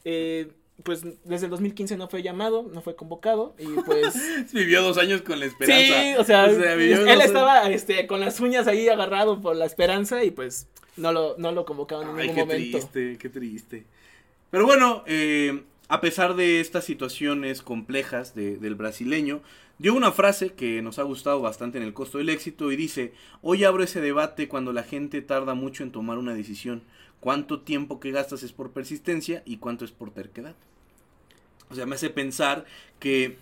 eh, 0.04 0.52
pues 0.82 1.02
desde 1.24 1.46
el 1.46 1.50
2015 1.50 1.96
no 1.96 2.08
fue 2.08 2.22
llamado, 2.22 2.68
no 2.72 2.80
fue 2.82 2.96
convocado 2.96 3.54
y 3.58 3.66
pues... 3.82 4.14
Vivió 4.52 4.82
dos 4.82 4.98
años 4.98 5.22
con 5.22 5.38
la 5.38 5.46
esperanza. 5.46 6.02
sí, 6.02 6.14
o 6.18 6.24
sea, 6.24 6.46
él 6.46 6.96
dos- 6.96 7.24
estaba 7.24 7.70
este, 7.70 8.06
con 8.06 8.20
las 8.20 8.40
uñas 8.40 8.66
ahí 8.66 8.88
agarrado 8.88 9.40
por 9.40 9.54
la 9.54 9.64
esperanza 9.66 10.24
y 10.24 10.30
pues 10.32 10.66
no 10.96 11.12
lo, 11.12 11.36
no 11.38 11.52
lo 11.52 11.64
convocaron 11.64 12.10
en 12.10 12.18
Ay, 12.18 12.28
ningún 12.28 12.34
qué 12.34 12.40
momento. 12.54 12.78
triste, 12.78 13.18
qué 13.18 13.28
triste. 13.28 13.84
Pero 14.50 14.66
bueno, 14.66 15.04
eh, 15.06 15.62
a 15.88 16.00
pesar 16.00 16.34
de 16.34 16.60
estas 16.60 16.84
situaciones 16.84 17.62
complejas 17.62 18.34
de- 18.34 18.56
del 18.56 18.74
brasileño, 18.74 19.40
dio 19.78 19.94
una 19.94 20.10
frase 20.10 20.52
que 20.52 20.82
nos 20.82 20.98
ha 20.98 21.02
gustado 21.02 21.40
bastante 21.40 21.78
en 21.78 21.84
el 21.84 21.94
costo 21.94 22.18
del 22.18 22.28
éxito 22.28 22.72
y 22.72 22.76
dice, 22.76 23.12
hoy 23.40 23.62
abro 23.64 23.84
ese 23.84 24.00
debate 24.00 24.48
cuando 24.48 24.72
la 24.72 24.82
gente 24.82 25.22
tarda 25.22 25.54
mucho 25.54 25.82
en 25.84 25.92
tomar 25.92 26.18
una 26.18 26.34
decisión. 26.34 26.82
¿Cuánto 27.22 27.60
tiempo 27.60 28.00
que 28.00 28.10
gastas 28.10 28.42
es 28.42 28.50
por 28.50 28.72
persistencia 28.72 29.44
y 29.46 29.58
cuánto 29.58 29.84
es 29.84 29.92
por 29.92 30.10
terquedad? 30.10 30.56
O 31.70 31.76
sea, 31.76 31.86
me 31.86 31.94
hace 31.94 32.10
pensar 32.10 32.64
que 32.98 33.38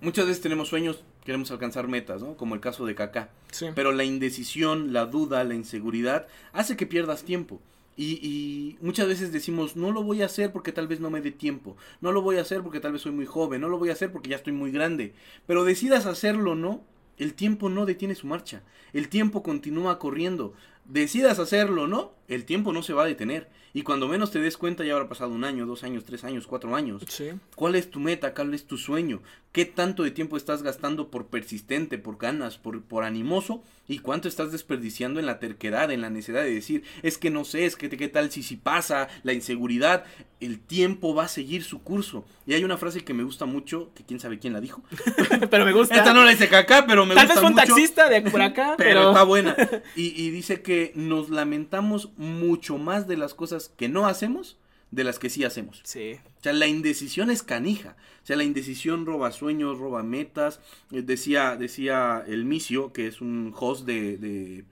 muchas 0.00 0.26
veces 0.26 0.42
tenemos 0.42 0.66
sueños, 0.66 1.04
queremos 1.24 1.52
alcanzar 1.52 1.86
metas, 1.86 2.22
¿no? 2.22 2.36
Como 2.36 2.56
el 2.56 2.60
caso 2.60 2.84
de 2.84 2.96
Kaká. 2.96 3.30
Sí. 3.52 3.66
Pero 3.76 3.92
la 3.92 4.02
indecisión, 4.02 4.92
la 4.92 5.06
duda, 5.06 5.44
la 5.44 5.54
inseguridad 5.54 6.26
hace 6.52 6.76
que 6.76 6.86
pierdas 6.86 7.22
tiempo. 7.22 7.60
Y, 7.96 8.14
y 8.14 8.78
muchas 8.80 9.06
veces 9.06 9.30
decimos, 9.30 9.76
no 9.76 9.92
lo 9.92 10.02
voy 10.02 10.22
a 10.22 10.26
hacer 10.26 10.50
porque 10.50 10.72
tal 10.72 10.88
vez 10.88 10.98
no 10.98 11.08
me 11.08 11.20
dé 11.20 11.30
tiempo. 11.30 11.76
No 12.00 12.10
lo 12.10 12.20
voy 12.20 12.38
a 12.38 12.42
hacer 12.42 12.62
porque 12.62 12.80
tal 12.80 12.90
vez 12.90 13.02
soy 13.02 13.12
muy 13.12 13.26
joven. 13.26 13.60
No 13.60 13.68
lo 13.68 13.78
voy 13.78 13.90
a 13.90 13.92
hacer 13.92 14.10
porque 14.10 14.30
ya 14.30 14.36
estoy 14.36 14.54
muy 14.54 14.72
grande. 14.72 15.14
Pero 15.46 15.62
decidas 15.62 16.06
hacerlo 16.06 16.50
o 16.50 16.56
no, 16.56 16.82
el 17.16 17.34
tiempo 17.34 17.68
no 17.68 17.86
detiene 17.86 18.16
su 18.16 18.26
marcha. 18.26 18.64
El 18.92 19.08
tiempo 19.08 19.44
continúa 19.44 20.00
corriendo. 20.00 20.52
Decidas 20.84 21.38
hacerlo 21.38 21.84
o 21.84 21.86
no, 21.86 22.12
el 22.28 22.44
tiempo 22.44 22.72
no 22.72 22.82
se 22.82 22.92
va 22.92 23.02
a 23.04 23.06
detener. 23.06 23.48
Y 23.74 23.82
cuando 23.82 24.06
menos 24.06 24.30
te 24.30 24.38
des 24.38 24.58
cuenta 24.58 24.84
ya 24.84 24.92
habrá 24.92 25.08
pasado 25.08 25.30
un 25.30 25.44
año, 25.44 25.64
dos 25.64 25.82
años, 25.82 26.04
tres 26.04 26.24
años, 26.24 26.46
cuatro 26.46 26.76
años. 26.76 27.02
Sí. 27.08 27.30
¿Cuál 27.56 27.74
es 27.74 27.90
tu 27.90 28.00
meta? 28.00 28.34
¿Cuál 28.34 28.52
es 28.52 28.66
tu 28.66 28.76
sueño? 28.76 29.22
¿Qué 29.50 29.64
tanto 29.64 30.02
de 30.02 30.10
tiempo 30.10 30.36
estás 30.36 30.62
gastando 30.62 31.08
por 31.10 31.26
persistente, 31.28 31.96
por 31.96 32.18
ganas, 32.18 32.58
por, 32.58 32.82
por 32.82 33.04
animoso? 33.04 33.62
¿Y 33.88 33.98
cuánto 34.00 34.28
estás 34.28 34.52
desperdiciando 34.52 35.20
en 35.20 35.26
la 35.26 35.38
terquedad, 35.38 35.90
en 35.90 36.02
la 36.02 36.10
necesidad 36.10 36.42
de 36.42 36.54
decir, 36.54 36.84
es 37.02 37.16
que 37.18 37.30
no 37.30 37.44
sé, 37.44 37.64
es 37.64 37.76
que 37.76 37.88
qué 37.90 38.08
tal 38.08 38.30
si 38.30 38.42
si 38.42 38.56
pasa, 38.56 39.08
la 39.22 39.32
inseguridad? 39.32 40.04
El 40.40 40.58
tiempo 40.60 41.14
va 41.14 41.24
a 41.24 41.28
seguir 41.28 41.62
su 41.64 41.82
curso. 41.82 42.24
Y 42.46 42.54
hay 42.54 42.64
una 42.64 42.76
frase 42.76 43.04
que 43.04 43.14
me 43.14 43.22
gusta 43.24 43.46
mucho, 43.46 43.90
que 43.94 44.04
quién 44.04 44.20
sabe 44.20 44.38
quién 44.38 44.52
la 44.52 44.60
dijo. 44.60 44.82
pero 45.50 45.64
me 45.64 45.72
gusta. 45.72 45.96
Esta 45.96 46.12
no 46.12 46.24
la 46.24 46.30
dice 46.32 46.48
Kaká, 46.48 46.86
pero 46.86 47.06
me 47.06 47.14
Tal 47.14 47.26
gusta 47.26 47.34
vez 47.34 47.40
fue 47.40 47.50
un 47.50 47.54
mucho. 47.54 47.66
taxista 47.66 48.08
de 48.08 48.22
por 48.22 48.42
acá, 48.42 48.74
Pero, 48.78 49.00
pero... 49.00 49.08
está 49.10 49.22
buena. 49.22 49.56
Y, 49.96 50.08
y 50.22 50.30
dice 50.30 50.62
que 50.62 50.92
nos 50.94 51.30
lamentamos 51.30 52.10
mucho 52.16 52.78
más 52.78 53.06
de 53.06 53.16
las 53.16 53.34
cosas 53.34 53.72
que 53.76 53.88
no 53.88 54.06
hacemos 54.06 54.58
de 54.92 55.04
las 55.04 55.18
que 55.18 55.30
sí 55.30 55.42
hacemos. 55.42 55.80
Sí. 55.84 56.20
O 56.38 56.42
sea, 56.42 56.52
la 56.52 56.66
indecisión 56.66 57.30
es 57.30 57.42
canija. 57.42 57.96
O 58.22 58.26
sea, 58.26 58.36
la 58.36 58.44
indecisión 58.44 59.06
roba 59.06 59.32
sueños, 59.32 59.78
roba 59.78 60.02
metas. 60.02 60.60
Eh, 60.92 61.02
decía, 61.02 61.56
decía 61.56 62.22
el 62.26 62.44
Micio, 62.44 62.92
que 62.92 63.06
es 63.06 63.20
un 63.20 63.52
host 63.58 63.86
de, 63.86 64.18
de, 64.18 64.64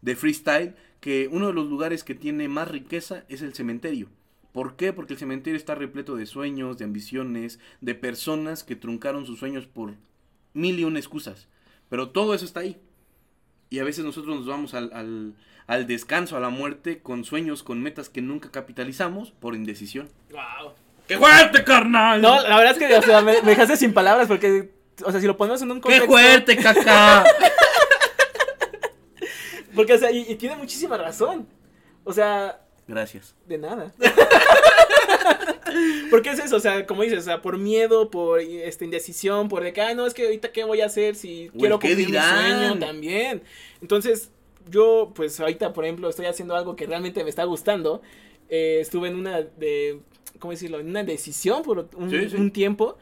de 0.00 0.16
freestyle, 0.16 0.74
que 1.00 1.28
uno 1.30 1.48
de 1.48 1.52
los 1.52 1.68
lugares 1.68 2.04
que 2.04 2.14
tiene 2.14 2.48
más 2.48 2.68
riqueza 2.68 3.24
es 3.28 3.42
el 3.42 3.54
cementerio. 3.54 4.08
¿Por 4.52 4.76
qué? 4.76 4.94
Porque 4.94 5.12
el 5.12 5.18
cementerio 5.18 5.58
está 5.58 5.74
repleto 5.74 6.16
de 6.16 6.24
sueños, 6.24 6.78
de 6.78 6.86
ambiciones, 6.86 7.60
de 7.82 7.94
personas 7.94 8.64
que 8.64 8.76
truncaron 8.76 9.26
sus 9.26 9.38
sueños 9.38 9.66
por 9.66 9.94
mil 10.54 10.78
y 10.80 10.84
una 10.84 10.98
excusas. 10.98 11.48
Pero 11.90 12.08
todo 12.08 12.34
eso 12.34 12.46
está 12.46 12.60
ahí. 12.60 12.80
Y 13.70 13.78
a 13.80 13.84
veces 13.84 14.04
nosotros 14.04 14.36
nos 14.36 14.46
vamos 14.46 14.74
al, 14.74 14.90
al, 14.92 15.34
al 15.66 15.86
descanso, 15.86 16.36
a 16.36 16.40
la 16.40 16.50
muerte, 16.50 17.00
con 17.02 17.24
sueños, 17.24 17.62
con 17.62 17.82
metas 17.82 18.08
que 18.08 18.22
nunca 18.22 18.50
capitalizamos 18.50 19.32
por 19.32 19.54
indecisión. 19.54 20.08
Wow. 20.30 20.72
¡Qué 21.08 21.18
fuerte, 21.18 21.62
carnal! 21.64 22.20
No, 22.20 22.40
la 22.42 22.56
verdad 22.56 22.72
es 22.72 22.78
que 22.78 22.94
o 22.96 23.02
sea, 23.02 23.20
me, 23.22 23.40
me 23.42 23.50
dejaste 23.50 23.76
sin 23.76 23.92
palabras 23.94 24.26
porque, 24.28 24.70
o 25.04 25.10
sea, 25.12 25.20
si 25.20 25.26
lo 25.26 25.36
ponemos 25.36 25.62
en 25.62 25.70
un 25.70 25.80
¡Qué 25.80 25.82
contexto... 26.00 26.06
fuerte, 26.10 26.56
caca! 26.56 27.24
Porque, 29.74 29.92
o 29.92 29.98
sea, 29.98 30.10
y, 30.10 30.20
y 30.26 30.36
tiene 30.36 30.56
muchísima 30.56 30.96
razón. 30.96 31.46
O 32.02 32.10
sea, 32.10 32.60
Gracias. 32.88 33.34
de 33.46 33.58
nada. 33.58 33.92
Porque 36.10 36.30
es 36.30 36.38
eso, 36.38 36.56
o 36.56 36.60
sea, 36.60 36.86
como 36.86 37.02
dices, 37.02 37.20
o 37.20 37.22
sea, 37.22 37.42
por 37.42 37.58
miedo, 37.58 38.10
por 38.10 38.40
este, 38.40 38.84
indecisión, 38.84 39.48
por 39.48 39.62
de 39.62 39.72
que, 39.72 39.80
ah, 39.80 39.94
no, 39.94 40.06
es 40.06 40.14
que 40.14 40.24
ahorita 40.24 40.52
qué 40.52 40.64
voy 40.64 40.80
a 40.80 40.86
hacer 40.86 41.14
si 41.14 41.48
O 41.54 41.58
quiero 41.58 41.80
cumplir 41.80 42.08
mi 42.08 42.18
sueño 42.18 42.78
también. 42.78 43.42
Entonces, 43.80 44.30
yo, 44.70 45.12
pues 45.14 45.38
ahorita, 45.40 45.72
por 45.72 45.84
ejemplo, 45.84 46.08
estoy 46.08 46.26
haciendo 46.26 46.56
algo 46.56 46.76
que 46.76 46.86
realmente 46.86 47.22
me 47.22 47.30
está 47.30 47.44
gustando. 47.44 48.02
Eh, 48.48 48.78
estuve 48.80 49.08
en 49.08 49.16
una 49.16 49.42
de, 49.42 50.00
¿cómo 50.38 50.52
decirlo? 50.52 50.80
En 50.80 50.88
una 50.88 51.04
decisión 51.04 51.62
por 51.62 51.88
un, 51.94 52.10
Sí, 52.10 52.30
sí. 52.30 52.36
un 52.36 52.50
tiempo. 52.50 52.96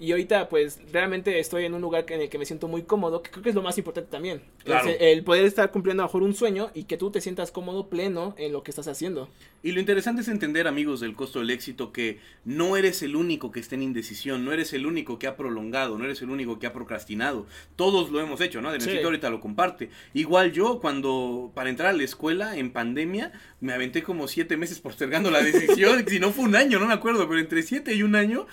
Y 0.00 0.10
ahorita, 0.10 0.48
pues, 0.48 0.80
realmente 0.92 1.38
estoy 1.38 1.64
en 1.64 1.74
un 1.74 1.80
lugar 1.80 2.04
en 2.08 2.22
el 2.22 2.28
que 2.28 2.36
me 2.36 2.44
siento 2.44 2.66
muy 2.66 2.82
cómodo, 2.82 3.22
que 3.22 3.30
creo 3.30 3.42
que 3.44 3.50
es 3.50 3.54
lo 3.54 3.62
más 3.62 3.78
importante 3.78 4.10
también. 4.10 4.42
Claro. 4.64 4.88
Es 4.88 4.96
el 4.98 5.22
poder 5.22 5.44
estar 5.44 5.70
cumpliendo 5.70 6.02
a 6.02 6.06
lo 6.06 6.08
mejor 6.08 6.24
un 6.24 6.34
sueño 6.34 6.70
y 6.74 6.84
que 6.84 6.96
tú 6.96 7.12
te 7.12 7.20
sientas 7.20 7.52
cómodo, 7.52 7.88
pleno 7.88 8.34
en 8.36 8.52
lo 8.52 8.64
que 8.64 8.72
estás 8.72 8.88
haciendo. 8.88 9.28
Y 9.62 9.72
lo 9.72 9.80
interesante 9.80 10.22
es 10.22 10.28
entender, 10.28 10.66
amigos 10.66 11.00
del 11.00 11.14
costo 11.14 11.38
del 11.38 11.50
éxito, 11.50 11.92
que 11.92 12.18
no 12.44 12.76
eres 12.76 13.02
el 13.02 13.14
único 13.14 13.52
que 13.52 13.60
está 13.60 13.76
en 13.76 13.82
indecisión, 13.82 14.44
no 14.44 14.52
eres 14.52 14.72
el 14.72 14.86
único 14.86 15.18
que 15.20 15.28
ha 15.28 15.36
prolongado, 15.36 15.98
no 15.98 16.04
eres 16.04 16.20
el 16.22 16.30
único 16.30 16.58
que 16.58 16.66
ha 16.66 16.72
procrastinado. 16.72 17.46
Todos 17.76 18.10
lo 18.10 18.20
hemos 18.20 18.40
hecho, 18.40 18.60
¿no? 18.60 18.72
De 18.72 18.80
Sí. 18.80 18.98
ahorita 18.98 19.30
lo 19.30 19.40
comparte. 19.40 19.90
Igual 20.14 20.52
yo, 20.52 20.80
cuando 20.80 21.52
para 21.54 21.70
entrar 21.70 21.90
a 21.90 21.96
la 21.96 22.02
escuela 22.02 22.56
en 22.56 22.72
pandemia, 22.72 23.32
me 23.60 23.72
aventé 23.72 24.02
como 24.02 24.26
siete 24.26 24.56
meses 24.56 24.80
postergando 24.80 25.30
la 25.30 25.42
decisión. 25.42 26.04
si 26.08 26.18
no 26.18 26.32
fue 26.32 26.44
un 26.44 26.56
año, 26.56 26.80
no 26.80 26.86
me 26.86 26.94
acuerdo, 26.94 27.28
pero 27.28 27.38
entre 27.38 27.62
siete 27.62 27.94
y 27.94 28.02
un 28.02 28.16
año 28.16 28.46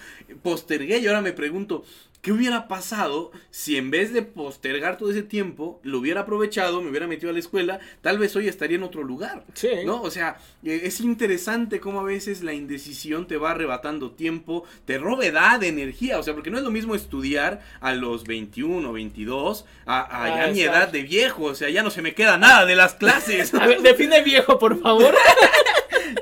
postergué 0.43 0.99
y 0.99 1.07
ahora 1.07 1.21
me 1.21 1.33
pregunto. 1.33 1.83
¿Qué 2.21 2.33
hubiera 2.33 2.67
pasado 2.67 3.31
si 3.49 3.77
en 3.77 3.91
vez 3.91 4.11
de 4.11 4.21
postergar 4.23 4.97
todo 4.97 5.09
ese 5.09 5.23
tiempo, 5.23 5.79
lo 5.83 5.99
hubiera 5.99 6.21
aprovechado, 6.21 6.81
me 6.81 6.89
hubiera 6.89 7.07
metido 7.07 7.29
a 7.29 7.33
la 7.33 7.39
escuela? 7.39 7.79
Tal 8.01 8.17
vez 8.17 8.35
hoy 8.35 8.49
estaría 8.49 8.75
en 8.75 8.83
otro 8.83 9.03
lugar. 9.03 9.45
Sí. 9.53 9.69
¿No? 9.85 10.01
O 10.01 10.11
sea, 10.11 10.37
eh, 10.65 10.81
es 10.83 10.99
interesante 10.99 11.79
cómo 11.79 12.01
a 12.01 12.03
veces 12.03 12.43
la 12.43 12.53
indecisión 12.53 13.25
te 13.25 13.37
va 13.37 13.51
arrebatando 13.51 14.11
tiempo, 14.11 14.65
te 14.83 14.97
roba 14.97 15.25
edad, 15.25 15.63
energía. 15.63 16.19
O 16.19 16.23
sea, 16.23 16.33
porque 16.33 16.51
no 16.51 16.57
es 16.57 16.63
lo 16.65 16.71
mismo 16.71 16.93
estudiar 16.93 17.61
a 17.79 17.93
los 17.93 18.25
21, 18.25 18.91
22, 18.91 19.65
a, 19.85 19.99
a 20.01 20.23
Ah, 20.25 20.45
ya 20.47 20.51
mi 20.53 20.61
edad 20.61 20.89
de 20.89 21.03
viejo. 21.03 21.43
O 21.45 21.55
sea, 21.55 21.69
ya 21.69 21.83
no 21.83 21.89
se 21.89 22.01
me 22.01 22.13
queda 22.15 22.37
nada 22.37 22.65
de 22.65 22.75
las 22.75 22.95
clases. 22.95 23.53
A 23.53 23.65
ver, 23.65 23.81
define 23.81 24.21
viejo, 24.23 24.59
por 24.59 24.77
favor. 24.81 25.15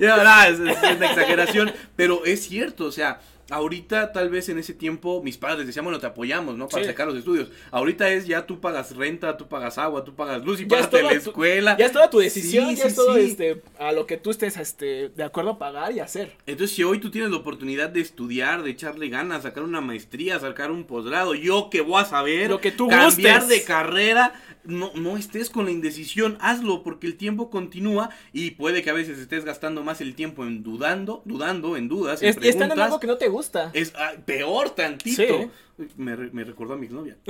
Ya, 0.02 0.18
no, 0.18 0.44
es- 0.44 0.78
es 0.78 0.96
una 0.98 1.06
exageración, 1.08 1.72
pero 1.96 2.24
es 2.26 2.46
cierto, 2.48 2.86
o 2.86 2.92
sea, 2.92 3.20
ahorita 3.50 4.12
tal 4.12 4.30
vez 4.30 4.50
en 4.50 4.58
ese 4.58 4.74
tiempo 4.74 5.22
mis 5.24 5.38
padres 5.38 5.66
decían, 5.68 5.86
bueno, 5.86 6.00
te 6.00 6.06
apoyamos, 6.08 6.58
¿no? 6.58 6.68
Para 6.68 6.84
Sí. 6.84 6.90
sacar 6.90 7.08
los 7.08 7.16
estudios. 7.18 7.50
Ahorita 7.72 8.10
es 8.10 8.28
ya 8.28 8.46
tú 8.46 8.60
pagas 8.60 8.96
renta, 8.96 9.38
tú 9.38 9.48
pagas 9.48 9.78
agua, 9.78 10.04
tú 10.04 10.14
pagas 10.16 10.44
luz 10.44 10.60
y 10.62 10.66
todo 10.68 10.80
la 10.82 10.90
tu- 10.90 10.98
escuela. 11.30 11.78
Ya 11.78 11.86
es 11.86 11.92
toda 11.92 12.10
tu 12.10 12.20
decisión, 12.20 12.70
Sí, 12.70 12.76
ya 12.76 12.82
sí, 12.84 12.88
es 12.90 12.96
todo 12.96 13.16
este, 13.18 13.62
a 13.80 13.92
lo 13.92 14.06
que 14.06 14.18
tú 14.18 14.32
estés 14.32 14.58
este, 14.58 15.10
de 15.10 15.24
acuerdo 15.24 15.52
a 15.52 15.60
pagar 15.60 15.92
y 15.94 16.00
hacer. 16.00 16.34
Entonces, 16.46 16.76
si 16.76 16.84
hoy 16.84 17.00
tú 17.00 17.10
tienes 17.12 17.32
la 17.32 17.38
oportunidad 17.38 17.90
de 17.90 18.02
estudiar, 18.02 18.64
de 18.64 18.72
echarle 18.72 19.10
ganas, 19.10 19.44
sacar 19.44 19.64
una 19.64 19.82
maestría, 19.82 20.40
sacar 20.40 20.72
un 20.72 20.84
posgrado, 20.84 21.34
yo 21.36 21.70
que 21.70 21.82
voy 21.82 22.02
a 22.02 22.06
saber, 22.06 22.50
Lo 22.50 22.60
que 22.62 22.72
tú 22.72 22.88
cambiar 22.88 23.42
gustes. 23.42 23.48
de 23.60 23.64
carrera, 23.64 24.34
no, 24.66 24.92
no 24.96 25.16
estés 25.16 25.50
con 25.50 25.66
la 25.66 25.72
indecisión, 25.72 26.38
hazlo 26.42 26.84
porque 26.84 27.08
el 27.08 27.16
tiempo 27.16 27.50
continúa 27.50 28.10
y 28.34 28.52
puede 28.52 28.84
que 28.84 28.90
a 28.90 28.94
veces 28.94 29.18
estés 29.20 29.46
gastando 29.46 29.84
más 29.84 30.02
el 30.02 30.14
tiempo 30.16 30.44
en 30.46 30.64
dudando, 30.64 31.22
dudando, 31.26 31.78
en 31.78 31.88
dudas, 31.88 32.22
en 32.22 32.30
Es, 32.30 32.38
están 32.42 32.72
en 32.72 32.80
algo 32.80 33.00
que 33.00 33.08
no 33.08 33.16
te 33.18 33.30
gusta. 33.30 33.37
Es 33.74 33.94
ah, 33.96 34.14
peor 34.26 34.72
tantito. 34.72 35.52
Sí. 35.78 35.88
Me, 35.96 36.16
me 36.16 36.44
recordó 36.44 36.74
a 36.74 36.78
mi 36.78 36.86
exnovia. 36.86 37.18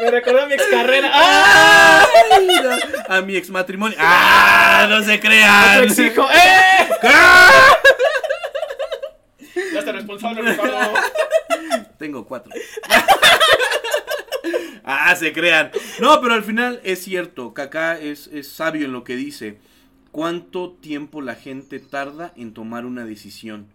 Me 0.00 0.10
recordó 0.10 0.46
mi 0.46 0.54
ex 0.54 0.64
carrera. 0.70 1.10
¡Ah! 1.12 2.06
Ay, 2.32 2.46
no, 2.46 3.14
a 3.14 3.20
mi 3.20 3.36
ex 3.36 3.50
matrimonio. 3.50 3.98
¡Ah! 4.00 4.86
No 4.88 5.02
se 5.02 5.12
A 5.14 5.20
crean. 5.20 5.84
ex 5.84 5.98
hijo. 5.98 6.22
¡Eh! 6.32 6.88
¡Ah! 7.02 7.76
Ya 9.72 9.80
está 9.80 9.92
responsable, 9.92 10.42
Ricardo. 10.42 10.94
Tengo 11.98 12.24
cuatro. 12.24 12.52
ah, 14.84 15.14
se 15.16 15.32
crean. 15.32 15.70
No, 16.00 16.20
pero 16.20 16.34
al 16.34 16.42
final 16.42 16.80
es 16.82 17.04
cierto. 17.04 17.52
Kaká 17.52 17.98
es, 17.98 18.28
es 18.28 18.48
sabio 18.48 18.86
en 18.86 18.92
lo 18.92 19.04
que 19.04 19.16
dice. 19.16 19.58
¿Cuánto 20.12 20.70
tiempo 20.72 21.20
la 21.20 21.34
gente 21.34 21.78
tarda 21.78 22.32
en 22.36 22.54
tomar 22.54 22.84
una 22.86 23.04
decisión? 23.04 23.68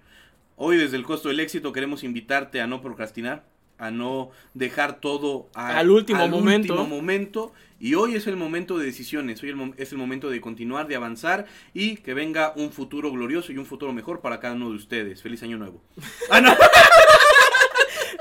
Hoy 0.56 0.78
desde 0.78 0.98
el 0.98 1.04
costo 1.04 1.30
del 1.30 1.40
éxito 1.40 1.72
queremos 1.74 2.04
invitarte 2.04 2.62
a 2.62 2.68
no 2.68 2.82
procrastinar, 2.82 3.44
a 3.78 3.92
no 3.92 4.32
dejar 4.54 5.02
todo 5.02 5.50
a- 5.54 5.78
Al 5.78 5.90
último 5.90 6.28
momento. 6.30 6.74
último 6.74 6.88
momento. 6.88 7.54
Y 7.80 7.96
hoy 7.96 8.16
es 8.16 8.26
el 8.28 8.38
momento 8.38 8.78
de 8.78 8.86
decisiones, 8.86 9.44
hoy 9.44 9.50
el 9.50 9.74
es 9.78 9.92
el 9.92 9.98
momento 9.98 10.30
de 10.30 10.40
continuar, 10.40 10.88
de 10.88 10.96
avanzar 10.96 11.46
y 11.74 11.98
que 11.98 12.14
venga 12.14 12.54
un 12.56 12.72
futuro 12.72 13.12
glorioso 13.12 13.52
y 13.52 13.58
un 13.58 13.66
futuro 13.66 13.92
mejor 13.92 14.22
para 14.22 14.40
cada 14.40 14.54
uno 14.56 14.70
de 14.70 14.76
ustedes. 14.78 15.22
Feliz 15.22 15.44
año 15.44 15.58
nuevo. 15.58 15.82
Ah, 16.30 16.40
no. 16.42 16.56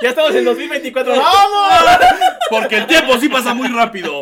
Ya 0.02 0.10
estamos 0.10 0.34
en 0.34 0.44
2024. 0.44 1.14
¡Vamos! 1.16 1.98
Porque 2.50 2.76
el 2.78 2.86
tiempo 2.86 3.16
sí 3.18 3.28
pasa 3.28 3.54
muy 3.54 3.68
rápido. 3.68 4.20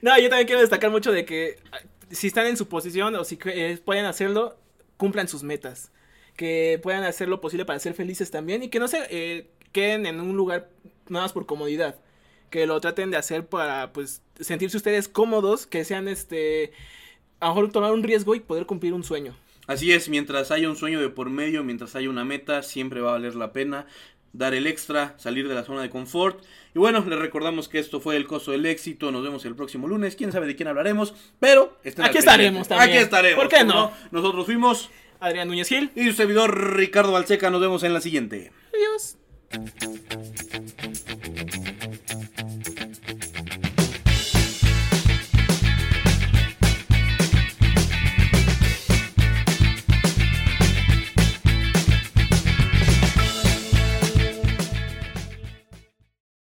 No, 0.00 0.16
yo 0.18 0.28
también 0.28 0.46
quiero 0.46 0.60
destacar 0.60 0.90
mucho 0.90 1.10
de 1.10 1.24
que 1.24 1.56
ah, 1.72 1.78
si 2.10 2.28
están 2.28 2.46
en 2.46 2.56
su 2.56 2.68
posición 2.68 3.14
o 3.16 3.24
si 3.24 3.36
eh, 3.46 3.78
pueden 3.84 4.04
hacerlo, 4.04 4.58
cumplan 4.96 5.26
sus 5.28 5.42
metas. 5.42 5.90
Que 6.40 6.80
puedan 6.82 7.04
hacer 7.04 7.28
lo 7.28 7.42
posible 7.42 7.66
para 7.66 7.78
ser 7.78 7.92
felices 7.92 8.30
también 8.30 8.62
y 8.62 8.68
que 8.68 8.80
no 8.80 8.88
se 8.88 9.06
eh, 9.10 9.50
queden 9.72 10.06
en 10.06 10.20
un 10.20 10.36
lugar 10.38 10.70
nada 11.10 11.26
más 11.26 11.34
por 11.34 11.44
comodidad. 11.44 11.96
Que 12.48 12.66
lo 12.66 12.80
traten 12.80 13.10
de 13.10 13.18
hacer 13.18 13.46
para 13.46 13.92
pues 13.92 14.22
sentirse 14.40 14.78
ustedes 14.78 15.06
cómodos, 15.06 15.66
que 15.66 15.84
sean 15.84 16.08
este 16.08 16.72
a 17.40 17.48
lo 17.48 17.54
mejor 17.54 17.72
tomar 17.72 17.92
un 17.92 18.02
riesgo 18.02 18.34
y 18.34 18.40
poder 18.40 18.64
cumplir 18.64 18.94
un 18.94 19.04
sueño. 19.04 19.36
Así 19.66 19.92
es, 19.92 20.08
mientras 20.08 20.50
haya 20.50 20.70
un 20.70 20.76
sueño 20.76 20.98
de 20.98 21.10
por 21.10 21.28
medio, 21.28 21.62
mientras 21.62 21.94
haya 21.94 22.08
una 22.08 22.24
meta, 22.24 22.62
siempre 22.62 23.02
va 23.02 23.10
a 23.10 23.12
valer 23.12 23.34
la 23.34 23.52
pena 23.52 23.86
dar 24.32 24.54
el 24.54 24.66
extra, 24.66 25.14
salir 25.18 25.48
de 25.48 25.54
la 25.54 25.64
zona 25.64 25.82
de 25.82 25.90
confort. 25.90 26.44
Y 26.74 26.78
bueno, 26.78 27.04
les 27.06 27.18
recordamos 27.18 27.68
que 27.68 27.78
esto 27.78 28.00
fue 28.00 28.16
el 28.16 28.26
costo 28.26 28.52
del 28.52 28.64
éxito. 28.66 29.10
Nos 29.10 29.22
vemos 29.22 29.44
el 29.44 29.56
próximo 29.56 29.88
lunes. 29.88 30.14
Quién 30.16 30.32
sabe 30.32 30.46
de 30.46 30.56
quién 30.56 30.68
hablaremos, 30.68 31.14
pero 31.40 31.78
estén 31.82 32.04
Aquí 32.04 32.18
estaremos 32.18 32.68
también. 32.68 32.90
Aquí 32.90 32.98
estaremos. 32.98 33.42
¿Por 33.42 33.48
qué 33.48 33.58
¿cómo 33.58 33.72
no? 33.72 33.92
Nosotros 34.10 34.46
fuimos 34.46 34.90
Adrián 35.20 35.48
Núñez 35.48 35.68
Gil. 35.68 35.90
y 35.94 36.06
su 36.06 36.12
servidor 36.14 36.76
Ricardo 36.76 37.12
Balseca. 37.12 37.50
Nos 37.50 37.60
vemos 37.60 37.82
en 37.82 37.94
la 37.94 38.00
siguiente. 38.00 38.52
Adiós. 38.74 39.16